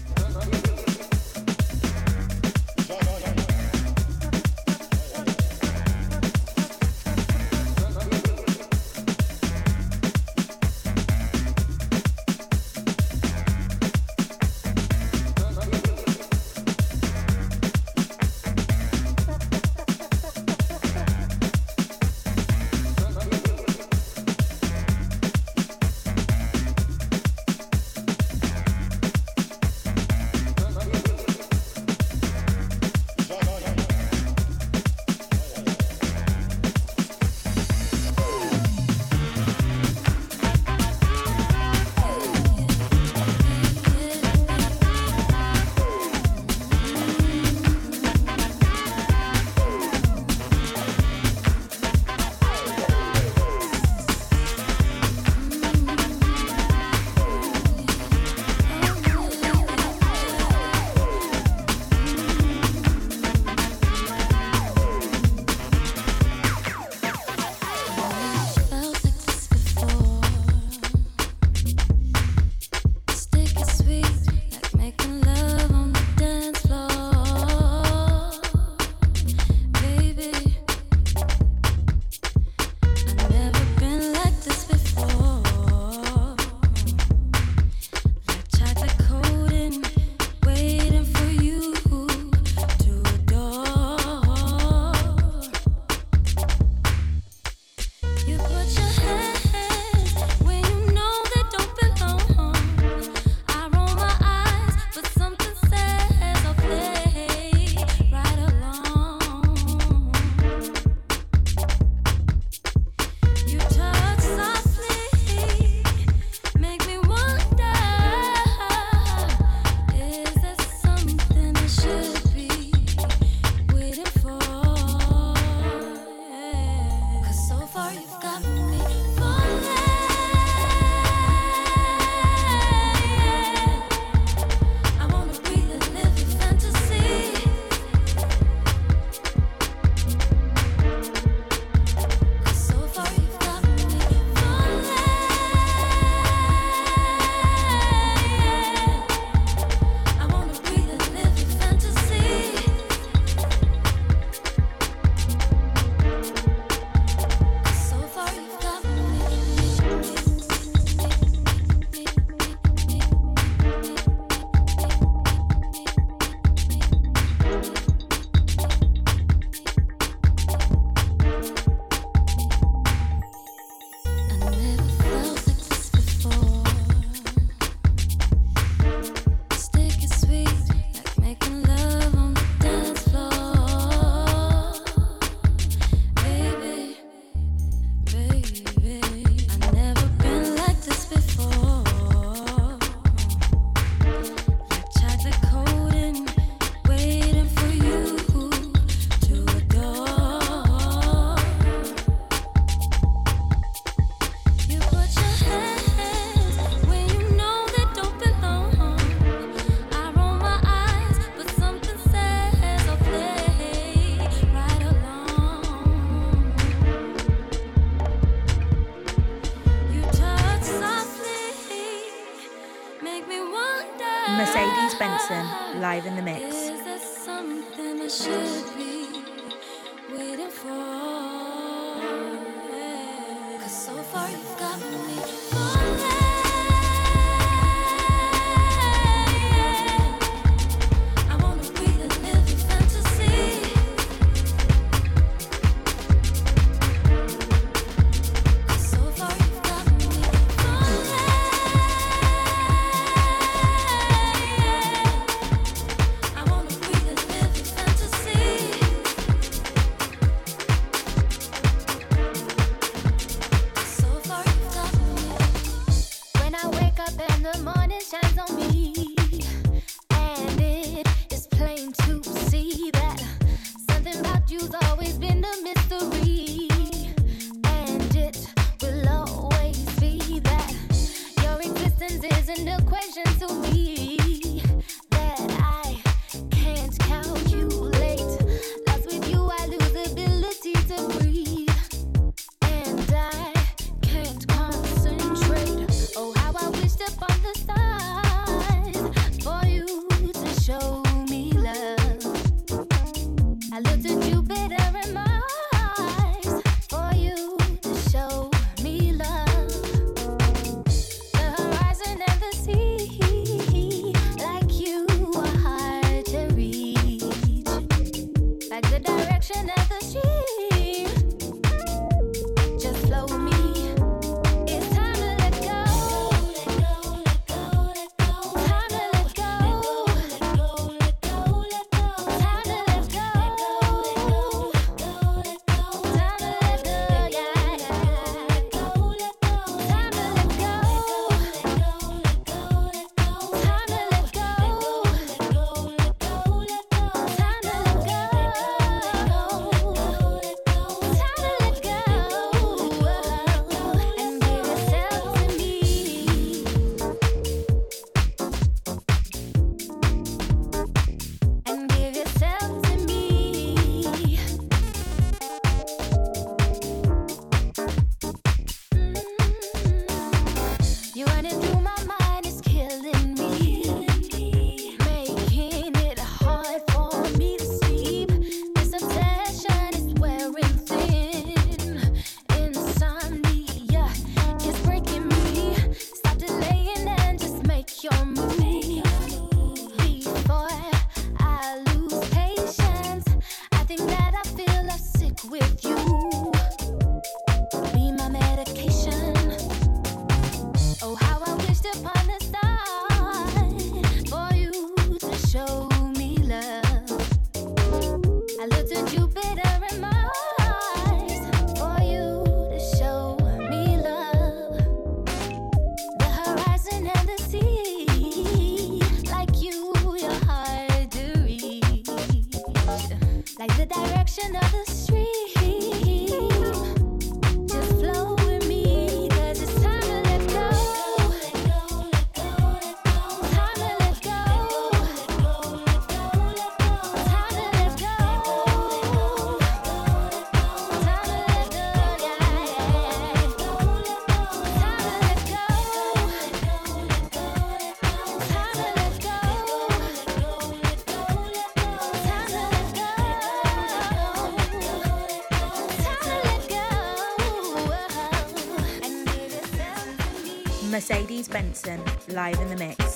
Louise 461.38 461.46
Benson 461.46 462.02
live 462.30 462.58
in 462.58 462.68
the 462.68 462.76
mix. 462.76 463.07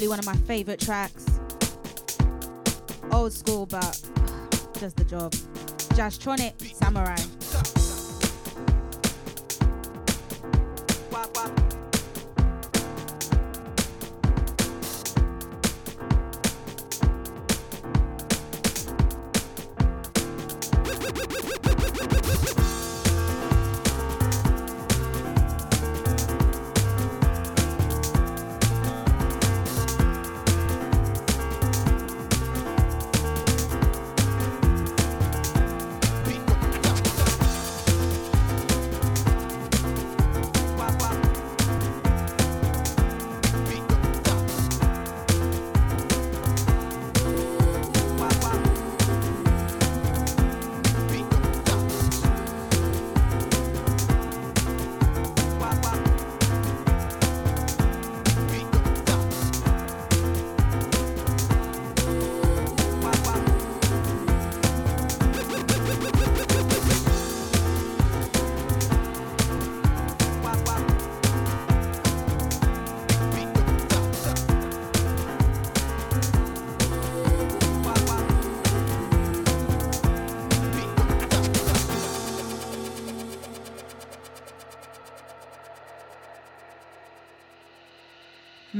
probably 0.00 0.08
one 0.08 0.18
of 0.18 0.24
my 0.24 0.46
favorite 0.46 0.80
tracks. 0.80 1.26
Old 3.12 3.34
school, 3.34 3.66
but 3.66 4.00
does 4.80 4.94
the 4.94 5.04
job. 5.04 5.30
Jazztronik 5.94 6.54
Samurai. 6.74 7.39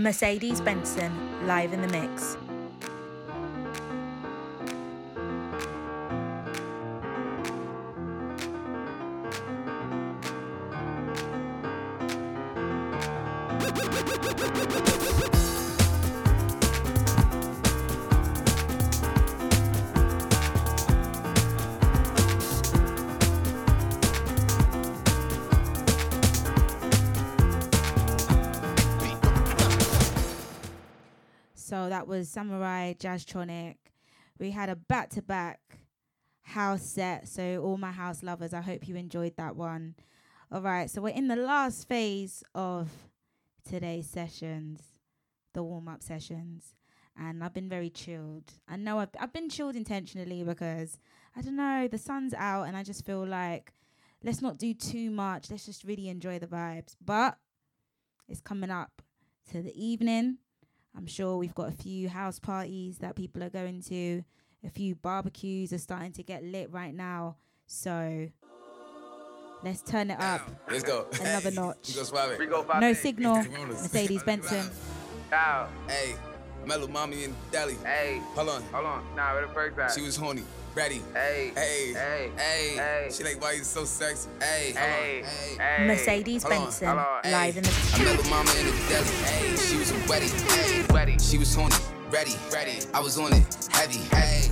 Mercedes 0.00 0.62
Benson 0.62 1.12
live 1.46 1.74
in 1.74 1.82
the 1.82 1.88
mix. 1.88 2.38
Samurai 32.30 32.94
Jazztronik. 32.94 33.76
We 34.38 34.52
had 34.52 34.68
a 34.68 34.76
back 34.76 35.10
to 35.10 35.22
back 35.22 35.60
house 36.42 36.82
set. 36.82 37.28
So, 37.28 37.62
all 37.62 37.76
my 37.76 37.92
house 37.92 38.22
lovers, 38.22 38.54
I 38.54 38.60
hope 38.60 38.88
you 38.88 38.96
enjoyed 38.96 39.36
that 39.36 39.56
one. 39.56 39.96
All 40.52 40.62
right. 40.62 40.88
So, 40.88 41.02
we're 41.02 41.14
in 41.14 41.28
the 41.28 41.36
last 41.36 41.88
phase 41.88 42.44
of 42.54 42.90
today's 43.68 44.08
sessions, 44.08 44.80
the 45.54 45.62
warm 45.62 45.88
up 45.88 46.02
sessions. 46.02 46.74
And 47.18 47.42
I've 47.44 47.52
been 47.52 47.68
very 47.68 47.90
chilled. 47.90 48.52
I 48.68 48.76
know 48.76 49.00
I've, 49.00 49.10
I've 49.18 49.32
been 49.32 49.50
chilled 49.50 49.76
intentionally 49.76 50.42
because 50.44 50.96
I 51.36 51.42
don't 51.42 51.56
know, 51.56 51.88
the 51.88 51.98
sun's 51.98 52.32
out 52.32 52.64
and 52.64 52.76
I 52.76 52.82
just 52.82 53.04
feel 53.04 53.26
like 53.26 53.74
let's 54.22 54.40
not 54.40 54.56
do 54.56 54.72
too 54.72 55.10
much. 55.10 55.50
Let's 55.50 55.66
just 55.66 55.84
really 55.84 56.08
enjoy 56.08 56.38
the 56.38 56.46
vibes. 56.46 56.94
But 57.04 57.36
it's 58.28 58.40
coming 58.40 58.70
up 58.70 59.02
to 59.50 59.60
the 59.60 59.74
evening. 59.74 60.38
I'm 60.96 61.06
sure 61.06 61.36
we've 61.36 61.54
got 61.54 61.68
a 61.68 61.72
few 61.72 62.08
house 62.08 62.38
parties 62.38 62.98
that 62.98 63.14
people 63.16 63.42
are 63.42 63.50
going 63.50 63.82
to. 63.82 64.22
A 64.64 64.70
few 64.70 64.94
barbecues 64.94 65.72
are 65.72 65.78
starting 65.78 66.12
to 66.12 66.22
get 66.22 66.44
lit 66.44 66.70
right 66.70 66.94
now. 66.94 67.36
So 67.66 68.28
let's 69.62 69.82
turn 69.82 70.10
it 70.10 70.20
up 70.20 70.50
Let's 70.70 70.82
go. 70.82 71.06
another 71.20 71.50
notch. 71.50 71.88
We 71.88 71.94
go 71.94 72.02
suave. 72.02 72.38
We 72.38 72.46
No 72.80 72.92
signal. 72.92 73.42
Mercedes 73.66 74.22
Benson. 74.22 74.68
Hey, 75.30 76.14
Mellow 76.66 76.88
Mommy 76.88 77.24
in 77.24 77.34
Delhi. 77.50 77.76
Hey. 77.84 78.20
Hold 78.34 78.50
on. 78.50 78.62
Hold 78.72 78.86
on. 78.86 79.04
Nah, 79.16 79.32
where 79.32 79.46
the 79.46 79.52
first 79.54 79.78
at? 79.78 79.92
She 79.92 80.02
was 80.02 80.16
horny. 80.16 80.42
Ready. 80.74 81.02
Hey. 81.12 81.50
Hey. 81.56 81.92
Hey. 81.92 82.32
Hey. 82.36 83.08
She 83.10 83.24
like, 83.24 83.42
why 83.42 83.52
you 83.52 83.64
so 83.64 83.84
sexy? 83.84 84.30
Hey. 84.40 84.72
Hey. 84.72 85.24
Hey. 85.58 85.86
Mercedes 85.86 86.44
Hold 86.44 86.54
on, 86.54 86.62
Benson 86.62 86.86
hold 86.86 86.98
on, 87.00 87.32
live 87.32 87.56
in 87.56 87.64
the 87.64 87.90
I 87.94 88.04
met 88.04 88.16
Lil 88.22 88.30
Mama 88.30 88.50
in 88.52 88.66
the 88.66 88.72
deli. 88.88 89.06
Hey, 89.24 89.56
she 89.56 89.76
was 89.78 89.90
a 89.90 90.08
wedding. 90.08 90.28
Hey, 90.28 90.84
wedding. 90.90 91.18
She 91.18 91.38
was 91.38 91.52
horny. 91.52 91.74
Ready. 92.10 92.36
Ready. 92.52 92.78
I 92.94 93.00
was 93.00 93.18
on 93.18 93.32
it. 93.32 93.68
Heavy. 93.70 93.98
Hey. 94.14 94.42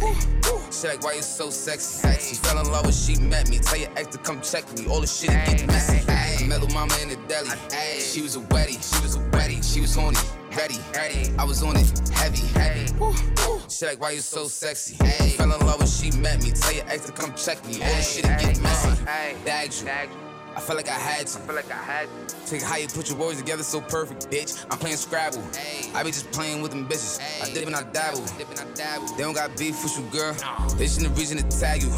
She 0.73 0.89
like, 0.89 1.05
why 1.05 1.13
you 1.15 1.23
so 1.23 1.51
sexy? 1.51 2.01
Sexy. 2.01 2.35
Fell 2.35 2.59
in 2.59 2.73
love 2.73 2.85
when 2.85 2.95
she 2.95 3.17
met 3.21 3.49
me. 3.49 3.61
Tell 3.61 3.79
your 3.79 3.91
ex 3.97 4.09
to 4.09 4.19
come 4.19 4.41
check 4.41 4.65
me. 4.77 4.89
All 4.89 5.01
the 5.01 5.07
shit 5.07 5.31
and 5.31 5.59
get 5.59 5.67
messy. 5.69 5.99
Hey. 6.11 6.39
I 6.41 6.49
met 6.49 6.61
Lil 6.61 6.71
Mama 6.71 6.95
in 7.01 7.11
the 7.11 7.17
deli. 7.29 7.51
Hey. 7.71 8.01
She 8.01 8.23
was 8.23 8.35
a 8.35 8.41
wedding. 8.41 8.81
She 8.81 9.01
was 9.03 9.15
a 9.15 9.21
wedding. 9.31 9.63
She 9.63 9.81
was 9.81 9.95
horny. 9.95 10.19
Ready. 10.59 10.79
Ready. 10.93 11.31
I 11.39 11.45
was 11.45 11.63
on 11.63 11.77
it. 11.77 12.11
Heavy. 12.11 12.45
Heavy. 12.59 12.93
She 13.69 13.87
like, 13.87 14.01
why 14.01 14.11
you 14.11 14.19
so 14.19 14.49
sexy? 14.49 14.97
Hey. 15.05 15.31
Fell 15.31 15.53
in 15.53 15.65
love 15.65 15.79
when 15.79 15.87
she 15.87 16.11
met 16.19 16.43
me. 16.43 16.51
Tell 16.51 16.73
your 16.73 16.85
ex 16.89 17.07
to 17.07 17.13
come 17.13 17.33
check 17.35 17.65
me. 17.65 17.75
All 17.75 17.95
the 17.95 18.03
shit 18.03 18.25
get 18.25 18.61
messy. 18.61 19.05
Bagged 19.45 19.83
you. 19.83 19.89
I 20.57 20.61
felt 20.61 20.77
like 20.77 20.89
I 20.89 20.95
had 20.95 21.29
to. 21.29 21.39
I 21.39 21.43
feel 21.43 21.55
like 21.55 21.71
I 21.71 21.77
had. 21.77 22.09
Take 22.47 22.63
how 22.63 22.77
you 22.77 22.89
put 22.89 23.09
your 23.09 23.19
words 23.19 23.39
together 23.39 23.63
so 23.63 23.81
perfect, 23.81 24.29
bitch. 24.33 24.67
I'm 24.69 24.79
playing 24.79 24.97
Scrabble. 24.97 25.45
I 25.95 26.03
be 26.03 26.11
just 26.11 26.29
playing 26.33 26.61
with 26.61 26.73
them 26.73 26.89
bitches. 26.89 27.21
I 27.41 27.55
dip 27.55 27.69
and 27.69 27.77
I 27.77 27.85
dabble. 27.93 28.23
They 29.17 29.23
don't 29.23 29.35
got 29.35 29.57
beef 29.57 29.81
with 29.85 29.97
you, 29.97 30.11
girl. 30.11 30.35
They 30.77 30.89
shouldn't 30.89 31.17
reason 31.17 31.39
to 31.39 31.61
tag 31.61 31.85
you. 31.85 31.91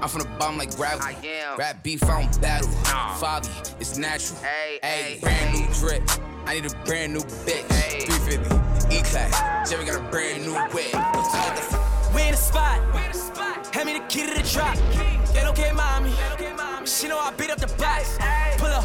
I'm 0.00 0.08
from 0.08 0.22
the 0.22 0.28
bottom 0.38 0.56
like 0.56 0.74
gravel. 0.74 1.02
I 1.02 1.14
am. 1.22 1.58
Rap 1.58 1.82
beef, 1.82 2.02
I 2.04 2.22
don't 2.22 2.40
battle. 2.40 2.68
Fabi, 3.20 3.78
it's 3.78 3.98
natural. 3.98 4.40
Hey, 4.82 5.18
brand 5.20 5.52
new 5.52 5.66
drip. 5.74 6.02
I 6.46 6.54
need 6.54 6.72
a 6.72 6.76
brand 6.84 7.12
new 7.12 7.20
bitch. 7.44 7.66
350, 8.06 8.96
E-class. 8.96 9.68
Jerry 9.68 9.84
got 9.84 9.96
a 10.00 10.10
brand 10.10 10.46
new 10.46 10.54
whip. 10.54 10.94
We 12.14 12.22
in 12.22 12.30
the 12.30 12.36
spot. 12.36 12.80
We're 12.94 13.12
the 13.12 13.18
spot. 13.18 13.74
Hand 13.74 13.86
me 13.86 13.98
the 13.98 14.04
key 14.06 14.26
to 14.26 14.32
the 14.32 14.48
drop. 14.48 14.76
Get 15.34 15.44
okay, 15.48 15.72
mommy. 15.72 16.12
She 16.86 17.08
know 17.08 17.18
I 17.18 17.32
beat 17.32 17.50
up 17.50 17.58
the 17.58 17.66
box. 17.78 18.16
Pull 18.58 18.68
up. 18.68 18.84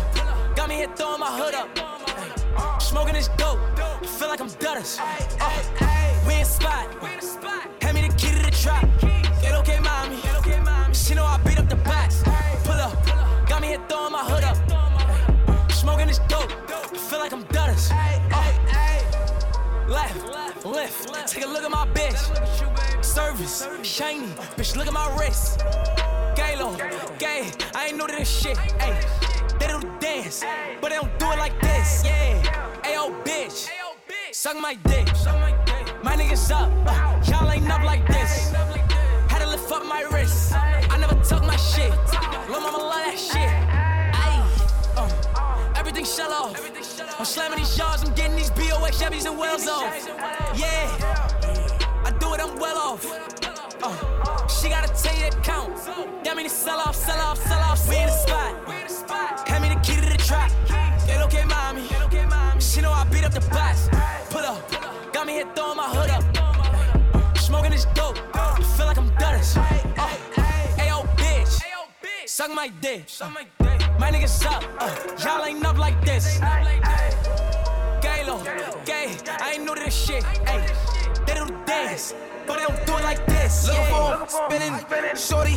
Got 0.55 0.69
me 0.69 0.75
here 0.77 0.89
throwing 0.95 1.19
my 1.19 1.27
hood 1.27 1.53
up. 1.53 2.81
Smoking 2.81 3.13
this 3.13 3.27
dope. 3.37 3.59
Feel 4.07 4.29
like 4.29 4.41
I'm 4.41 4.49
Dutters. 4.49 4.97
Uh, 4.99 6.27
we 6.27 6.33
in 6.33 6.39
the 6.39 6.45
spot. 6.45 6.87
Hand 7.83 7.95
me 7.95 8.07
the 8.07 8.13
key 8.15 8.31
to 8.31 8.41
the 8.41 8.51
drop. 8.59 8.83
Get 9.39 9.53
okay, 9.53 9.79
mommy. 9.79 10.17
She 10.93 11.13
know 11.13 11.25
I 11.25 11.37
beat 11.45 11.59
up 11.59 11.69
the 11.69 11.75
box. 11.75 12.23
Pull 12.63 12.73
up. 12.73 13.05
Got 13.47 13.61
me 13.61 13.67
here 13.67 13.81
throwing 13.87 14.13
my 14.13 14.23
hood 14.23 14.43
up. 14.43 15.71
Smoking 15.71 16.07
this 16.07 16.19
dope. 16.27 16.60
Feel 16.93 17.19
like 17.19 17.31
I'm 17.31 17.43
Dutters. 17.45 17.89
Uh, 18.31 19.89
left, 19.89 20.65
lift. 20.65 21.27
Take 21.27 21.45
a 21.45 21.47
look 21.47 21.63
at 21.63 21.71
my 21.71 21.87
bitch. 21.87 23.03
Service, 23.03 23.67
shiny. 23.83 24.27
Bitch, 24.57 24.75
look 24.75 24.87
at 24.87 24.93
my 24.93 25.07
wrist. 25.17 25.61
Gay 26.35 26.57
low, 26.57 26.75
gay. 27.17 27.51
I 27.75 27.87
ain't 27.87 27.97
new 27.97 28.07
to 28.07 28.15
this 28.15 28.29
shit. 28.29 28.57
Ay, 28.79 28.99
they 29.59 29.67
do 29.67 29.79
the 29.79 29.89
dance, 29.99 30.43
but 30.81 30.89
they 30.89 30.95
don't 30.97 31.17
do 31.17 31.31
it 31.31 31.37
like 31.37 31.59
this. 31.61 32.03
Yeah. 32.05 32.41
Ayo, 32.83 33.23
bitch. 33.23 33.69
Suck 34.31 34.59
my 34.59 34.75
dick. 34.85 35.07
My 36.03 36.15
niggas 36.15 36.51
up. 36.51 36.71
uh, 36.85 37.21
y'all 37.29 37.49
ain't 37.51 37.69
up 37.71 37.83
like 37.83 38.05
this. 38.07 38.51
Had 39.29 39.39
to 39.39 39.49
lift 39.49 39.71
up 39.71 39.85
my 39.85 40.01
wrist. 40.11 40.53
I 40.55 40.97
never 40.99 41.15
tuck 41.23 41.43
my 41.45 41.55
shit. 41.55 41.91
Lil' 42.49 42.61
mama 42.61 42.77
love 42.79 43.05
that 43.05 43.17
shit. 43.17 43.80
Everything 45.91 46.15
shell 46.15 46.31
off. 46.31 47.19
I'm 47.19 47.25
slamming 47.25 47.57
these 47.57 47.77
yards, 47.77 48.01
I'm 48.05 48.13
getting 48.13 48.37
these 48.37 48.49
BOX 48.51 48.95
Chevys 48.95 49.29
and 49.29 49.37
Wells 49.37 49.67
off. 49.67 49.93
Yeah, 50.55 50.87
I 52.05 52.15
do 52.17 52.33
it, 52.33 52.39
I'm 52.39 52.57
well 52.57 52.77
off. 52.77 53.05
Uh, 53.83 54.47
she 54.47 54.69
gotta 54.69 54.87
you 54.87 55.29
that 55.29 55.37
count. 55.43 55.75
That 56.23 56.37
mean 56.37 56.45
to 56.45 56.49
sell 56.49 56.79
off, 56.79 56.95
sell 56.95 57.19
off, 57.19 57.45
sell 57.45 57.59
off. 57.59 57.89
We 57.89 57.97
in 57.97 58.05
the 58.05 58.87
spot. 58.87 59.45
Hand 59.45 59.63
me 59.63 59.75
the 59.75 59.81
key 59.81 59.95
to 59.95 60.09
the 60.09 60.15
trap. 60.15 60.49
Get 61.05 61.21
okay, 61.25 61.43
mommy. 61.43 61.89
She 62.61 62.79
know 62.79 62.93
I 62.93 63.03
beat 63.11 63.25
up 63.25 63.33
the 63.33 63.41
box. 63.49 63.89
Put 64.29 64.45
up, 64.45 65.11
got 65.11 65.27
me 65.27 65.33
here 65.33 65.47
throwing 65.53 65.75
my 65.75 65.89
hood 65.89 66.09
up. 66.09 66.30
Feel 72.31 72.55
like 72.55 72.71
I'm 72.71 72.81
Dutters. 72.81 72.81
Uh, 72.81 72.91
Ayo, 72.91 73.03
bitch, 73.03 73.09
suck 73.09 73.33
my 73.33 73.45
dick. 73.59 73.99
My 73.99 74.11
niggas 74.11 74.45
up, 74.45 74.63
uh, 74.79 74.89
y'all 75.23 75.45
ain't 75.45 75.65
up 75.65 75.77
like 75.77 76.03
this. 76.05 76.39
Galo, 78.01 78.85
gay, 78.85 79.17
I 79.39 79.53
ain't 79.53 79.65
new 79.65 79.75
to 79.75 79.81
this 79.81 79.93
shit. 79.95 80.23
Ay, 80.47 80.65
they 81.25 81.33
do 81.35 81.45
the 81.45 81.57
dance, 81.65 82.13
but 82.47 82.57
they 82.57 82.65
don't 82.65 82.85
do 82.85 82.97
it 82.97 83.03
like 83.03 83.25
this. 83.25 83.67
Looking 83.67 83.83
Yeah. 83.83 84.25
for 84.25 84.29
spinning, 84.29 85.15
shorty, 85.15 85.55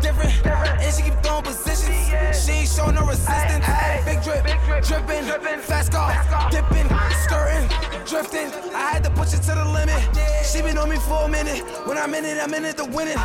different, 0.00 0.46
and 0.46 0.94
she 0.94 1.02
keep 1.02 1.22
throwing 1.22 1.42
positions. 1.44 2.44
She 2.44 2.52
ain't 2.52 2.68
showing 2.68 2.94
no 2.94 3.06
resistance. 3.06 3.66
Big 4.04 4.22
drip, 4.22 4.44
dripping, 4.82 5.60
fast 5.60 5.92
car, 5.92 6.14
dipping, 6.50 6.88
skirting, 7.24 7.68
drifting. 8.06 8.48
I 8.74 8.90
had 8.92 9.04
to 9.04 9.10
push 9.10 9.32
it 9.34 9.42
to 9.42 9.54
the 9.54 9.64
limit. 9.64 10.00
She 10.44 10.62
been 10.62 10.78
on 10.78 10.88
me 10.88 10.96
for 10.96 11.24
a 11.24 11.28
minute. 11.28 11.62
When 11.86 11.98
I'm 11.98 12.14
in 12.14 12.24
it, 12.24 12.38
I'm 12.42 12.52
in 12.54 12.64
it 12.64 12.76
to 12.78 12.84
win 12.84 13.08
it. 13.08 13.16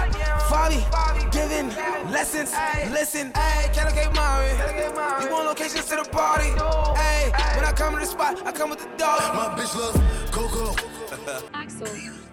Fabi, 0.49 0.79
giving 1.31 1.69
lessons, 2.11 2.51
listen. 2.91 3.31
Hey, 3.35 3.69
can 3.73 3.87
I 3.87 3.91
get 3.91 4.13
Mari? 4.13 4.51
You 5.23 5.31
want 5.31 5.45
locations 5.47 5.85
to 5.89 5.97
the 5.97 6.09
party? 6.09 6.49
Hey, 6.99 7.29
when 7.55 7.65
I 7.65 7.73
come 7.75 7.93
to 7.93 7.99
the 7.99 8.05
spot, 8.05 8.45
I 8.45 8.51
come 8.51 8.69
with 8.69 8.79
the 8.79 8.97
dog. 8.97 9.19
My 9.35 9.55
bitch 9.59 9.75
love 9.75 9.95
Coco. 10.31 10.75
Axel. 11.53 11.87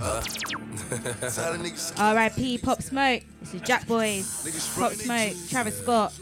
Uh, 0.00 0.20
Tell 0.90 1.52
the 1.52 1.92
R.I.P. 1.98 2.58
Pop 2.58 2.82
Smoke. 2.82 3.22
This 3.40 3.54
is 3.54 3.60
Jack 3.60 3.86
Boys. 3.86 4.74
Pop 4.76 4.92
Smoke. 4.92 5.34
Travis 5.48 5.78
Scott. 5.78 6.12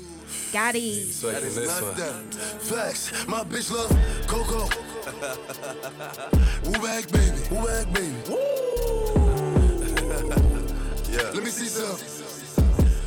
Gatti. 0.57 1.05
That 1.21 1.43
is 1.43 1.59
not 1.59 1.97
that. 1.97 2.15
Facts. 2.65 3.13
My 3.29 3.45
bitch 3.45 3.71
love 3.71 3.91
Coco. 4.27 4.65
Woo 6.65 6.73
back, 6.81 7.13
baby. 7.13 7.37
Woo 7.51 7.67
back, 7.67 7.85
baby. 7.93 8.17
yeah. 11.13 11.29
Let 11.37 11.45
me 11.45 11.51
see 11.51 11.69
some. 11.69 11.99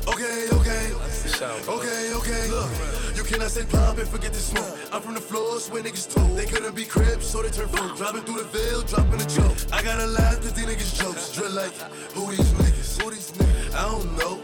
Okay, 0.08 0.48
okay. 0.54 0.94
Okay, 1.42 2.14
okay. 2.14 2.48
Look, 2.52 2.70
you 3.16 3.24
cannot 3.24 3.50
say 3.50 3.66
pop 3.66 3.98
and 3.98 4.08
forget 4.08 4.32
the 4.32 4.38
smoke. 4.38 4.78
I'm 4.94 5.02
from 5.02 5.16
the 5.16 5.22
floors 5.22 5.72
where 5.72 5.82
niggas 5.82 6.08
told. 6.14 6.38
They 6.38 6.46
couldn't 6.46 6.76
be 6.76 6.86
cribs, 6.86 7.26
so 7.26 7.42
they 7.42 7.50
turn 7.50 7.68
folk. 7.70 7.98
Driving 7.98 8.22
through 8.26 8.44
the 8.44 8.50
veil, 8.54 8.84
dropping 8.84 9.22
a 9.22 9.26
joke. 9.26 9.58
I 9.74 9.82
gotta 9.82 10.06
laugh 10.06 10.36
cause 10.36 10.54
these 10.54 10.68
niggas 10.68 11.00
jokes. 11.02 11.32
Drill 11.34 11.50
like, 11.50 11.74
who 12.14 12.30
these 12.30 12.52
niggas? 12.62 13.02
Who 13.02 13.10
these 13.10 13.32
niggas? 13.32 13.74
I 13.74 13.90
don't 13.90 14.16
know. 14.20 14.40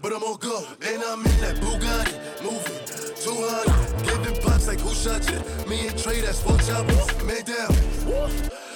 But 0.00 0.12
I'm 0.12 0.22
on 0.22 0.36
go. 0.38 0.64
And 0.82 1.02
I'm 1.02 1.20
in 1.24 1.40
that 1.40 1.56
Bugatti. 1.56 2.14
Moving. 2.42 2.82
200. 3.22 4.04
Giving 4.04 4.42
pops 4.42 4.66
like 4.66 4.80
who 4.80 4.92
shot 4.94 5.22
you? 5.30 5.38
Me 5.68 5.86
and 5.88 5.98
Trey, 5.98 6.20
that's 6.20 6.40
four 6.42 6.58
choppers. 6.58 7.06
Man 7.24 7.44
down. 7.44 7.72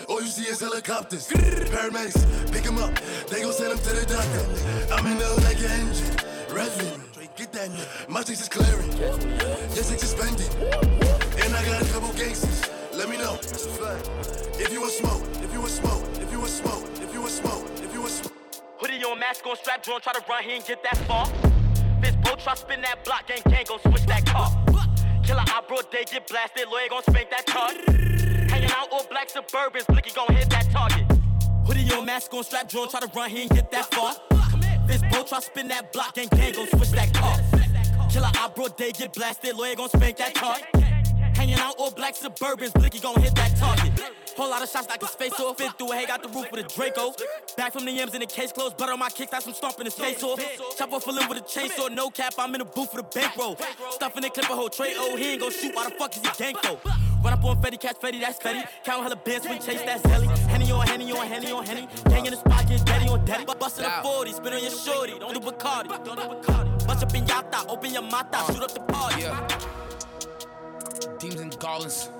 All 0.08 0.22
you 0.22 0.28
see 0.28 0.48
is 0.48 0.60
helicopters. 0.60 1.28
Paramedics, 1.28 2.52
pick 2.52 2.64
him 2.64 2.78
up. 2.78 2.94
They 3.28 3.42
gon' 3.42 3.52
send 3.52 3.72
him 3.72 3.78
to 3.78 3.92
the 3.92 4.06
doctor. 4.06 4.94
I'm 4.94 5.06
in 5.06 5.18
the 5.18 5.28
like 5.44 5.58
an 5.58 5.70
engine. 5.80 6.16
Revving. 6.48 7.02
Get 7.36 7.52
that. 7.52 7.70
My 8.08 8.22
chase 8.22 8.40
is 8.40 8.48
clearing. 8.48 8.90
Yes, 9.76 9.90
it's 9.92 10.00
suspended. 10.00 10.48
And 11.44 11.54
I 11.54 11.62
got 11.66 11.82
a 11.82 11.92
couple 11.92 12.12
gangsters. 12.14 12.62
Let 12.94 13.10
me 13.10 13.18
know. 13.18 13.36
If 14.58 14.72
you 14.72 14.80
want 14.80 14.92
smoke, 14.92 15.22
if 15.42 15.52
you 15.52 15.60
want 15.60 15.72
smoke, 15.72 16.02
if 16.22 16.32
you 16.32 16.38
want 16.38 16.50
smoke, 16.50 16.84
if 17.02 17.12
you 17.12 17.20
want 17.20 17.32
smoke, 17.32 17.66
Hoodie 18.78 19.02
on, 19.04 19.18
mask 19.18 19.46
on, 19.46 19.56
strap 19.56 19.82
drawn, 19.82 20.02
try 20.02 20.12
to 20.12 20.22
run, 20.28 20.44
he 20.44 20.52
ain't 20.52 20.66
get 20.66 20.82
that 20.82 20.98
far. 21.08 21.26
Fist 22.02 22.20
boat, 22.20 22.38
try 22.38 22.54
spin 22.54 22.82
that 22.82 23.02
block, 23.04 23.26
gang 23.26 23.40
gang, 23.48 23.64
gon' 23.66 23.80
switch 23.80 24.04
that 24.04 24.26
car. 24.26 24.50
Killer 25.24 25.40
eye 25.40 25.62
broad 25.66 25.90
day, 25.90 26.04
get 26.10 26.28
blasted, 26.28 26.68
lawyer 26.68 26.88
gon' 26.90 27.02
spank 27.02 27.30
that 27.30 27.46
card. 27.46 27.74
Hanging 28.50 28.70
out 28.70 28.92
all 28.92 29.06
black 29.08 29.30
suburbans, 29.30 29.86
blicky 29.86 30.10
gon' 30.14 30.34
hit 30.34 30.50
that 30.50 30.70
target. 30.70 31.06
Hoodie 31.66 31.90
on, 31.94 32.04
mask 32.04 32.34
on, 32.34 32.44
strap 32.44 32.68
drawn, 32.68 32.90
try 32.90 33.00
to 33.00 33.10
run, 33.16 33.30
he 33.30 33.42
ain't 33.42 33.52
get 33.52 33.70
that 33.70 33.94
far. 33.94 34.12
Fist 34.86 35.04
boat, 35.10 35.26
try 35.26 35.40
spin 35.40 35.68
that 35.68 35.90
block, 35.94 36.14
gang 36.14 36.28
gang, 36.32 36.52
gon' 36.52 36.68
switch 36.68 36.90
that 36.90 37.14
car. 37.14 37.38
Killer 38.10 38.30
eye 38.34 38.50
broad 38.54 38.76
day, 38.76 38.92
get 38.92 39.14
blasted, 39.14 39.56
lawyer 39.56 39.74
gon' 39.74 39.88
spank 39.88 40.18
that 40.18 40.34
card. 40.34 40.60
Hanging 41.36 41.58
out 41.58 41.74
all 41.78 41.90
black 41.90 42.14
suburbans, 42.14 42.72
blicky 42.72 42.98
gon' 42.98 43.20
hit 43.20 43.34
that 43.34 43.54
target. 43.56 43.92
Whole 44.36 44.50
lot 44.50 44.62
of 44.62 44.68
shots 44.68 44.88
like 44.88 45.00
his 45.00 45.10
face 45.10 45.38
off. 45.40 45.56
Fit 45.56 45.72
through 45.78 45.92
a 45.92 45.96
hay, 45.96 46.06
got 46.06 46.22
the 46.22 46.28
roof 46.28 46.50
with 46.50 46.64
a 46.64 46.68
Draco. 46.68 47.14
Back 47.56 47.72
from 47.72 47.86
the 47.86 47.98
M's 48.00 48.14
in 48.14 48.20
the 48.20 48.26
case 48.26 48.52
closed. 48.52 48.76
Butter 48.76 48.92
on 48.92 48.98
my 48.98 49.08
kicks, 49.08 49.30
that's 49.30 49.44
some 49.44 49.54
stomping 49.54 49.86
his 49.86 49.94
face 49.94 50.22
off. 50.22 50.40
Chop 50.76 50.92
off 50.92 51.06
a 51.06 51.10
limb 51.10 51.28
with 51.28 51.38
a 51.38 51.40
chainsaw. 51.42 51.90
No 51.90 52.10
cap, 52.10 52.34
I'm 52.38 52.54
in 52.54 52.58
the 52.58 52.64
booth 52.64 52.92
with 52.94 53.04
a 53.04 53.08
bankroll. 53.18 53.56
Stuffing 53.90 54.22
the 54.22 54.30
clip 54.30 54.50
a 54.50 54.54
whole 54.54 54.68
tray. 54.68 54.94
Oh, 54.96 55.16
he 55.16 55.32
ain't 55.32 55.40
gon' 55.40 55.52
shoot. 55.52 55.74
Why 55.74 55.84
the 55.88 55.94
fuck 55.96 56.14
is 56.16 56.22
he 56.22 56.28
gang 56.36 56.54
though? 56.62 56.78
Run 57.24 57.32
up 57.32 57.44
on 57.44 57.60
Fetty, 57.62 57.80
catch 57.80 57.96
Fetty, 57.96 58.20
that's 58.20 58.38
Fetty. 58.38 58.62
Count 58.84 59.02
hella 59.02 59.16
bands, 59.16 59.48
we 59.48 59.58
chase 59.58 59.82
that 59.82 60.02
Zelly. 60.02 60.28
Henny 60.48 60.70
on 60.70 60.86
Henny 60.86 61.12
on 61.12 61.26
Henny 61.26 61.50
on 61.50 61.64
Henny. 61.64 61.88
Gang 62.08 62.26
in 62.26 62.32
the 62.32 62.38
spot, 62.38 62.68
get 62.68 62.84
daddy 62.84 63.08
on 63.08 63.24
daddy. 63.24 63.44
Bustin' 63.44 63.84
a 63.84 64.02
40, 64.02 64.32
spin 64.32 64.52
on 64.52 64.60
your 64.60 64.70
shorty. 64.70 65.18
Don't 65.18 65.34
do 65.34 65.40
Bacardi. 65.40 65.88
Don't 65.88 66.04
do 66.04 66.22
Bacardi. 66.22 66.86
Bust 66.86 67.02
up 67.02 67.14
in 67.14 67.24
Yata, 67.24 67.68
open 67.68 67.92
your 67.92 68.02
mata, 68.02 68.52
shoot 68.52 68.62
up 68.62 68.72
the 68.72 68.80
party. 68.80 69.22
Yeah. 69.22 69.48
Demons 71.18 71.40
and 71.40 71.58
goblins. 71.58 72.10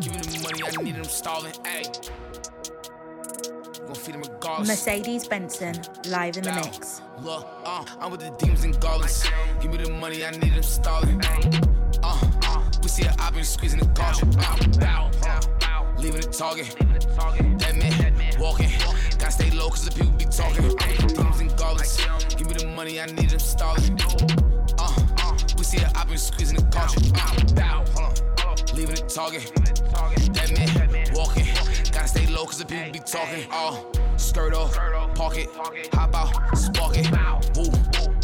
Giving 0.00 0.20
them 0.20 0.42
money, 0.42 0.62
I 0.64 0.82
need 0.82 0.96
them 0.96 1.04
stalling. 1.04 1.52
Ayy. 1.64 2.10
Gonna 3.80 3.94
feed 3.94 4.14
them 4.14 4.22
regardless. 4.22 4.68
Mercedes 4.68 5.26
Benson. 5.26 5.74
Live 6.06 6.36
in 6.36 6.44
the 6.44 6.50
Bow. 6.50 6.60
mix. 6.62 7.00
Look, 7.22 7.46
uh, 7.64 7.84
I'm 8.00 8.10
with 8.10 8.20
the 8.20 8.30
demons 8.38 8.64
and 8.64 8.78
goblins. 8.80 9.24
Give 9.60 9.70
me 9.70 9.78
the 9.78 9.90
money, 9.90 10.24
I 10.24 10.30
need 10.32 10.54
them 10.54 10.62
stalling. 10.62 11.20
Uh, 12.02 12.62
we 12.82 12.88
see 12.88 13.04
a 13.04 13.14
op 13.18 13.34
been 13.34 13.44
squeezing 13.44 13.80
the 13.80 13.86
caution. 13.86 14.30
Bow, 14.32 14.56
bow, 14.78 15.94
leaving 15.98 16.20
the 16.20 16.28
target. 16.28 16.74
Dead 17.58 17.76
man, 17.78 18.40
walking. 18.40 18.70
Gotta 19.18 19.32
stay 19.32 19.50
low, 19.50 19.68
cause 19.70 19.84
the 19.84 19.90
people 19.92 20.12
be 20.12 20.24
talking. 20.26 20.64
I'm 20.64 20.68
with 20.68 20.78
the 20.78 21.14
demons 21.14 21.40
and 21.40 21.56
goblins. 21.56 21.96
Give 22.36 22.46
me 22.46 22.54
the 22.54 22.66
money, 22.66 23.00
I 23.00 23.06
need 23.06 23.30
them 23.30 23.38
stalling. 23.38 23.98
See 25.68 25.84
op 25.84 26.08
been 26.08 26.16
squeezing 26.16 26.56
the 26.56 26.64
caution. 26.74 27.02
Bow, 27.54 27.84
on. 28.00 28.14
Leaving 28.74 28.94
the 28.94 29.02
target. 29.02 29.52
That 30.32 30.50
man, 30.56 31.12
walking. 31.12 31.44
Gotta 31.92 32.08
stay 32.08 32.26
low, 32.28 32.46
cause 32.46 32.56
the 32.56 32.64
people 32.64 32.90
be 32.90 33.00
talking. 33.00 33.46
Oh, 33.52 33.84
skirt 34.16 34.54
off, 34.54 34.74
park 35.14 35.36
it, 35.36 35.50
hop 35.92 36.14
out, 36.14 36.56
spark 36.56 36.96
it. 36.96 37.10
Woo, 37.54 37.68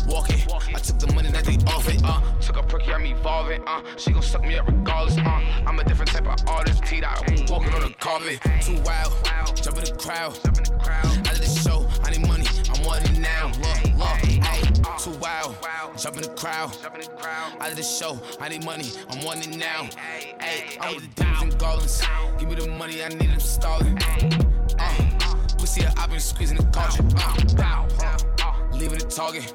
walk 0.09 0.31
it. 0.31 0.49
I 0.75 0.79
took 0.79 0.99
the 0.99 1.13
money 1.15 1.31
that 1.33 1.45
they 1.45 1.57
offered. 1.71 2.01
Uh, 2.03 2.23
took 2.41 2.57
a 2.57 2.63
perky, 2.63 2.95
I'm 2.95 3.05
evolving. 3.05 3.63
Uh, 3.67 3.83
she 3.99 4.13
gon' 4.13 4.23
suck 4.23 4.41
me 4.41 4.57
up 4.57 4.67
regardless. 4.67 5.19
Uh, 5.19 5.43
I'm 5.67 5.79
a 5.79 5.85
different 5.85 6.13
type 6.13 6.27
of 6.27 6.49
artist. 6.49 6.83
Teed 6.85 7.05
out, 7.05 7.29
walking 7.51 7.75
on 7.75 7.83
the 7.83 7.95
carpet. 8.01 8.41
Too 8.63 8.81
wild, 8.87 9.13
jump 9.55 9.77
in 9.77 9.85
the 9.85 9.95
crowd. 10.01 10.35
Out 10.49 11.35
of 11.35 11.41
the 11.41 11.61
show, 11.63 11.87
I 12.05 12.11
need 12.11 12.27
money. 12.27 12.47
I'm 12.73 12.83
wanting 12.87 13.21
now. 13.21 13.53
Look. 13.61 13.84
Too 14.99 15.11
wild, 15.19 15.57
jump 15.99 16.17
in 16.17 16.23
the 16.23 16.29
crowd. 16.29 16.77
Out 17.61 17.71
of 17.71 17.77
the 17.77 17.83
show, 17.83 18.19
I 18.41 18.49
need 18.49 18.65
money. 18.65 18.91
I'm 19.11 19.25
wanting 19.25 19.59
now. 19.59 19.89
Ayy, 20.39 20.79
I'm 20.81 20.95
with 20.95 21.15
the 21.15 21.23
demons 21.23 21.43
and 21.43 21.59
goblins. 21.59 22.03
Give 22.39 22.49
me 22.49 22.55
the 22.55 22.69
money, 22.69 23.03
I 23.03 23.09
need 23.09 23.31
them 23.31 23.41
stalling. 23.41 23.99
Uh, 24.79 25.35
we 25.61 25.67
see 25.67 25.83
a 25.83 25.93
op 25.99 26.11
been 26.11 26.21
squeezing 26.21 26.57
the 26.57 26.65
caution. 26.65 27.07
Uh, 27.19 27.77
leaving 28.73 28.99
the 28.99 29.07
target. 29.07 29.53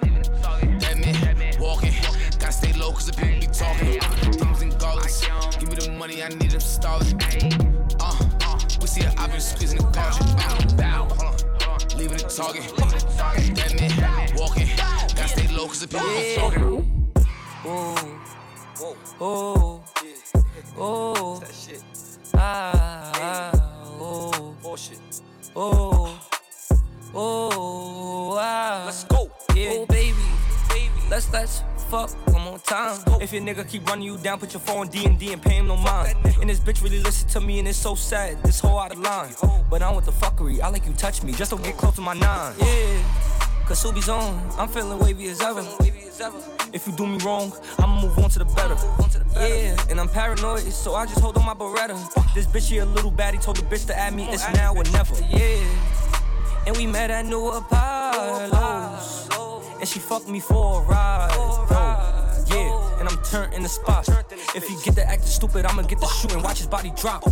Dead 0.80 1.00
man, 1.00 1.60
walking. 1.60 1.94
Gotta 2.40 2.52
stay 2.52 2.74
low, 2.74 2.92
cause 2.92 3.08
the 3.08 3.14
people 3.14 3.40
be 3.40 3.48
talking. 3.48 4.00
Demons 4.32 4.62
and 4.62 4.80
goblins. 4.80 5.22
Give 5.60 5.70
me 5.70 5.76
the 5.76 5.92
money, 5.98 6.24
I 6.24 6.30
need 6.30 6.52
them 6.52 6.60
stalling. 6.60 7.20
Uh, 8.00 8.30
a 9.02 9.22
op 9.22 9.32
been 9.32 9.40
squeezing 9.40 9.78
the 9.78 9.86
caution. 9.94 10.26
Uh, 10.38 11.98
leaving 11.98 12.18
the 12.18 12.28
target. 12.30 12.64
Dead 13.56 13.76
man, 13.80 14.36
walking. 14.36 14.99
Stay 15.30 15.48
low, 15.56 15.68
cause 15.68 15.80
the 15.82 15.88
people 15.88 16.08
be 16.08 16.36
talking. 16.36 16.64
Ooh. 16.64 16.86
Ooh. 19.22 19.82
Ooh. 20.82 21.42
Ah, 22.34 23.12
ah, 23.16 23.52
ooh. 24.02 24.56
Ooh. 25.58 26.08
Ooh. 27.16 28.38
Ah. 28.40 28.84
Let's 28.86 29.04
go. 29.04 29.30
Yeah. 29.54 29.70
Oh, 29.72 29.86
baby. 29.86 30.16
Baby. 30.70 30.90
Let's 31.12 31.32
let's 31.32 31.64
fuck 31.90 32.10
one 32.34 32.42
more 32.44 32.60
time. 32.60 33.00
If 33.22 33.32
your 33.34 33.44
nigga 33.44 33.68
keep 33.68 33.88
running 33.88 34.06
you 34.06 34.18
down, 34.18 34.40
put 34.40 34.54
your 34.54 34.62
phone 34.62 34.88
D 34.88 35.06
and 35.06 35.20
D 35.20 35.34
and 35.34 35.42
pay 35.42 35.56
him 35.56 35.68
no 35.68 35.76
mind. 35.78 36.16
And 36.42 36.50
this 36.50 36.60
bitch 36.60 36.82
really 36.84 37.02
listen 37.04 37.28
to 37.30 37.42
me 37.42 37.60
and 37.60 37.68
it's 37.68 37.78
so 37.78 37.94
sad. 37.94 38.42
This 38.44 38.60
whole 38.60 38.80
out 38.80 38.94
of 38.94 39.00
line. 39.00 39.34
But 39.70 39.84
I'm 39.84 39.96
with 39.96 40.06
the 40.06 40.12
fuckery. 40.12 40.62
I 40.62 40.70
like 40.70 40.88
you 40.88 40.94
touch 40.94 41.22
me. 41.24 41.34
Just 41.34 41.52
don't 41.52 41.64
get 41.64 41.78
close 41.78 41.96
to 41.96 42.02
my 42.02 42.14
nine. 42.14 42.56
Yeah. 42.60 43.04
Cause 43.70 43.84
Subi's 43.84 44.10
on. 44.10 44.42
I'm 44.58 44.68
feeling 44.68 44.98
wavy 44.98 45.30
as 45.30 45.40
ever. 45.42 45.64
If 46.74 46.88
you 46.88 46.94
do 46.94 47.06
me 47.06 47.20
wrong, 47.24 47.54
I'ma 47.78 48.02
move 48.02 48.18
on 48.18 48.32
to 48.32 48.40
the 48.40 48.46
better. 48.46 48.76
Yeah, 49.36 49.76
and 49.92 50.00
I'm 50.00 50.10
paranoid, 50.10 50.62
so 50.74 50.96
I 50.96 51.06
just 51.06 51.20
hold 51.20 51.38
on 51.38 51.46
my 51.46 51.54
Beretta. 51.54 51.96
This 52.34 52.48
bitch 52.48 52.68
here 52.68 52.82
a 52.82 52.86
little 52.86 53.12
baddie, 53.12 53.40
told 53.40 53.58
the 53.58 53.62
bitch 53.64 53.86
to 53.86 53.96
add 53.96 54.16
me, 54.16 54.28
it's 54.28 54.52
now 54.54 54.74
or 54.74 54.84
never. 54.86 55.14
Yeah, 55.30 55.64
and 56.66 56.76
we 56.78 56.88
met 56.88 57.12
at 57.12 57.28
New 57.28 57.48
Apollo's, 57.48 59.30
and 59.80 59.88
she 59.88 60.00
fucked 60.00 60.28
me 60.28 60.40
for 60.40 60.82
a 60.82 60.86
ride. 60.86 61.32
Bro. 61.68 62.19
I'm 63.10 63.24
turned 63.24 63.54
in 63.56 63.64
the 63.64 63.70
spot. 63.70 64.08
If 64.56 64.68
he 64.68 64.76
get 64.84 64.96
the 64.96 65.04
acting 65.04 65.28
stupid, 65.28 65.66
I'ma 65.66 65.82
get 65.84 66.00
the 66.00 66.08
shooting. 66.08 66.44
Watch 66.44 66.60
his 66.60 66.68
body 66.68 66.94
drop. 66.96 67.24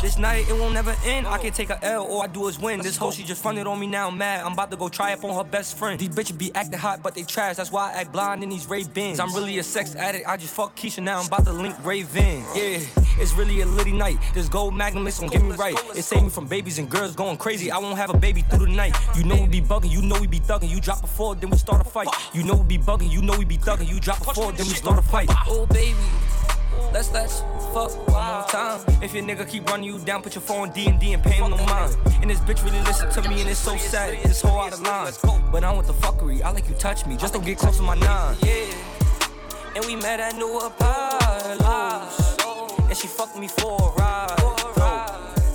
This 0.00 0.16
night, 0.16 0.48
it 0.48 0.54
won't 0.54 0.74
never 0.74 0.94
end. 1.04 1.26
I 1.26 1.38
can 1.38 1.52
take 1.52 1.70
a 1.70 1.84
L, 1.84 2.06
all 2.06 2.22
I 2.22 2.26
do 2.28 2.48
is 2.48 2.58
win. 2.58 2.80
This 2.80 2.96
hoe, 2.96 3.10
she 3.10 3.24
just 3.24 3.42
fronted 3.42 3.66
on 3.66 3.78
me 3.78 3.86
now, 3.86 4.08
I'm 4.08 4.16
mad. 4.16 4.44
I'm 4.44 4.52
about 4.52 4.70
to 4.70 4.76
go 4.76 4.88
try 4.88 5.12
up 5.12 5.24
on 5.24 5.34
her 5.34 5.48
best 5.48 5.76
friend. 5.76 5.98
These 6.00 6.08
bitches 6.10 6.38
be 6.38 6.54
acting 6.54 6.78
hot, 6.78 7.02
but 7.02 7.14
they 7.14 7.24
trash. 7.24 7.56
That's 7.56 7.70
why 7.70 7.92
I 7.92 8.00
act 8.00 8.12
blind 8.12 8.42
in 8.42 8.48
these 8.48 8.66
Ray 8.68 8.84
Bins. 8.84 9.20
I'm 9.20 9.34
really 9.34 9.58
a 9.58 9.62
sex 9.62 9.94
addict. 9.94 10.26
I 10.26 10.36
just 10.36 10.54
fuck 10.54 10.76
Keisha 10.76 11.02
now. 11.02 11.20
I'm 11.20 11.26
about 11.26 11.44
to 11.44 11.52
link 11.52 11.74
Raven. 11.84 12.44
Yeah, 12.54 12.80
it's 13.20 13.34
really 13.34 13.60
a 13.60 13.66
litty 13.66 13.92
night. 13.92 14.18
This 14.34 14.48
gold 14.48 14.74
magnum 14.74 15.06
is 15.06 15.18
gonna 15.18 15.32
get 15.32 15.42
me 15.42 15.52
right. 15.56 15.76
It 15.94 16.02
saved 16.02 16.22
me 16.22 16.30
from 16.30 16.46
babies 16.46 16.78
and 16.78 16.88
girls 16.88 17.14
going 17.14 17.36
crazy. 17.36 17.70
I 17.70 17.78
won't 17.78 17.98
have 17.98 18.10
a 18.10 18.16
baby 18.16 18.42
through 18.42 18.66
the 18.66 18.72
night. 18.72 18.96
You 19.16 19.24
know 19.24 19.36
we 19.42 19.48
be 19.48 19.60
bugging, 19.60 19.90
you 19.90 20.02
know 20.02 20.18
we 20.20 20.26
be 20.26 20.40
thugging. 20.40 20.70
You 20.70 20.80
drop 20.80 21.02
a 21.04 21.06
four, 21.06 21.34
then 21.34 21.50
we 21.50 21.58
start 21.58 21.84
a 21.84 21.90
fight. 21.90 22.08
You 22.32 22.44
know 22.44 22.54
we 22.54 22.78
be 22.78 22.78
bugging, 22.78 23.10
you 23.10 23.20
know 23.20 23.36
we 23.36 23.44
be 23.44 23.58
thugging. 23.58 23.88
You 23.88 24.00
drop 24.00 24.20
a 24.20 24.32
four, 24.32 24.52
then 24.52 24.66
we 24.66 24.74
start 24.74 24.98
a 24.98 25.02
fight. 25.02 25.17
Oh 25.48 25.66
baby. 25.66 25.96
Let's 26.92 27.12
let's 27.12 27.40
fuck 27.74 27.90
one 28.08 28.24
more 28.24 28.44
time. 28.48 28.80
If 29.02 29.14
your 29.14 29.24
nigga 29.24 29.48
keep 29.48 29.68
running 29.68 29.86
you 29.86 29.98
down, 29.98 30.22
put 30.22 30.34
your 30.36 30.42
phone 30.42 30.70
D 30.70 30.86
and 30.86 31.00
D 31.00 31.12
and 31.12 31.22
pay 31.22 31.32
him 31.32 31.50
no 31.50 31.56
mind. 31.66 31.96
And 32.22 32.30
this 32.30 32.38
bitch 32.40 32.64
really 32.64 32.80
listen 32.82 33.10
to 33.10 33.28
me, 33.28 33.40
and 33.40 33.50
it's 33.50 33.58
so 33.58 33.76
sad. 33.76 34.16
This 34.22 34.40
whole 34.42 34.60
out 34.60 34.72
of 34.72 34.80
line. 34.80 35.12
But 35.50 35.64
I 35.64 35.72
want 35.72 35.88
the 35.88 35.92
fuckery. 35.94 36.42
I 36.42 36.50
like 36.52 36.68
you 36.68 36.74
touch 36.76 37.04
me, 37.04 37.16
just 37.16 37.32
don't 37.34 37.44
get 37.44 37.58
close 37.58 37.78
to 37.78 37.82
my 37.82 37.96
nine. 37.96 38.36
Yeah. 38.42 38.72
And 39.74 39.84
we 39.86 39.96
met 39.96 40.20
at 40.20 40.36
New 40.36 40.58
Apollo's. 40.58 42.38
And 42.88 42.96
she 42.96 43.08
fucked 43.08 43.36
me 43.36 43.48
for 43.48 43.76
a 43.76 44.00
ride. 44.00 44.34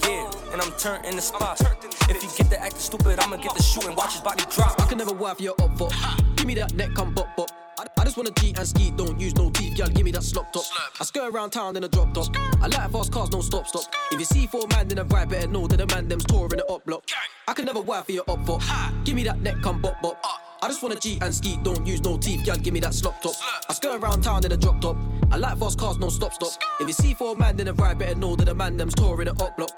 Yeah. 0.03 0.29
And 0.51 0.61
I'm 0.61 0.71
turned 0.73 1.05
in 1.05 1.15
the 1.15 1.21
spot. 1.21 1.61
If 2.09 2.21
you 2.21 2.29
get 2.37 2.49
the 2.49 2.61
acting 2.61 2.79
stupid, 2.79 3.19
I'ma 3.19 3.37
get 3.37 3.55
the 3.55 3.63
shoe 3.63 3.87
and 3.87 3.95
Watch 3.95 4.13
his 4.13 4.21
body 4.21 4.43
drop. 4.51 4.79
I 4.81 4.85
can 4.87 4.97
never 4.97 5.13
wife 5.13 5.39
you 5.39 5.53
up 5.53 5.77
for. 5.77 5.89
Give 6.35 6.47
me 6.47 6.55
that 6.55 6.73
neck, 6.73 6.93
come 6.95 7.13
bop 7.13 7.33
bop. 7.37 7.49
I, 7.97 8.03
just 8.03 8.17
wanna 8.17 8.31
G 8.31 8.53
and 8.57 8.67
ski, 8.67 8.91
don't 8.91 9.19
use 9.19 9.35
no 9.35 9.49
teeth, 9.49 9.77
girl. 9.77 9.87
Give 9.87 10.03
me 10.05 10.11
that 10.11 10.23
slop 10.23 10.51
top. 10.53 10.63
I 10.99 11.03
skirt 11.03 11.33
around 11.33 11.51
town 11.51 11.77
in 11.77 11.83
a 11.83 11.87
drop 11.87 12.13
top. 12.13 12.27
I 12.61 12.67
like 12.67 12.91
fast 12.91 13.11
cars, 13.11 13.31
no 13.31 13.41
stop 13.41 13.67
stop. 13.67 13.83
If 14.11 14.19
you 14.19 14.25
see 14.25 14.47
four 14.47 14.67
man 14.67 14.91
in 14.91 14.99
a 14.99 15.03
ride, 15.03 15.29
better 15.29 15.47
know 15.47 15.67
that 15.67 15.77
the 15.77 15.87
man 15.87 16.07
them's 16.07 16.25
touring 16.25 16.57
the 16.57 16.65
up 16.65 16.85
block. 16.85 17.03
I 17.47 17.53
can 17.53 17.65
never 17.65 17.81
wife 17.81 18.09
you 18.09 18.23
up 18.27 18.45
for. 18.45 18.59
Ha! 18.59 18.93
Give 19.05 19.15
me 19.15 19.23
that 19.23 19.41
neck, 19.41 19.55
come 19.61 19.81
bop 19.81 20.01
bop. 20.01 20.17
I 20.61 20.67
just 20.67 20.81
wanna 20.81 20.95
G 20.95 21.17
and 21.21 21.33
ski, 21.33 21.57
don't 21.63 21.85
use 21.85 22.01
no 22.03 22.17
teeth, 22.17 22.45
girl. 22.45 22.57
Give 22.57 22.73
me 22.73 22.79
that 22.81 22.93
slop 22.93 23.21
top. 23.21 23.35
I 23.69 23.73
skirt 23.73 24.01
around 24.01 24.21
town 24.21 24.45
in 24.45 24.51
a 24.51 24.57
drop 24.57 24.79
top. 24.81 24.97
I 25.31 25.37
like 25.37 25.57
fast 25.57 25.79
cars, 25.79 25.97
no 25.97 26.09
stop 26.09 26.33
stop. 26.33 26.51
If 26.79 26.87
you 26.87 26.93
see 26.93 27.13
four 27.13 27.35
man 27.35 27.59
in 27.59 27.67
a 27.67 27.73
ride, 27.73 27.99
better 27.99 28.15
know 28.15 28.35
that 28.35 28.45
the 28.45 28.55
man 28.55 28.77
them's 28.77 28.95
touring 28.95 29.27
the 29.27 29.43
up 29.43 29.57
block. 29.57 29.71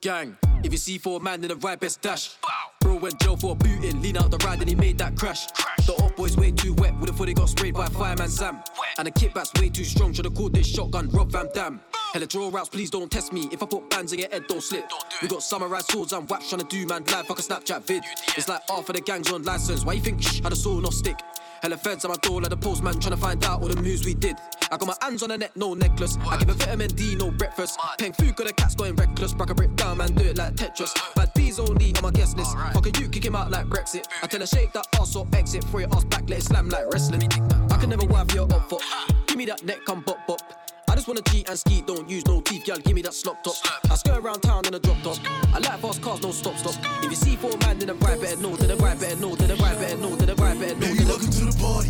Gang, 0.00 0.36
if 0.64 0.72
you 0.72 0.78
see 0.78 0.98
four 0.98 1.20
man 1.20 1.44
in 1.44 1.50
a 1.50 1.54
ride, 1.56 1.80
best 1.80 2.00
dash. 2.00 2.36
Bro 2.80 2.96
went 2.96 3.20
jail 3.20 3.36
for 3.36 3.52
a 3.52 3.54
booting, 3.54 4.00
lean 4.00 4.16
out 4.16 4.30
the 4.30 4.38
ride 4.38 4.60
and 4.60 4.68
he 4.68 4.74
made 4.74 4.98
that 4.98 5.16
crash. 5.16 5.46
The 5.86 5.94
up 5.94 6.16
boy's 6.16 6.36
way 6.36 6.50
too 6.50 6.74
wet, 6.74 6.96
would've 6.98 7.16
thought 7.16 7.28
he 7.28 7.34
got 7.34 7.48
sprayed 7.48 7.74
by 7.74 7.86
fireman 7.86 8.28
Sam. 8.28 8.62
And 8.98 9.06
the 9.06 9.10
kickback's 9.10 9.52
way 9.60 9.68
too 9.68 9.84
strong, 9.84 10.12
should've 10.12 10.34
called 10.34 10.54
this 10.54 10.66
shotgun 10.66 11.08
Rob 11.10 11.30
Van 11.30 11.48
Dam. 11.54 11.80
Hella 12.12 12.26
draw 12.26 12.48
routes, 12.48 12.68
please 12.68 12.90
don't 12.90 13.10
test 13.10 13.32
me. 13.32 13.48
If 13.52 13.62
I 13.62 13.66
put 13.66 13.88
bands 13.88 14.12
in 14.12 14.18
your 14.18 14.28
head, 14.30 14.46
don't 14.48 14.62
slip. 14.62 14.90
We 15.22 15.28
got 15.28 15.42
samurai 15.42 15.80
swords 15.80 16.12
and 16.12 16.28
wax 16.28 16.48
trying 16.48 16.62
to 16.62 16.66
do 16.66 16.86
man 16.86 17.04
live, 17.04 17.26
fuck 17.26 17.38
a 17.38 17.42
Snapchat 17.42 17.86
vid. 17.86 18.02
It's 18.36 18.48
like 18.48 18.62
half 18.68 18.88
of 18.88 18.94
the 18.96 19.00
gang's 19.00 19.30
on 19.32 19.42
license. 19.44 19.84
Why 19.84 19.92
you 19.94 20.00
think 20.00 20.22
shh, 20.22 20.40
had 20.42 20.52
a 20.52 20.56
saw 20.56 20.80
no 20.80 20.90
stick? 20.90 21.18
Hella 21.62 21.76
feds 21.76 22.04
at 22.04 22.08
my 22.08 22.16
door 22.16 22.40
like 22.40 22.50
the 22.50 22.56
postman 22.56 22.98
trying 22.98 23.14
to 23.14 23.20
find 23.20 23.44
out 23.44 23.60
all 23.60 23.68
the 23.68 23.80
moves 23.82 24.04
we 24.04 24.14
did. 24.14 24.36
I 24.70 24.76
got 24.78 24.86
my 24.86 24.94
hands 25.02 25.22
on 25.22 25.28
the 25.28 25.38
neck, 25.38 25.52
no 25.56 25.74
necklace. 25.74 26.16
I 26.26 26.38
give 26.38 26.48
a 26.48 26.54
vitamin 26.54 26.88
D, 26.88 27.16
no 27.16 27.30
breakfast. 27.30 27.78
Paying 27.98 28.12
food, 28.14 28.36
got 28.36 28.46
the 28.46 28.52
cats 28.52 28.74
going 28.74 28.94
reckless. 28.94 29.34
Brack 29.34 29.50
a 29.50 29.54
brick 29.54 29.74
down, 29.76 29.98
man, 29.98 30.14
do 30.14 30.24
it 30.24 30.38
like 30.38 30.54
Tetris. 30.54 30.94
Bad 31.14 31.34
B's 31.34 31.58
only 31.58 31.94
on 31.96 32.02
my 32.02 32.10
guest 32.10 32.36
list. 32.36 32.56
Fuck 32.72 32.86
a 32.86 33.00
you, 33.00 33.08
kick 33.08 33.24
him 33.24 33.36
out 33.36 33.50
like 33.50 33.66
Brexit. 33.66 34.06
I 34.22 34.26
tell 34.26 34.40
her 34.40 34.46
shake 34.46 34.72
that 34.72 34.86
ass 34.98 35.14
or 35.16 35.26
exit. 35.34 35.64
Throw 35.64 35.80
your 35.80 35.94
ass 35.94 36.04
back, 36.04 36.28
let 36.30 36.38
it 36.38 36.42
slam 36.44 36.68
like 36.70 36.86
wrestling. 36.92 37.28
I 37.70 37.76
can 37.76 37.90
never 37.90 38.06
wipe 38.06 38.32
your 38.32 38.50
up 38.52 38.68
for. 38.70 38.78
Give 39.26 39.36
me 39.36 39.44
that 39.46 39.62
neck, 39.64 39.84
come 39.84 40.00
bop 40.00 40.26
bop. 40.26 40.69
I 41.00 41.02
just 41.02 41.08
wanna 41.08 41.22
cheat 41.32 41.48
and 41.48 41.58
ski, 41.58 41.80
don't 41.80 42.10
use 42.10 42.26
no 42.26 42.42
teeth, 42.42 42.66
girl. 42.66 42.76
Give 42.76 42.94
me 42.94 43.00
that 43.00 43.14
slop 43.14 43.42
top. 43.42 43.54
I 43.90 43.94
skirt 43.94 44.18
around 44.18 44.42
town 44.42 44.66
in 44.66 44.74
a 44.74 44.78
drop 44.78 45.00
top. 45.02 45.16
I 45.54 45.58
like 45.58 45.80
fast 45.80 46.02
cars, 46.02 46.20
no 46.20 46.30
stop 46.30 46.58
stop. 46.58 46.74
If 47.02 47.08
you 47.08 47.16
see 47.16 47.36
four 47.36 47.56
man 47.60 47.80
in 47.80 47.88
a 47.88 47.94
ride, 47.94 48.20
better 48.20 48.36
know, 48.36 48.54
then 48.54 48.68
the 48.68 48.76
ride 48.76 49.00
better 49.00 49.16
know, 49.16 49.34
then 49.34 49.48
the 49.48 49.56
ride 49.56 49.78
better 49.78 49.96
know, 49.96 50.14
then 50.14 50.26
the 50.28 50.34
ride 50.34 50.60
better 50.60 50.74
know. 50.74 50.80
Baby, 50.80 51.04
welcome 51.06 51.30
to 51.30 51.44
the 51.46 51.56
party. 51.56 51.88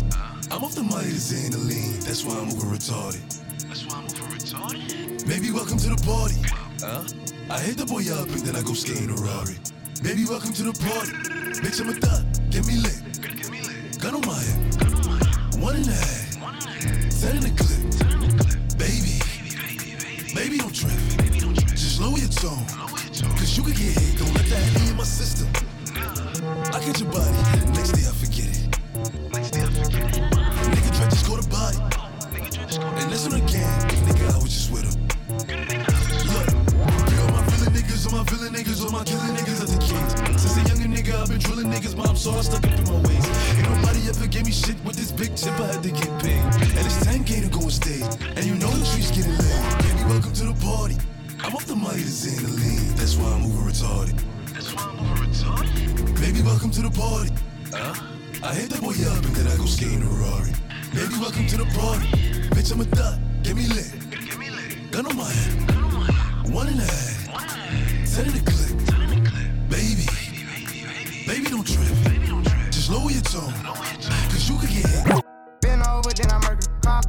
I'm 0.49 0.63
off 0.63 0.75
the 0.75 0.83
money 0.83 1.11
to 1.11 1.19
Xanaline, 1.19 2.05
that's 2.05 2.23
why 2.23 2.39
I'm 2.39 2.45
moving 2.45 2.71
retarded. 2.71 3.19
That's 3.67 3.85
why 3.85 3.97
I'm 3.97 4.03
moving 4.03 4.31
retarded. 4.31 5.27
Baby, 5.27 5.51
welcome 5.51 5.77
to 5.77 5.89
the 5.89 6.01
party. 6.07 6.39
Huh? 6.79 7.03
I 7.53 7.59
hit 7.59 7.75
the 7.75 7.85
boy 7.85 8.07
up 8.15 8.29
and 8.31 8.47
then 8.47 8.55
I 8.55 8.61
go 8.61 8.71
skating 8.71 9.11
a 9.11 9.15
Rari. 9.19 9.59
Baby, 10.01 10.23
welcome 10.23 10.53
to 10.53 10.63
the 10.63 10.75
party. 10.87 11.11
Bitch, 11.59 11.81
I'm 11.83 11.89
a 11.89 11.99
thot, 11.99 12.23
get 12.47 12.63
me 12.63 12.79
lit. 12.79 13.99
Gun 13.99 14.15
on 14.15 14.23
my 14.23 14.39
hip. 14.39 15.59
One 15.59 15.75
and 15.75 15.89
a 15.89 15.99
half. 15.99 16.31
Ten 17.19 17.35
in 17.35 17.43
the 17.43 17.51
clip. 17.59 18.20
Baby, 18.81 19.21
baby, 20.33 20.57
don't 20.57 20.73
trip. 20.73 20.91
Just 21.69 22.01
lower 22.01 22.17
your 22.17 22.29
tone. 22.29 22.65
Cause 23.37 23.55
you 23.55 23.61
can 23.61 23.73
get 23.73 23.93
hit, 23.93 24.17
don't 24.17 24.33
let 24.33 24.47
that 24.47 24.73
be 24.73 24.89
in 24.89 24.97
my 24.97 25.03
system. 25.03 25.47
I 26.73 26.79
get 26.83 26.99
your 26.99 27.11
body, 27.11 27.29
next 27.77 27.91
day 27.91 28.09
I 28.09 28.13
forget 28.17 28.49
it. 28.49 28.65
Next 29.31 29.51
day 29.51 29.61
I 29.61 29.69
forget 29.69 30.17
it. 30.17 30.31
Nigga 30.73 30.97
try 30.97 31.07
to 31.09 31.15
score 31.15 31.37
the 31.37 31.47
body. 31.47 31.77
And 32.97 33.11
listen 33.11 33.35
again, 33.35 33.69
nigga, 34.09 34.33
I 34.33 34.37
was 34.41 34.49
just 34.49 34.71
with 34.71 34.89
him. 34.89 34.97
Look, 36.33 36.49
you 37.13 37.21
all 37.21 37.31
my 37.37 37.43
villain 37.53 37.73
niggas, 37.77 38.11
all 38.11 38.17
my 38.17 38.23
villain 38.31 38.51
niggas, 38.51 38.83
all 38.83 38.89
my 38.89 39.03
killing 39.03 39.35
niggas 39.37 39.61
as 39.61 39.75
a 39.75 39.77
kid. 39.77 40.30
Since 41.11 41.19
a 41.19 41.19
younger 41.19 41.19
nigga, 41.19 41.21
I've 41.21 41.29
been 41.29 41.39
drilling 41.39 41.71
niggas, 41.71 41.95
mom, 41.95 42.15
so 42.15 42.31
I 42.31 42.41
stuck 42.41 42.63
up 42.63 42.79
in 42.79 42.83
my 42.85 43.07
ways. 43.07 43.27
Ain't 43.57 43.69
nobody 43.69 44.09
ever 44.09 44.27
gave 44.27 44.45
me 44.45 44.51
shit 44.51 44.75
with 44.85 44.95
this 44.95 45.11
big 45.11 45.35
chip, 45.35 45.59
I 45.59 45.67
had 45.67 45.83
to 45.83 45.91
get 45.91 46.09
paid. 46.21 46.39
And 46.39 46.85
it's 46.85 47.05
10k 47.05 47.43
to 47.43 47.49
go 47.49 47.61
on 47.61 47.71
stage, 47.71 48.05
and 48.35 48.45
you 48.45 48.55
know 48.55 48.69
the 48.69 48.85
streets 48.85 49.11
getting 49.11 49.35
laid. 49.35 49.77
Baby, 49.83 50.03
welcome 50.09 50.33
to 50.33 50.45
the 50.45 50.57
party. 50.65 50.97
I'm 51.43 51.55
off 51.55 51.65
the 51.65 51.75
money 51.75 52.01
to 52.01 52.07
Xanaline, 52.07 52.95
that's 52.95 53.15
why 53.17 53.31
I'm 53.33 53.41
moving 53.41 53.67
retarded. 53.67 54.15
That's 54.53 54.73
why 54.73 54.83
I'm 54.83 54.99
over 54.99 55.25
retarded. 55.25 56.21
Baby, 56.21 56.41
welcome 56.43 56.71
to 56.71 56.81
the 56.81 56.91
party. 56.91 57.31
Huh? 57.73 57.93
I 58.43 58.53
hit 58.55 58.69
the 58.69 58.81
boy 58.81 58.95
up 59.11 59.23
and 59.25 59.35
then 59.35 59.47
I 59.47 59.55
go 59.57 59.65
skating 59.65 60.03
a 60.03 60.05
Rari. 60.05 60.53
Baby, 60.93 61.15
welcome 61.19 61.47
to 61.47 61.57
the 61.57 61.65
party. 61.75 62.07
Bitch, 62.55 62.71
I'm 62.71 62.81
a 62.81 62.85
thot, 62.85 63.19
get 63.43 63.55
me 63.55 63.67
lit. 63.67 63.91
Gun 64.91 65.05
on 65.05 65.15
my 65.17 65.29
head. 65.29 66.51
One 66.51 66.67
and 66.67 66.79
a 66.79 66.83
half. 66.83 68.15
Ten 68.15 68.25
in 68.25 68.33
the 68.33 68.51
clip. 68.51 68.90
Don't 71.61 71.75
trip. 71.75 72.71
Just 72.71 72.89
lower 72.89 73.11
your 73.11 73.21
tone. 73.21 73.53
Cause 73.53 74.49
you 74.49 74.57
could 74.57 74.69
get 74.69 74.87
hit. 74.87 75.20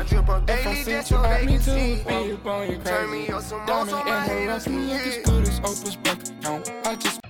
I 0.00 0.04
ain't 0.04 0.12
mad 0.12 0.16
at 0.16 0.16
him, 0.16 0.24
Post 0.24 0.24
baby. 0.24 0.24
my 0.24 0.24
drip 0.24 0.28
up 0.28 0.50
If 0.50 0.66
I 0.66 0.74
daily, 0.74 0.84
just 0.84 1.08
so 1.08 1.16
I 1.18 1.40
they 1.40 1.46
can 1.46 1.60
see. 1.60 2.04
Be 2.04 2.10
up 2.10 2.26
you 2.26 2.36
crazy. 2.38 2.84
Turn 2.84 3.10
me 3.10 3.28
up 3.28 3.42
some 3.42 3.66
more, 3.66 3.86
so 3.86 4.04
my 4.04 4.20
haters 4.24 4.64
can 4.64 4.86
me 4.86 4.92
as 4.92 5.16
good 5.24 5.48
as 5.48 5.60
Oprah's 5.60 5.96
bank 5.96 6.28
account. 6.28 6.72
I 6.86 6.94
just 6.96 7.20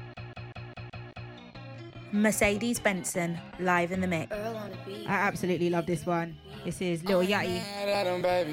Mercedes 2.13 2.81
Benson 2.81 3.39
live 3.61 3.93
in 3.93 4.01
the 4.01 4.07
mix. 4.07 4.33
I 4.33 5.13
absolutely 5.13 5.71
love 5.71 5.87
this 5.87 6.05
one. 6.07 6.37
This 6.65 6.81
is 6.83 7.05
Lil 7.05 7.23
Yachty, 7.23 7.61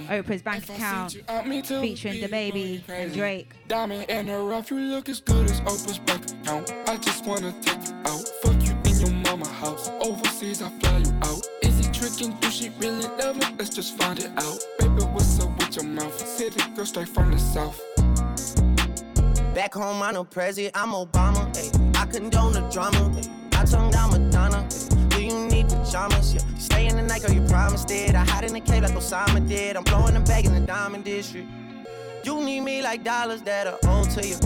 Oprah's 0.08 0.42
bank 0.42 0.70
account, 0.70 1.14
featuring 1.82 2.22
DaBaby 2.22 2.88
and 2.88 3.14
Drake. 3.14 3.54
Diamond 3.68 4.10
in 4.10 4.28
her 4.28 4.44
rough, 4.44 4.72
you 4.72 4.80
look 4.80 5.10
as 5.10 5.20
good 5.20 5.50
as 5.50 5.60
Oprah's 5.62 6.00
bank 6.00 6.32
account. 6.32 6.72
I 6.88 6.98
just 6.98 7.26
wanna 7.26 7.54
take 7.62 7.88
you 7.88 7.96
out, 8.06 8.28
fuck 8.42 8.64
you 8.64 8.78
in 8.86 9.00
your 9.00 9.12
mama 9.12 9.48
house. 9.48 9.90
Overseas, 10.02 10.62
I 10.62 10.70
fly 10.80 10.98
you 11.00 11.14
out. 11.24 11.42
Is 11.64 11.77
he 11.77 11.77
tricking? 11.98 12.32
Do 12.40 12.50
she 12.50 12.70
really 12.80 13.08
love 13.18 13.36
me? 13.36 13.46
Let's 13.58 13.74
just 13.76 13.98
find 13.98 14.20
it 14.20 14.32
out. 14.38 14.60
Baby, 14.80 15.04
what's 15.14 15.40
up 15.40 15.50
with 15.58 15.76
your 15.76 15.86
mouth? 15.86 16.18
City 16.28 16.62
girl 16.76 16.86
straight 16.86 17.10
from 17.10 17.32
the 17.32 17.40
south. 17.40 17.82
Back 19.54 19.74
home, 19.74 20.02
I'm 20.02 20.14
no 20.14 20.24
president, 20.24 20.78
I'm 20.78 20.92
Obama. 20.92 21.44
Ay. 21.58 22.02
I 22.02 22.06
condone 22.06 22.54
the 22.54 22.62
drama. 22.70 23.12
Ay. 23.18 23.60
I 23.60 23.66
tongue 23.66 23.92
down 23.92 24.12
Madonna. 24.12 24.68
Ay. 24.70 25.08
Do 25.10 25.24
you 25.24 25.48
need 25.48 25.68
pajamas? 25.70 26.36
Yeah. 26.36 26.42
You 26.54 26.60
stay 26.60 26.88
in 26.88 26.96
the 26.96 27.02
night, 27.02 27.24
girl, 27.24 27.34
you 27.34 27.42
promised 27.48 27.90
it. 27.90 28.14
I 28.14 28.24
hide 28.26 28.44
in 28.44 28.54
the 28.54 28.60
cave 28.60 28.84
like 28.84 28.94
Osama 28.94 29.48
did. 29.48 29.76
I'm 29.76 29.84
blowing 29.84 30.14
the 30.14 30.20
bag 30.20 30.46
in 30.46 30.54
the 30.54 30.62
diamond 30.62 31.04
district. 31.04 31.48
You 32.24 32.44
need 32.44 32.62
me 32.62 32.82
like 32.82 33.04
dollars 33.04 33.42
that 33.44 33.66
are 33.68 33.80
owed 33.86 34.10
to 34.12 34.28
you. 34.28 34.38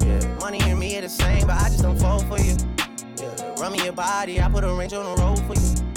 Yeah, 0.00 0.38
money 0.40 0.60
and 0.62 0.78
me 0.78 0.96
are 0.96 1.02
the 1.02 1.08
same, 1.08 1.46
but 1.46 1.56
I 1.56 1.68
just 1.68 1.82
don't 1.82 1.98
fall 1.98 2.20
for 2.20 2.38
you. 2.38 2.56
Yeah, 3.18 3.60
run 3.60 3.72
me 3.72 3.84
your 3.84 3.92
body, 3.92 4.40
I 4.40 4.48
put 4.48 4.64
a 4.64 4.72
range 4.72 4.94
on 4.94 5.04
the 5.04 5.22
road 5.22 5.38
for 5.46 5.54
you. 5.60 5.95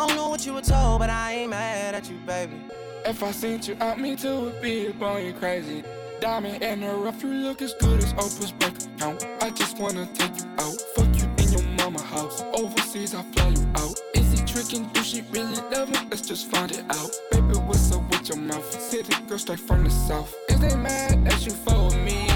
I 0.00 0.06
don't 0.06 0.16
know 0.16 0.30
what 0.30 0.46
you 0.46 0.54
were 0.54 0.62
told, 0.62 1.00
but 1.00 1.10
I 1.10 1.32
ain't 1.34 1.50
mad 1.50 1.94
at 1.94 2.08
you, 2.08 2.16
baby. 2.24 2.58
If 3.04 3.22
I 3.22 3.32
sent 3.32 3.68
you 3.68 3.76
out, 3.82 4.00
me 4.00 4.16
too 4.16 4.40
would 4.40 4.62
be 4.62 4.84
you 4.84 5.34
crazy. 5.38 5.84
Diamond 6.22 6.62
in 6.62 6.80
the 6.80 6.94
rough, 6.94 7.22
you 7.22 7.28
look 7.28 7.60
as 7.60 7.74
good 7.74 8.02
as 8.02 8.14
Oprah's 8.14 8.50
bank 8.52 8.78
account. 8.82 9.26
I 9.42 9.50
just 9.50 9.78
wanna 9.78 10.08
take 10.14 10.38
you 10.38 10.48
out, 10.58 10.74
fuck 10.96 11.14
you 11.20 11.28
in 11.36 11.52
your 11.52 11.62
mama 11.76 12.00
house. 12.00 12.42
Overseas, 12.54 13.14
I 13.14 13.20
fly 13.24 13.48
you 13.48 13.68
out. 13.74 14.00
Is 14.14 14.32
he 14.32 14.46
tricking? 14.46 14.88
Do 14.94 15.02
she 15.02 15.20
really 15.32 15.60
love 15.70 15.90
me? 15.90 15.98
Let's 16.10 16.26
just 16.26 16.46
find 16.46 16.72
it 16.72 16.84
out. 16.88 17.10
Baby, 17.30 17.58
what's 17.58 17.92
up 17.92 18.08
with 18.10 18.26
your 18.26 18.38
mouth? 18.38 18.80
City 18.80 19.14
girl 19.28 19.36
straight 19.36 19.60
from 19.60 19.84
the 19.84 19.90
south. 19.90 20.34
Is 20.48 20.60
they 20.60 20.76
mad 20.76 21.26
that 21.26 21.44
you 21.44 21.52
with 21.52 21.96
me? 22.06 22.29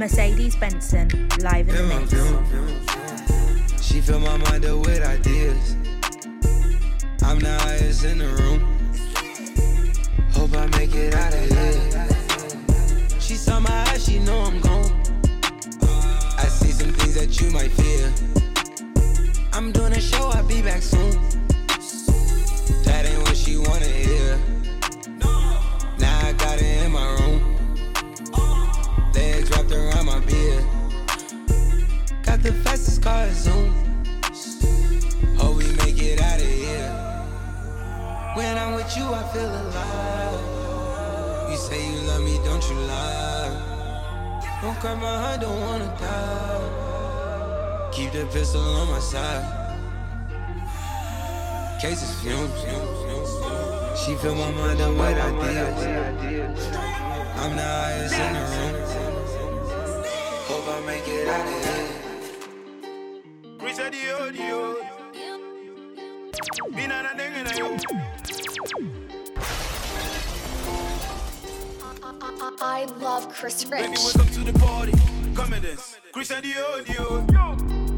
Mercedes 0.00 0.56
Benson, 0.56 1.28
live 1.42 1.68
in 1.68 1.74
the 1.74 1.82
mix. 1.84 2.10
She 3.86 4.00
fill 4.00 4.18
my 4.18 4.38
mind 4.38 4.64
up 4.64 4.86
with 4.86 5.04
ideas. 5.04 5.76
I'm 7.22 7.38
the 7.38 7.54
highest 7.60 8.06
in 8.06 8.16
the 8.16 8.28
room. 8.28 8.60
Hope 10.32 10.56
I 10.56 10.64
make 10.78 10.94
it 10.94 11.14
out 11.14 11.34
of 11.34 11.50
here. 11.50 12.08
She 13.20 13.34
saw 13.34 13.60
my 13.60 13.70
eyes, 13.90 14.06
she 14.06 14.18
know 14.20 14.40
I'm 14.40 14.58
gone. 14.62 14.90
I 16.38 16.46
see 16.46 16.72
some 16.72 16.92
things 16.92 17.14
that 17.16 17.38
you 17.38 17.50
might 17.50 17.70
fear. 17.70 18.10
I'm 19.52 19.70
doing 19.70 19.92
a 19.92 20.00
show, 20.00 20.28
I'll 20.28 20.46
be 20.46 20.62
back 20.62 20.80
soon. 20.80 21.10
That 22.84 23.04
ain't 23.04 23.18
what 23.18 23.36
she 23.36 23.58
wanna 23.58 23.84
hear. 23.84 24.38
Car 33.00 33.28
Zoom. 33.32 33.74
Oh, 35.38 35.44
Hope 35.44 35.56
we 35.58 35.64
make 35.76 36.00
it 36.02 36.20
out 36.20 36.40
of 36.40 36.46
here. 36.46 36.92
When 38.34 38.58
I'm 38.58 38.74
with 38.74 38.96
you, 38.96 39.04
I 39.04 39.22
feel 39.32 39.48
alive. 39.48 40.40
You 41.50 41.56
say 41.56 41.80
you 41.90 42.00
love 42.08 42.22
me, 42.22 42.38
don't 42.44 42.62
you 42.68 42.76
lie? 42.76 43.50
Don't 44.62 44.78
cry 44.80 44.94
my 44.94 45.16
heart, 45.22 45.40
don't 45.40 45.60
wanna 45.60 45.96
die. 45.98 47.90
Keep 47.92 48.12
the 48.12 48.26
pistol 48.26 48.62
on 48.62 48.88
my 48.90 49.00
side. 49.00 49.46
Cases 51.80 52.12
fumes. 52.20 52.60
She 54.00 54.14
fill 54.16 54.34
my 54.34 54.50
mind 54.50 54.80
up 54.80 54.92
with 54.92 55.18
ideas. 55.18 56.66
I'm 57.36 57.56
the 57.56 57.62
highest 57.62 58.14
in 58.14 58.32
the 58.34 58.40
room. 58.52 58.74
Hope 60.48 60.68
I 60.68 60.80
make 60.86 61.08
it 61.08 61.28
out 61.28 61.46
of 61.46 61.64
here. 61.64 61.99
I 72.62 72.84
love 73.00 73.28
Chris 73.30 73.64
Baby, 73.64 73.88
Rich. 73.88 73.98
welcome 74.04 74.26
to 74.34 74.40
the 74.52 74.58
party. 74.58 74.92
Come 75.34 75.52
and 75.54 75.62
dance. 75.62 75.96
Chris 76.12 76.28
Dio 76.28 76.82
Dio. 76.84 77.22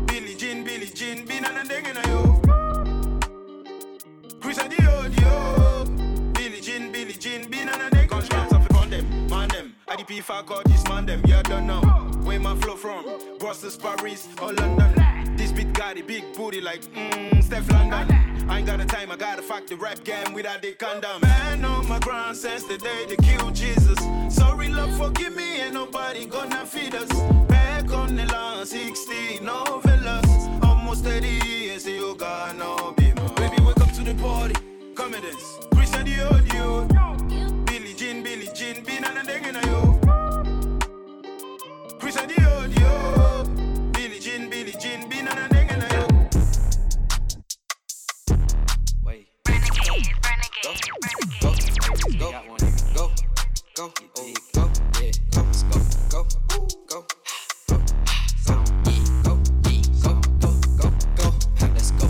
Billy 0.06 0.36
Jean, 0.36 0.62
Billy 0.62 0.86
Jean, 0.86 1.26
Binana 1.26 1.64
dengena 1.64 2.06
yo. 2.06 2.40
Chris 4.40 4.58
Dio 4.58 5.08
Dio. 5.08 5.84
Billy 6.32 6.60
Jean, 6.60 6.92
Billy 6.92 7.12
Jean, 7.12 7.50
Binana 7.50 7.90
dengena 7.90 8.02
yo. 8.02 8.08
Conscience 8.08 8.52
of 8.52 8.66
upon 8.66 8.90
them, 8.90 9.28
man 9.28 9.48
them. 9.48 9.74
IDP 9.88 10.22
fuck 10.22 10.50
all 10.52 10.62
this 10.66 10.86
man 10.88 11.06
them. 11.06 11.22
You 11.26 11.42
don't 11.42 11.66
know 11.66 11.80
where 12.22 12.38
my 12.38 12.54
flow 12.56 12.76
from. 12.76 13.04
Brussels, 13.40 13.76
Paris, 13.76 14.28
or 14.40 14.52
London. 14.52 15.36
This 15.36 15.50
beat 15.50 15.72
got 15.72 15.98
a 15.98 16.02
big 16.02 16.36
booty 16.36 16.60
like 16.60 16.82
mmm, 16.82 17.42
Steflon 17.42 17.90
Don. 17.90 18.31
I 18.48 18.58
ain't 18.58 18.66
got 18.66 18.78
the 18.78 18.84
time, 18.84 19.10
I 19.10 19.16
gotta 19.16 19.42
fuck 19.42 19.66
the 19.66 19.76
rap 19.76 20.02
game 20.04 20.32
without 20.32 20.62
the 20.62 20.72
condom. 20.72 21.20
Man 21.22 21.64
on 21.64 21.88
my 21.88 21.98
ground 21.98 22.36
since 22.36 22.64
the 22.64 22.78
day 22.78 23.06
they 23.08 23.16
killed 23.16 23.54
Jesus. 23.54 23.98
Sorry, 24.28 24.68
love, 24.68 24.96
forgive 24.96 25.36
me, 25.36 25.60
ain't 25.60 25.74
nobody 25.74 26.26
gonna 26.26 26.64
feed 26.66 26.94
us. 26.94 27.08
Back 27.48 27.92
on 27.92 28.16
the 28.16 28.26
line, 28.26 28.66
16 28.66 29.40
novellas. 29.40 30.64
Almost 30.64 31.04
30 31.04 31.28
years, 31.46 31.86
you 31.86 32.14
got 32.16 32.56
no 32.56 32.92
be 32.96 33.12
Baby, 33.36 33.62
welcome 33.62 33.90
to 33.90 34.02
the 34.02 34.14
party. 34.22 34.54
Come 34.94 35.14
and 35.14 35.22
dance. 35.22 35.58
Christian 35.74 36.04
Dio 36.04 36.28
Billy 37.66 37.94
Jean, 37.94 38.22
Billy 38.22 38.48
Jean, 38.54 38.84
Binana 38.84 39.22
Dengena 39.22 39.62
yo. 39.66 39.98
Christian 41.98 42.28
Dio 42.28 42.68
Billy 42.68 43.21
go, 53.82 53.92
oh, 54.16 54.34
go, 54.54 54.70
yeah, 55.00 55.10
go, 55.32 55.42
go, 55.70 55.80
go, 56.08 56.26
go, 56.48 56.66
go, 56.86 57.06
go, 57.66 57.82
go, 58.46 58.62
go, 59.24 59.42
go, 60.02 60.20
go, 60.40 60.52
go, 60.78 60.90
go, 61.16 61.30
go, 61.58 61.66
let's 61.66 61.90
go. 61.92 62.08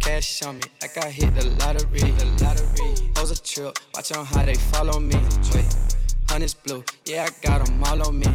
Cash 0.00 0.42
on 0.42 0.56
me, 0.56 0.62
like 0.82 0.98
I 1.02 1.08
hit 1.08 1.34
the 1.34 1.48
lottery, 1.60 2.00
the 2.00 2.26
lottery. 2.44 3.10
Hoes 3.16 3.30
a 3.30 3.42
trip, 3.42 3.78
watch 3.94 4.12
on 4.12 4.26
how 4.26 4.44
they 4.44 4.54
follow 4.54 5.00
me. 5.00 5.16
Wait, 5.54 5.74
honey's 6.28 6.52
blue, 6.52 6.84
yeah, 7.06 7.26
I 7.26 7.46
got 7.46 7.64
them 7.64 7.82
all 7.84 8.06
on 8.06 8.18
me. 8.18 8.26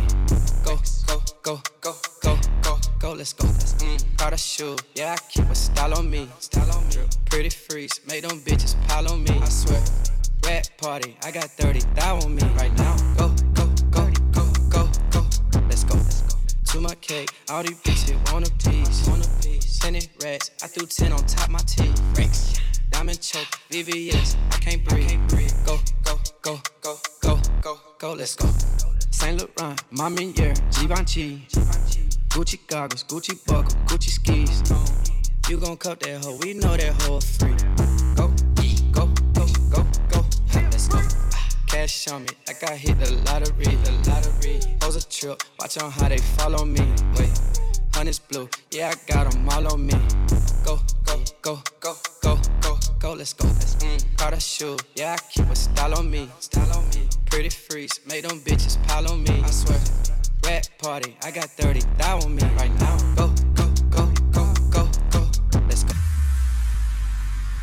Go, 0.66 0.78
go, 1.06 1.22
go, 1.44 1.62
go, 1.82 1.94
go, 2.24 2.40
go, 2.64 2.78
go, 2.98 3.14
let's 3.14 3.34
go. 3.34 3.48
Mm, 3.48 4.18
Prada 4.18 4.38
shoe, 4.38 4.76
yeah, 4.95 5.14
I 5.14 5.18
keep 5.30 5.45
a 5.45 5.56
style 5.56 5.94
on 5.94 6.10
me. 6.10 6.28
Style 6.40 6.72
on 6.72 6.88
me. 6.88 6.95
Pretty 7.26 7.50
freaks, 7.50 8.00
make 8.08 8.28
them 8.28 8.40
bitches 8.40 8.76
pile 8.88 9.12
on 9.12 9.24
me. 9.24 9.38
I 9.40 9.50
swear 9.50 10.12
Red 10.45 10.70
party, 10.78 11.15
I 11.24 11.32
got 11.32 11.45
30 11.45 11.80
thou 11.95 12.18
on 12.20 12.36
me 12.36 12.44
right 12.57 12.76
now. 12.78 12.95
Go, 13.18 13.30
go, 13.53 13.65
go, 13.91 14.11
go, 14.32 14.45
go, 14.70 14.90
go. 15.10 15.22
Let's 15.70 15.84
go, 15.84 15.95
let's 15.95 16.22
go. 16.22 16.38
To 16.65 16.82
my 16.82 16.95
cake, 16.95 17.30
all 17.49 17.64
these 17.64 17.80
bitches 17.82 18.32
want 18.32 18.48
a 18.48 18.52
piece. 18.70 19.07
Want 19.07 19.26
a 19.26 19.30
piece. 19.41 19.80
10 19.80 19.95
it 19.95 20.10
racks, 20.24 20.52
I 20.61 20.68
threw 20.68 20.86
10 20.86 21.14
on 21.14 21.20
top 21.26 21.49
my 21.49 21.60
teeth. 21.60 22.02
Racks. 22.18 22.60
Diamond 22.91 23.22
choke, 23.22 23.48
VVS, 23.70 24.36
I 24.52 24.57
can't 24.57 24.84
breathe. 24.86 25.20
Go, 25.65 25.80
go, 26.03 26.18
go, 26.41 26.60
go, 26.82 26.98
go, 27.22 27.40
go, 27.61 27.80
go, 27.98 28.14
let's 28.14 28.36
go. 28.36 28.49
Saint 29.11 29.40
Laurent, 29.40 29.82
Mommy 29.91 30.34
Year, 30.34 30.53
Givenchy. 30.72 31.48
Gucci 32.30 32.60
goggles, 32.68 33.03
Gucci 33.03 33.36
buckle, 33.45 33.76
Gucci 33.86 34.10
skis. 34.10 34.61
You 35.49 35.57
gon' 35.57 35.78
cut 35.78 35.99
that 36.02 36.24
hoe, 36.24 36.38
we 36.41 36.53
know 36.53 36.76
that 36.76 37.02
hoe 37.03 37.20
free. 37.20 37.93
Cash 41.84 42.08
on 42.08 42.22
me, 42.22 42.30
like 42.48 42.64
I 42.64 42.78
hit 42.78 42.98
the 42.98 43.12
lottery, 43.26 43.66
the 43.66 43.92
lottery. 44.08 44.58
Hoes 44.82 44.96
a 44.96 45.06
trip, 45.06 45.44
watch 45.60 45.78
on 45.80 45.92
how 45.92 46.08
they 46.08 46.18
follow 46.40 46.64
me. 46.64 46.80
Wait, 47.20 47.38
honey's 47.94 48.20
blue, 48.20 48.48
yeah, 48.72 48.94
I 48.94 49.12
got 49.12 49.36
'em 49.36 49.50
all 49.50 49.68
on 49.74 49.86
me. 49.86 49.94
Go, 50.64 50.80
go, 51.04 51.22
go, 51.42 51.62
go, 51.82 51.98
go, 52.22 52.40
go, 52.62 52.80
go, 53.00 53.14
let's 53.14 53.34
go. 53.34 53.50
Let's 53.50 53.76
mm, 53.84 54.02
Prada 54.16 54.40
shoe, 54.40 54.78
yeah, 54.96 55.18
I 55.18 55.18
keep 55.30 55.50
a 55.50 55.56
style 55.58 55.94
on 56.00 56.10
me, 56.10 56.30
style 56.40 56.72
on 56.72 56.88
me. 56.92 57.10
Pretty 57.30 57.50
freaks, 57.50 58.00
make 58.08 58.26
them 58.26 58.40
bitches 58.40 58.82
pile 58.88 59.12
on 59.12 59.22
me. 59.22 59.44
I 59.44 59.52
swear, 59.52 59.82
red 60.46 60.70
party, 60.78 61.18
I 61.22 61.32
got 61.32 61.50
30 61.50 61.82
thou 61.98 62.20
on 62.22 62.34
me 62.34 62.44
right 62.60 62.74
now. 62.80 62.96
Go, 63.18 63.28
go, 63.56 63.68
go, 63.90 64.06
go, 64.32 64.54
go, 64.72 64.88
go, 65.12 65.30
let's 65.68 65.84
go. 65.84 65.94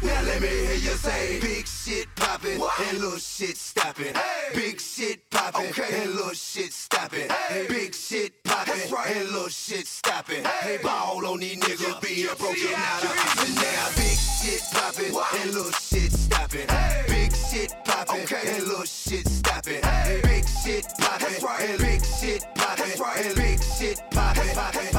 Now 0.02 0.20
let 0.24 0.42
me 0.42 0.48
hear 0.48 0.74
you 0.74 0.94
say 1.00 1.40
big 1.40 1.66
shit 1.66 2.06
poppin' 2.40 2.60
and 2.88 2.98
little 2.98 3.18
shit 3.18 3.56
stoppin'. 3.56 4.14
Big 4.54 4.80
shit 4.80 5.28
poppin' 5.30 5.72
and 5.92 6.10
little 6.14 6.32
shit 6.32 6.72
stoppin'. 6.72 7.28
Big 7.68 7.94
shit 7.94 8.42
poppin' 8.44 8.74
and 9.06 9.28
little 9.30 9.48
shit 9.48 9.86
stoppin'. 9.86 10.42
Ball 10.82 11.26
on 11.26 11.40
these 11.40 11.58
niggas 11.58 12.00
being 12.00 12.26
broken 12.38 12.74
out 12.74 13.04
of 13.04 13.10
and 13.40 13.54
now. 13.56 13.88
Big 13.96 14.18
shit 14.18 14.62
poppin' 14.72 15.40
and 15.40 15.54
little 15.54 15.72
shit 15.72 16.12
stoppin'. 16.12 16.66
Big 17.08 17.34
shit 17.36 17.74
poppin' 17.84 18.26
and 18.46 18.66
little 18.66 18.84
shit 18.84 19.28
stoppin'. 19.28 19.80
Big 20.22 20.44
shit 20.64 20.86
poppin' 20.98 21.70
and 21.70 21.78
big 21.78 22.04
shit 22.04 22.44
poppin' 22.54 23.24
and 23.24 23.34
big 23.34 23.62
shit 23.62 24.00
poppin'. 24.10 24.54
poppin', 24.54 24.89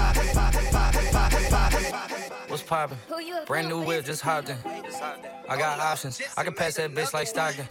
poppin'. 2.72 2.98
Brand 3.48 3.68
new 3.68 3.82
whip, 3.84 4.06
just 4.06 4.22
hopped 4.22 4.48
in. 4.50 4.56
I 5.50 5.58
got 5.58 5.80
options. 5.80 6.22
I 6.38 6.44
can 6.46 6.54
pass 6.54 6.76
that 6.76 6.92
bitch 6.92 7.14
like 7.14 7.28
Stockton. 7.28 7.66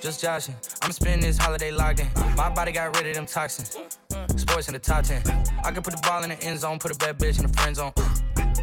Just 0.00 0.22
joshing. 0.22 0.54
I'm 0.80 0.92
spending 0.92 1.20
this 1.20 1.36
holiday 1.36 1.70
locked 1.70 2.00
in. 2.00 2.08
My 2.34 2.48
body 2.48 2.72
got 2.72 2.96
rid 2.96 3.06
of 3.08 3.14
them 3.14 3.26
toxins. 3.26 3.76
Sports 4.34 4.68
in 4.68 4.72
the 4.72 4.80
top 4.80 5.04
10. 5.04 5.22
I 5.62 5.70
can 5.72 5.82
put 5.82 5.92
the 5.94 6.00
ball 6.02 6.22
in 6.22 6.30
the 6.30 6.42
end 6.42 6.58
zone, 6.58 6.78
put 6.78 6.90
a 6.90 6.96
bad 6.96 7.18
bitch 7.18 7.38
in 7.38 7.46
the 7.48 7.52
friend 7.52 7.76
zone. 7.76 7.92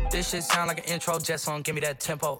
This 0.09 0.29
shit 0.31 0.41
sound 0.41 0.67
like 0.67 0.79
an 0.79 0.91
intro 0.91 1.19
jet 1.19 1.39
song, 1.39 1.61
give 1.61 1.75
me 1.75 1.81
that 1.81 1.99
tempo. 1.99 2.39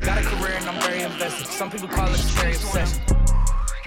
Got 0.00 0.18
a 0.18 0.22
career 0.22 0.56
and 0.56 0.68
I'm 0.68 0.80
very 0.82 1.02
invested. 1.02 1.46
Some 1.46 1.70
people 1.70 1.88
call 1.88 2.08
it 2.08 2.14
a 2.14 2.18
scary 2.18 2.54
obsession. 2.54 3.02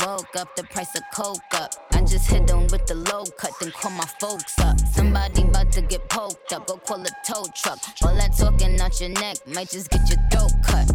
Woke 0.05 0.35
up, 0.37 0.55
the 0.55 0.63
price 0.63 0.95
of 0.95 1.03
coke 1.13 1.39
up. 1.53 1.73
I 1.91 2.01
just 2.01 2.29
hit 2.29 2.47
them 2.47 2.67
with 2.67 2.85
the 2.87 2.95
low 2.95 3.25
cut, 3.37 3.51
then 3.59 3.71
call 3.71 3.91
my 3.91 4.05
folks 4.19 4.57
up. 4.59 4.79
Somebody 4.91 5.43
about 5.43 5.71
to 5.73 5.81
get 5.81 6.07
poked 6.09 6.53
up, 6.53 6.67
go 6.67 6.77
call 6.77 7.01
a 7.01 7.09
tow 7.25 7.45
truck. 7.55 7.79
All 8.03 8.15
that 8.15 8.35
talking 8.37 8.79
out 8.79 8.99
your 8.99 9.09
neck 9.09 9.37
might 9.47 9.69
just 9.69 9.89
get 9.89 10.07
your 10.09 10.19
throat 10.31 10.51
cut. 10.65 10.87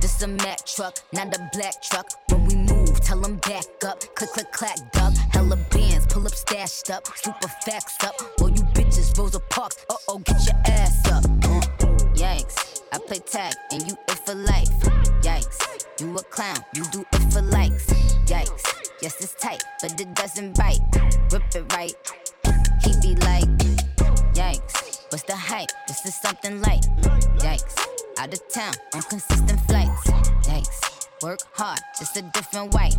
This 0.00 0.22
a 0.22 0.28
Mack 0.28 0.64
truck, 0.66 0.98
not 1.12 1.34
a 1.34 1.50
black 1.52 1.80
truck. 1.82 2.10
When 2.28 2.44
we 2.46 2.56
move, 2.56 3.00
tell 3.00 3.20
them 3.20 3.36
back 3.36 3.64
up. 3.86 4.00
Click, 4.14 4.30
click, 4.30 4.52
clack, 4.52 4.78
dub. 4.92 5.14
Hella 5.32 5.56
bands, 5.70 6.06
pull 6.06 6.26
up 6.26 6.34
stashed 6.34 6.90
up. 6.90 7.06
Super 7.16 7.48
facts 7.64 8.02
up. 8.04 8.14
All 8.40 8.50
you 8.50 8.62
bitches, 8.74 9.16
Rosa 9.16 9.40
Parks. 9.50 9.84
Uh 9.88 9.94
oh, 10.08 10.18
get 10.18 10.44
your 10.44 10.56
ass 10.66 11.06
up. 11.10 11.24
Uh, 11.24 11.60
Yikes, 12.14 12.67
I 12.90 12.98
play 12.98 13.18
tag 13.18 13.52
and 13.70 13.86
you 13.86 13.96
it 14.08 14.18
for 14.24 14.34
life. 14.34 14.70
Yikes, 15.20 16.00
you 16.00 16.16
a 16.16 16.22
clown, 16.22 16.56
you 16.74 16.84
do 16.90 17.04
it 17.12 17.32
for 17.32 17.42
likes. 17.42 17.86
Yikes, 18.24 18.90
yes 19.02 19.20
it's 19.20 19.34
tight, 19.34 19.62
but 19.82 20.00
it 20.00 20.14
doesn't 20.14 20.56
bite. 20.56 20.80
Rip 21.30 21.42
it 21.54 21.72
right, 21.74 21.92
he 22.82 22.92
be 23.02 23.14
like, 23.20 23.44
yikes, 24.32 25.02
what's 25.10 25.24
the 25.24 25.36
hype? 25.36 25.68
This 25.86 26.06
is 26.06 26.14
something 26.14 26.62
light. 26.62 26.86
Yikes, 27.40 27.78
out 28.18 28.32
of 28.32 28.48
town 28.48 28.72
on 28.94 29.02
consistent 29.02 29.60
flights. 29.62 30.10
Yikes, 30.48 31.08
work 31.22 31.40
hard, 31.52 31.80
just 31.98 32.16
a 32.16 32.22
different 32.22 32.72
white. 32.72 32.96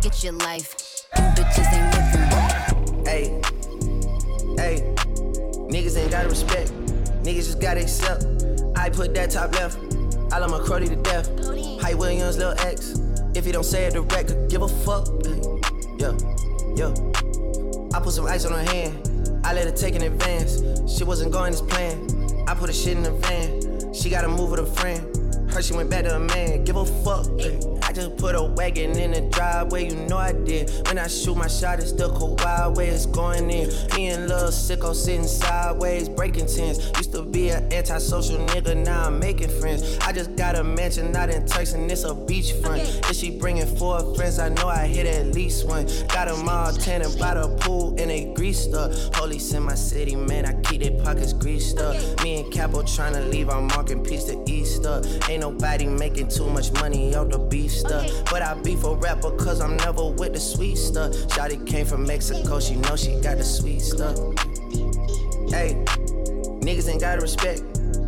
Get 0.00 0.22
your 0.22 0.34
life, 0.34 0.76
you 1.16 1.24
bitches 1.34 1.72
ain't 1.72 1.94
living 1.96 2.28
right. 2.30 3.06
Hey, 3.08 3.40
hey, 4.56 4.94
niggas 5.68 5.96
ain't 5.96 6.12
gotta 6.12 6.28
respect. 6.28 6.72
Niggas 7.24 7.46
just 7.46 7.60
gotta 7.60 7.80
accept. 7.80 8.24
I 8.76 8.90
put 8.90 9.14
that 9.14 9.30
top 9.30 9.54
left. 9.54 9.78
I 10.32 10.38
love 10.38 10.50
my 10.50 10.58
cruddy 10.58 10.88
to 10.88 10.96
death. 10.96 11.28
Hype 11.82 11.96
Williams, 11.96 12.38
Lil 12.38 12.54
X. 12.58 12.98
If 13.34 13.44
he 13.44 13.52
don't 13.52 13.64
say 13.64 13.84
it 13.84 13.94
direct, 13.94 14.48
give 14.48 14.62
a 14.62 14.68
fuck. 14.68 15.08
Yeah, 15.98 16.16
yeah. 16.76 16.94
I 17.94 18.00
put 18.00 18.12
some 18.12 18.26
ice 18.26 18.44
on 18.44 18.52
her 18.52 18.64
hand. 18.72 19.40
I 19.44 19.52
let 19.52 19.64
her 19.64 19.72
take 19.72 19.94
in 19.94 20.02
advance. 20.02 20.62
She 20.90 21.04
wasn't 21.04 21.32
going 21.32 21.52
as 21.52 21.62
planned. 21.62 22.14
I 22.48 22.54
put 22.54 22.70
a 22.70 22.72
shit 22.72 22.96
in 22.96 23.02
the 23.02 23.10
van. 23.12 23.92
She 23.92 24.08
gotta 24.10 24.28
move 24.28 24.50
with 24.50 24.60
a 24.60 24.66
friend. 24.66 25.21
Heard 25.52 25.64
she 25.64 25.74
went 25.74 25.90
back 25.90 26.04
to 26.04 26.16
a 26.16 26.18
man. 26.18 26.64
Give 26.64 26.76
a 26.76 26.86
fuck. 26.86 27.26
I 27.82 27.92
just 27.92 28.16
put 28.16 28.34
a 28.34 28.42
wagon 28.42 28.98
in 28.98 29.10
the 29.10 29.20
driveway. 29.20 29.90
You 29.90 29.96
know 30.06 30.16
I 30.16 30.32
did. 30.32 30.70
When 30.86 30.96
I 30.96 31.08
shoot 31.08 31.36
my 31.36 31.46
shot, 31.46 31.78
it's 31.78 31.92
the 31.92 32.08
wild 32.08 32.78
way 32.78 32.88
it's 32.88 33.04
going 33.04 33.50
in. 33.50 33.68
Me 33.94 34.08
and 34.08 34.28
Lil 34.28 34.48
Sicko 34.48 34.94
sitting 34.94 35.26
sideways, 35.26 36.08
breaking 36.08 36.46
tens. 36.46 36.78
Used 36.96 37.12
to 37.12 37.22
be 37.22 37.50
an 37.50 37.70
antisocial 37.70 38.38
nigga, 38.46 38.74
now 38.82 39.08
I'm 39.08 39.18
making 39.18 39.50
friends. 39.60 39.98
I 39.98 40.12
just 40.12 40.36
got 40.36 40.56
a 40.56 40.64
mansion 40.64 41.14
out 41.14 41.28
in 41.28 41.44
Turks 41.44 41.74
and 41.74 41.90
it's 41.90 42.04
a 42.04 42.14
beachfront. 42.14 43.10
If 43.10 43.16
she 43.16 43.38
bringing 43.38 43.66
four 43.76 44.14
friends, 44.14 44.38
I 44.38 44.48
know 44.48 44.68
I 44.68 44.86
hit 44.86 45.04
at 45.04 45.34
least 45.34 45.68
one. 45.68 45.86
Got 46.08 46.28
them 46.28 46.48
all 46.48 46.72
tanning 46.72 47.14
by 47.18 47.34
the 47.34 47.48
pool 47.60 47.90
and 47.98 48.10
they 48.10 48.32
greased 48.32 48.72
up. 48.72 48.90
Police 49.12 49.52
in 49.52 49.64
my 49.64 49.74
city, 49.74 50.16
man, 50.16 50.46
I 50.46 50.58
keep 50.62 50.80
their 50.80 50.98
pockets 51.04 51.34
greased 51.34 51.78
up. 51.78 51.94
Me 52.22 52.40
and 52.40 52.50
Capo 52.50 52.82
trying 52.84 53.12
to 53.12 53.20
leave 53.20 53.50
our 53.50 53.60
marking 53.60 54.02
piece 54.02 54.24
to 54.24 54.42
Easter. 54.46 55.02
Ain't 55.28 55.41
nobody 55.42 55.86
making 55.86 56.28
too 56.28 56.48
much 56.48 56.70
money 56.74 57.16
off 57.16 57.28
the 57.28 57.38
beef 57.38 57.72
stuff. 57.72 58.08
But 58.30 58.42
I 58.42 58.54
be 58.54 58.76
for 58.76 58.96
rapper 58.96 59.32
cause 59.32 59.60
I'm 59.60 59.76
never 59.78 60.08
with 60.08 60.34
the 60.34 60.38
sweet 60.40 60.76
stuff. 60.76 61.10
Shotty 61.34 61.66
came 61.66 61.84
from 61.84 62.06
Mexico, 62.06 62.60
she 62.60 62.76
know 62.76 62.94
she 62.94 63.20
got 63.20 63.38
the 63.38 63.44
sweet 63.44 63.80
stuff. 63.80 64.16
Hey, 65.50 65.74
niggas 66.62 66.88
ain't 66.88 67.00
gotta 67.00 67.20
respect. 67.20 67.62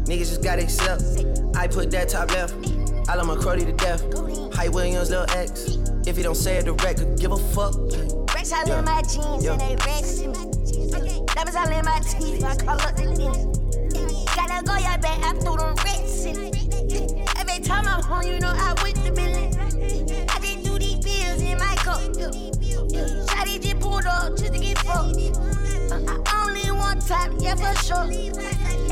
Niggas 0.07 0.29
just 0.31 0.45
gotta 0.45 0.63
accept. 0.63 1.03
I 1.57 1.67
put 1.67 1.91
that 1.91 2.09
top 2.09 2.31
left. 2.31 2.55
I 3.09 3.17
love 3.17 3.27
my 3.27 3.35
cruddy 3.35 3.67
to 3.67 3.73
death. 3.73 4.03
Hype 4.55 4.71
Williams, 4.73 5.11
Lil 5.11 5.27
X. 5.31 5.79
If 6.07 6.17
he 6.17 6.23
don't 6.23 6.37
say 6.37 6.59
it 6.59 6.67
direct, 6.67 7.01
could 7.01 7.19
give 7.19 7.33
a 7.33 7.37
fuck. 7.37 7.75
Racks 8.33 8.53
all 8.53 8.65
Yeah. 8.65 8.79
in 8.79 8.85
my 8.85 9.03
jeans 9.03 9.45
Yeah. 9.45 9.53
and 9.55 9.61
they 9.61 9.77
racks 9.85 10.21
in 10.21 10.31
my 10.31 10.45
Diamonds 11.35 11.57
all 11.57 11.69
in 11.69 11.85
my 11.85 11.99
teeth, 11.99 12.45
I 12.45 12.55
call 12.55 12.81
up 12.81 12.95
the 12.95 13.07
lens. 13.11 13.59
Gotta 14.37 14.65
go, 14.65 14.75
y'all 14.77 14.99
back, 14.99 15.19
I 15.25 15.33
threw 15.33 15.57
them 15.57 15.75
racks 15.83 16.25
in 16.27 17.24
time 17.75 17.89
I'm 17.89 18.03
home, 18.03 18.23
you 18.23 18.39
know 18.39 18.53
I 18.55 18.75
with 18.83 19.03
the 19.05 19.13
million. 19.13 19.53
I 20.29 20.39
just 20.41 20.65
do 20.65 20.79
these 20.79 20.99
bills 21.03 21.41
in 21.43 21.59
my 21.59 21.75
cup. 21.77 22.01
Shotty 23.31 23.61
just 23.63 23.81
pulled 23.81 24.07
up 24.07 24.37
just 24.37 24.53
to 24.53 24.59
get 24.59 24.79
fucked. 24.79 25.19
I 25.91 26.45
only 26.47 26.71
want 26.71 27.07
top, 27.07 27.31
yeah, 27.39 27.57
for 27.57 27.75
sure. 27.83 28.07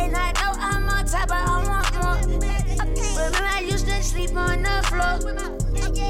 And 0.01 0.17
I 0.17 0.33
know 0.39 0.53
I'm 0.69 0.89
on 0.89 1.05
top, 1.07 1.29
but 1.29 1.39
I 1.39 1.63
want 1.69 1.95
more. 1.95 2.21
Remember, 3.17 3.45
I 3.45 3.61
used 3.61 3.87
to 3.87 4.03
sleep 4.03 4.35
on 4.37 4.63
the 4.63 4.83
floor. 4.89 5.19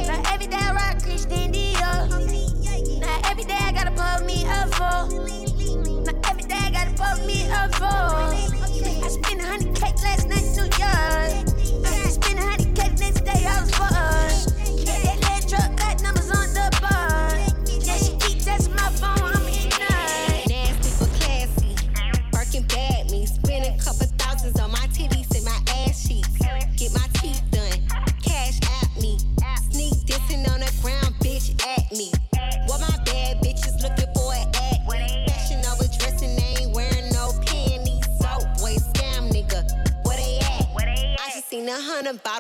Now 0.07 0.23
every 0.33 0.47
day 0.47 0.57
I 0.57 0.73
rock 0.73 1.03
Christian 1.03 1.53
Dior. 1.53 3.01
Now 3.01 3.21
every 3.31 3.45
day 3.45 3.59
I 3.61 3.73
gotta 3.73 3.91
put 3.91 4.27
me 4.27 4.47
up 4.47 4.75
for. 4.75 5.09
Now 6.07 6.31
every 6.31 6.45
day 6.45 6.59
I 6.59 6.71
gotta 6.71 6.95
put 6.97 7.27
me 7.27 7.51
up 7.51 7.75
for. 7.75 7.85
I 7.85 9.09
spent 9.09 9.41
a 9.41 9.45
hundred 9.45 9.75
cake 9.75 10.01
last 10.03 10.29
night 10.29 10.55
to 10.55 10.63
yours. 10.79 11.52
I 11.52 11.52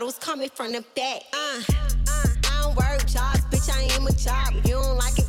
bottles 0.03 0.19
coming 0.19 0.49
from 0.49 0.73
the 0.73 0.85
back. 0.97 1.23
Uh, 1.33 1.62
I 2.49 2.62
don't 2.62 2.77
work 2.77 3.07
jobs, 3.07 3.41
bitch, 3.53 3.70
I 3.70 3.83
am 3.95 4.07
a 4.09 4.12
job. 4.12 4.53
You 4.65 4.74
don't 4.74 4.97
like 4.97 5.16
it, 5.16 5.22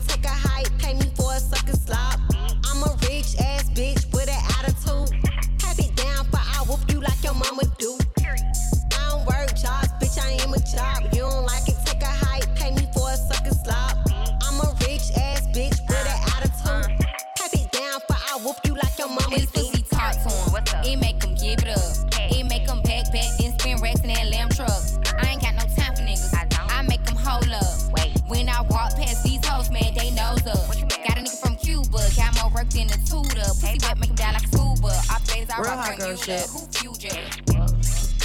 shit. 36.24 36.50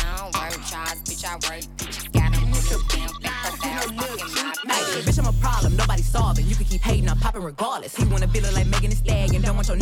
I 0.05 0.17
don't 0.19 0.33
work 0.35 0.53
jobs, 0.67 1.03
bitch, 1.03 1.25
I 1.25 1.35
work. 1.35 1.65
Bitches 1.77 2.13
got 2.13 2.33
them 2.33 2.51
with 2.51 2.69
the 2.69 2.79
damn 2.95 3.21
back, 3.21 3.53
fucking 3.59 3.97
my 3.97 4.75
Hey, 4.75 5.01
bitch, 5.03 5.19
I'm 5.19 5.27
a 5.27 5.33
problem, 5.41 5.77
nobody 5.77 6.03
solving. 6.03 6.47
You 6.47 6.55
can 6.55 6.65
keep 6.67 6.81
hating, 6.81 7.09
I'm 7.09 7.19
popping 7.19 7.43
regardless. 7.43 7.97
He 7.97 8.05
wanna 8.05 8.29
be 8.29 8.41
look 8.41 8.55
like 8.55 8.69
Megan 8.69 8.91
Thee 8.91 8.97
Stallion, 8.97 9.43
don't 9.43 9.57
want 9.57 9.69
your 9.69 9.79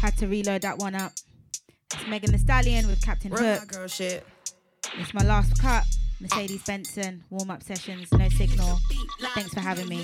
Had 0.00 0.16
to 0.18 0.28
reload 0.28 0.62
that 0.62 0.78
one 0.78 0.94
up. 0.94 1.12
It's 1.92 2.06
Megan 2.06 2.30
Thee 2.30 2.38
Stallion 2.38 2.86
with 2.86 3.02
Captain 3.02 3.32
Real 3.32 3.44
Hook. 3.44 3.58
hot 3.58 3.68
girl 3.68 3.88
shit. 3.88 4.24
It's 4.96 5.12
my 5.12 5.24
last 5.24 5.60
cut. 5.60 5.84
Mercedes 6.20 6.62
Benson, 6.64 7.22
warm 7.30 7.48
up 7.48 7.62
sessions, 7.62 8.10
no 8.10 8.28
signal. 8.28 8.80
Thanks 9.34 9.54
for 9.54 9.60
having 9.60 9.88
me. 9.88 9.98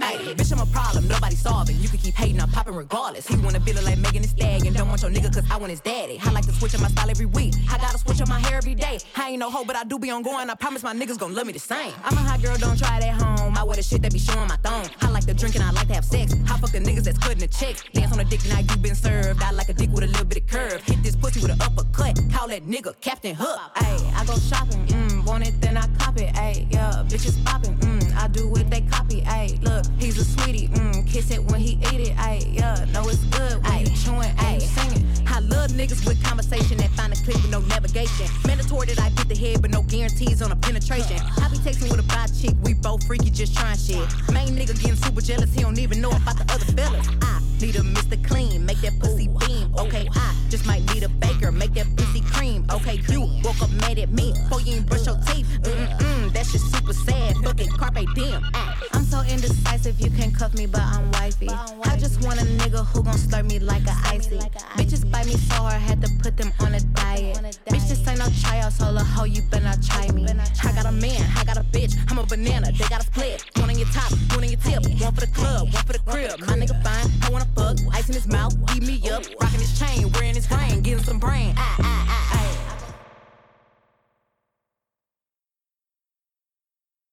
Hey, 0.00 0.32
bitch, 0.34 0.50
I'm 0.50 0.66
a 0.66 0.72
problem, 0.72 1.06
nobody 1.08 1.34
solving. 1.36 1.76
You 1.78 1.90
can 1.90 1.98
keep 1.98 2.14
hating, 2.14 2.40
I'm 2.40 2.48
popping 2.50 2.74
regardless. 2.74 3.26
He 3.26 3.36
wanna 3.36 3.60
be 3.60 3.74
look 3.74 3.84
like 3.84 3.98
Megan 3.98 4.22
Thee 4.22 4.28
Stallion, 4.28 4.72
don't 4.72 4.88
want 4.88 5.02
your 5.02 5.10
nigga 5.10 5.32
cause 5.32 5.44
I 5.50 5.58
want 5.58 5.70
his 5.70 5.80
daddy. 5.80 6.18
I 6.24 6.30
like 6.30 6.46
to 6.46 6.52
switch 6.52 6.74
up 6.74 6.80
my 6.80 6.88
style 6.88 7.10
every 7.10 7.26
week. 7.26 7.54
I 7.70 7.76
gotta 7.76 7.98
switch 7.98 8.22
up 8.22 8.28
my 8.28 8.40
hair 8.40 8.56
every 8.56 8.74
day. 8.74 8.98
I 9.16 9.30
ain't 9.30 9.40
no 9.40 9.50
hoe, 9.50 9.64
but 9.64 9.76
I 9.76 9.84
do 9.84 9.98
be 9.98 10.10
on 10.10 10.22
going. 10.22 10.48
I 10.48 10.54
promise 10.54 10.82
my 10.82 10.94
niggas 10.94 11.18
gon' 11.18 11.34
love 11.34 11.46
me 11.46 11.52
the 11.52 11.58
same. 11.58 11.92
I'm 12.02 12.16
a 12.16 12.20
hot 12.20 12.40
girl, 12.40 12.56
don't 12.56 12.78
try 12.78 12.98
it 12.98 13.04
at 13.04 13.20
home. 13.20 13.56
I 13.58 13.62
wear 13.64 13.76
the 13.76 13.82
shit 13.82 14.00
that 14.02 14.12
be 14.12 14.18
showing 14.18 14.48
my 14.48 14.56
thong. 14.56 14.88
I 15.02 15.10
like 15.10 15.26
to 15.26 15.34
drink 15.34 15.54
and 15.54 15.64
I 15.64 15.70
like 15.72 15.88
to 15.88 15.94
have 15.94 16.04
sex. 16.06 16.34
I 16.48 16.56
fuck 16.56 16.70
the 16.72 16.78
niggas 16.78 17.04
that's 17.04 17.18
cutting 17.18 17.40
the 17.40 17.48
checks. 17.48 17.84
Dance 17.92 18.10
on 18.12 18.20
a 18.20 18.24
dick, 18.24 18.40
now 18.48 18.60
you 18.60 18.76
been 18.78 18.94
served. 18.94 19.42
I 19.42 19.50
like 19.50 19.68
a 19.68 19.74
dick 19.74 19.90
with 19.90 20.04
a 20.04 20.06
little 20.06 20.24
bit 20.24 20.38
of 20.38 20.46
curve. 20.46 20.82
Hit 20.82 21.02
this 21.02 21.14
pussy 21.14 21.40
with 21.40 21.50
an 21.50 21.60
uppercut. 21.60 22.18
Call 22.32 22.48
that 22.48 22.64
nigga 22.66 22.98
Captain 23.02 23.34
Hook. 23.34 23.58
Ayy, 23.76 24.14
I 24.14 24.24
go 24.24 24.34
shopping, 24.38 24.86
mm, 24.86 25.24
want 25.42 25.54
it, 25.54 25.60
then 25.60 25.76
I 25.76 25.86
cop 25.98 26.16
it. 26.18 26.34
Ayy, 26.34 26.72
yeah, 26.72 27.04
bitches 27.06 27.42
popping, 27.44 27.76
mm, 27.78 28.16
I 28.16 28.28
do 28.28 28.48
what 28.48 28.68
they 28.70 28.82
copy. 28.82 29.22
Ayy, 29.22 29.62
look, 29.62 29.84
he's 29.98 30.18
a 30.18 30.24
sweetie, 30.24 30.68
mm, 30.68 31.06
kiss 31.06 31.30
it 31.30 31.42
when 31.44 31.60
he 31.60 31.74
eat 31.92 32.08
it. 32.08 32.16
Ayy, 32.16 32.58
yeah, 32.58 32.84
know 32.92 33.08
it's 33.08 33.24
good 33.24 33.62
when 33.64 33.80
you 33.80 33.96
chewing, 33.96 34.30
ayy, 34.36 34.60
singing. 34.60 35.21
I 35.32 35.38
love 35.38 35.70
niggas 35.70 36.06
with 36.06 36.22
conversation 36.22 36.76
that 36.76 36.90
find 36.90 37.10
a 37.10 37.16
clip 37.16 37.36
with 37.36 37.50
no 37.50 37.60
navigation. 37.60 38.26
Mandatory 38.46 38.88
that 38.88 39.00
I 39.00 39.08
get 39.10 39.28
the 39.28 39.34
head, 39.34 39.62
but 39.62 39.70
no 39.70 39.80
guarantees 39.82 40.42
on 40.42 40.52
a 40.52 40.56
penetration. 40.56 41.16
I 41.40 41.48
be 41.48 41.56
texting 41.56 41.90
with 41.90 42.00
a 42.00 42.02
bi 42.02 42.26
chick, 42.38 42.54
we 42.62 42.74
both 42.74 43.02
freaky, 43.06 43.30
just 43.30 43.56
trying 43.56 43.78
shit. 43.78 44.04
Main 44.30 44.48
nigga 44.48 44.78
getting 44.78 44.96
super 44.96 45.22
jealous, 45.22 45.52
he 45.54 45.62
don't 45.62 45.78
even 45.78 46.02
know 46.02 46.10
about 46.10 46.36
the 46.36 46.44
other 46.52 46.66
fellas. 46.76 47.08
I 47.22 47.40
need 47.60 47.76
a 47.76 47.80
Mr. 47.80 48.22
Clean, 48.28 48.64
make 48.66 48.82
that 48.82 48.98
pussy 49.00 49.28
beam. 49.40 49.72
Okay, 49.78 50.06
I 50.14 50.36
just 50.50 50.66
might 50.66 50.84
need 50.92 51.02
a 51.02 51.08
baker, 51.08 51.50
make 51.50 51.72
that 51.74 51.86
pussy 51.96 52.20
cream. 52.20 52.66
Okay, 52.70 53.00
you 53.08 53.22
woke 53.42 53.62
up 53.62 53.70
mad 53.70 53.98
at 53.98 54.10
me, 54.10 54.32
before 54.32 54.60
you 54.60 54.74
ain't 54.74 54.86
brush 54.86 55.06
your 55.06 55.18
teeth. 55.28 55.48
Mm-mm, 55.62 56.32
that 56.34 56.44
shit 56.44 56.60
super 56.60 56.92
sad, 56.92 57.36
fucking 57.38 57.70
carpe 57.78 58.04
diem. 58.14 58.42
Ah, 58.52 58.78
I'm 58.92 59.04
so 59.04 59.20
indecisive, 59.20 59.98
you 59.98 60.10
can 60.10 60.30
cuff 60.32 60.52
me, 60.54 60.66
but 60.66 60.82
I'm 60.82 61.10
wifey. 61.12 61.48
I 61.48 61.96
just 61.96 62.22
want 62.22 62.40
a 62.40 62.44
nigga 62.44 62.84
who 62.84 63.02
gon' 63.02 63.14
slurp 63.14 63.48
me 63.48 63.58
like 63.58 63.86
a 63.86 63.94
icy. 64.04 64.38
Bitches 64.76 65.10
bite 65.10 65.21
me 65.26 65.32
so 65.32 65.54
hard, 65.54 65.80
had 65.80 66.00
to 66.02 66.10
put 66.22 66.36
them 66.36 66.52
on 66.60 66.74
a 66.74 66.80
diet. 66.80 67.36
Bitch, 67.66 67.88
this 67.88 68.06
ain't 68.08 68.18
no 68.18 68.28
tryout, 68.40 68.72
so 68.72 68.86
little 68.86 69.04
hoe, 69.04 69.24
you 69.24 69.42
better 69.50 69.64
not 69.64 69.82
try 69.82 70.10
me. 70.10 70.26
I 70.26 70.72
got 70.72 70.86
a 70.86 70.92
man, 70.92 71.20
I 71.36 71.44
got 71.44 71.56
a 71.56 71.64
bitch, 71.64 71.94
I'm 72.10 72.18
a 72.18 72.26
banana, 72.26 72.72
they 72.72 72.88
got 72.88 73.02
a 73.02 73.04
split. 73.04 73.44
One 73.56 73.70
on 73.70 73.78
your 73.78 73.88
top, 73.88 74.12
one 74.30 74.44
on 74.44 74.50
your 74.50 74.60
tip, 74.60 74.82
one 75.00 75.14
for 75.14 75.20
the 75.20 75.32
club, 75.34 75.72
one 75.72 75.84
for 75.84 75.92
the 75.92 76.00
crib. 76.00 76.40
My 76.40 76.56
nigga 76.56 76.82
fine, 76.82 77.10
I 77.22 77.30
wanna 77.30 77.48
fuck, 77.54 77.76
ice 77.92 78.08
in 78.08 78.14
his 78.14 78.26
mouth, 78.26 78.54
eat 78.74 78.82
me 78.82 78.98
up, 79.10 79.22
rocking 79.40 79.60
his 79.60 79.78
chain, 79.78 80.10
wearing 80.12 80.34
his 80.34 80.50
ring, 80.50 80.82
getting 80.82 81.04
some 81.04 81.18
brain. 81.18 81.54
Ah, 81.56 81.76
ah, 81.80 82.06
ah, 82.08 82.28
ah. 82.32 82.51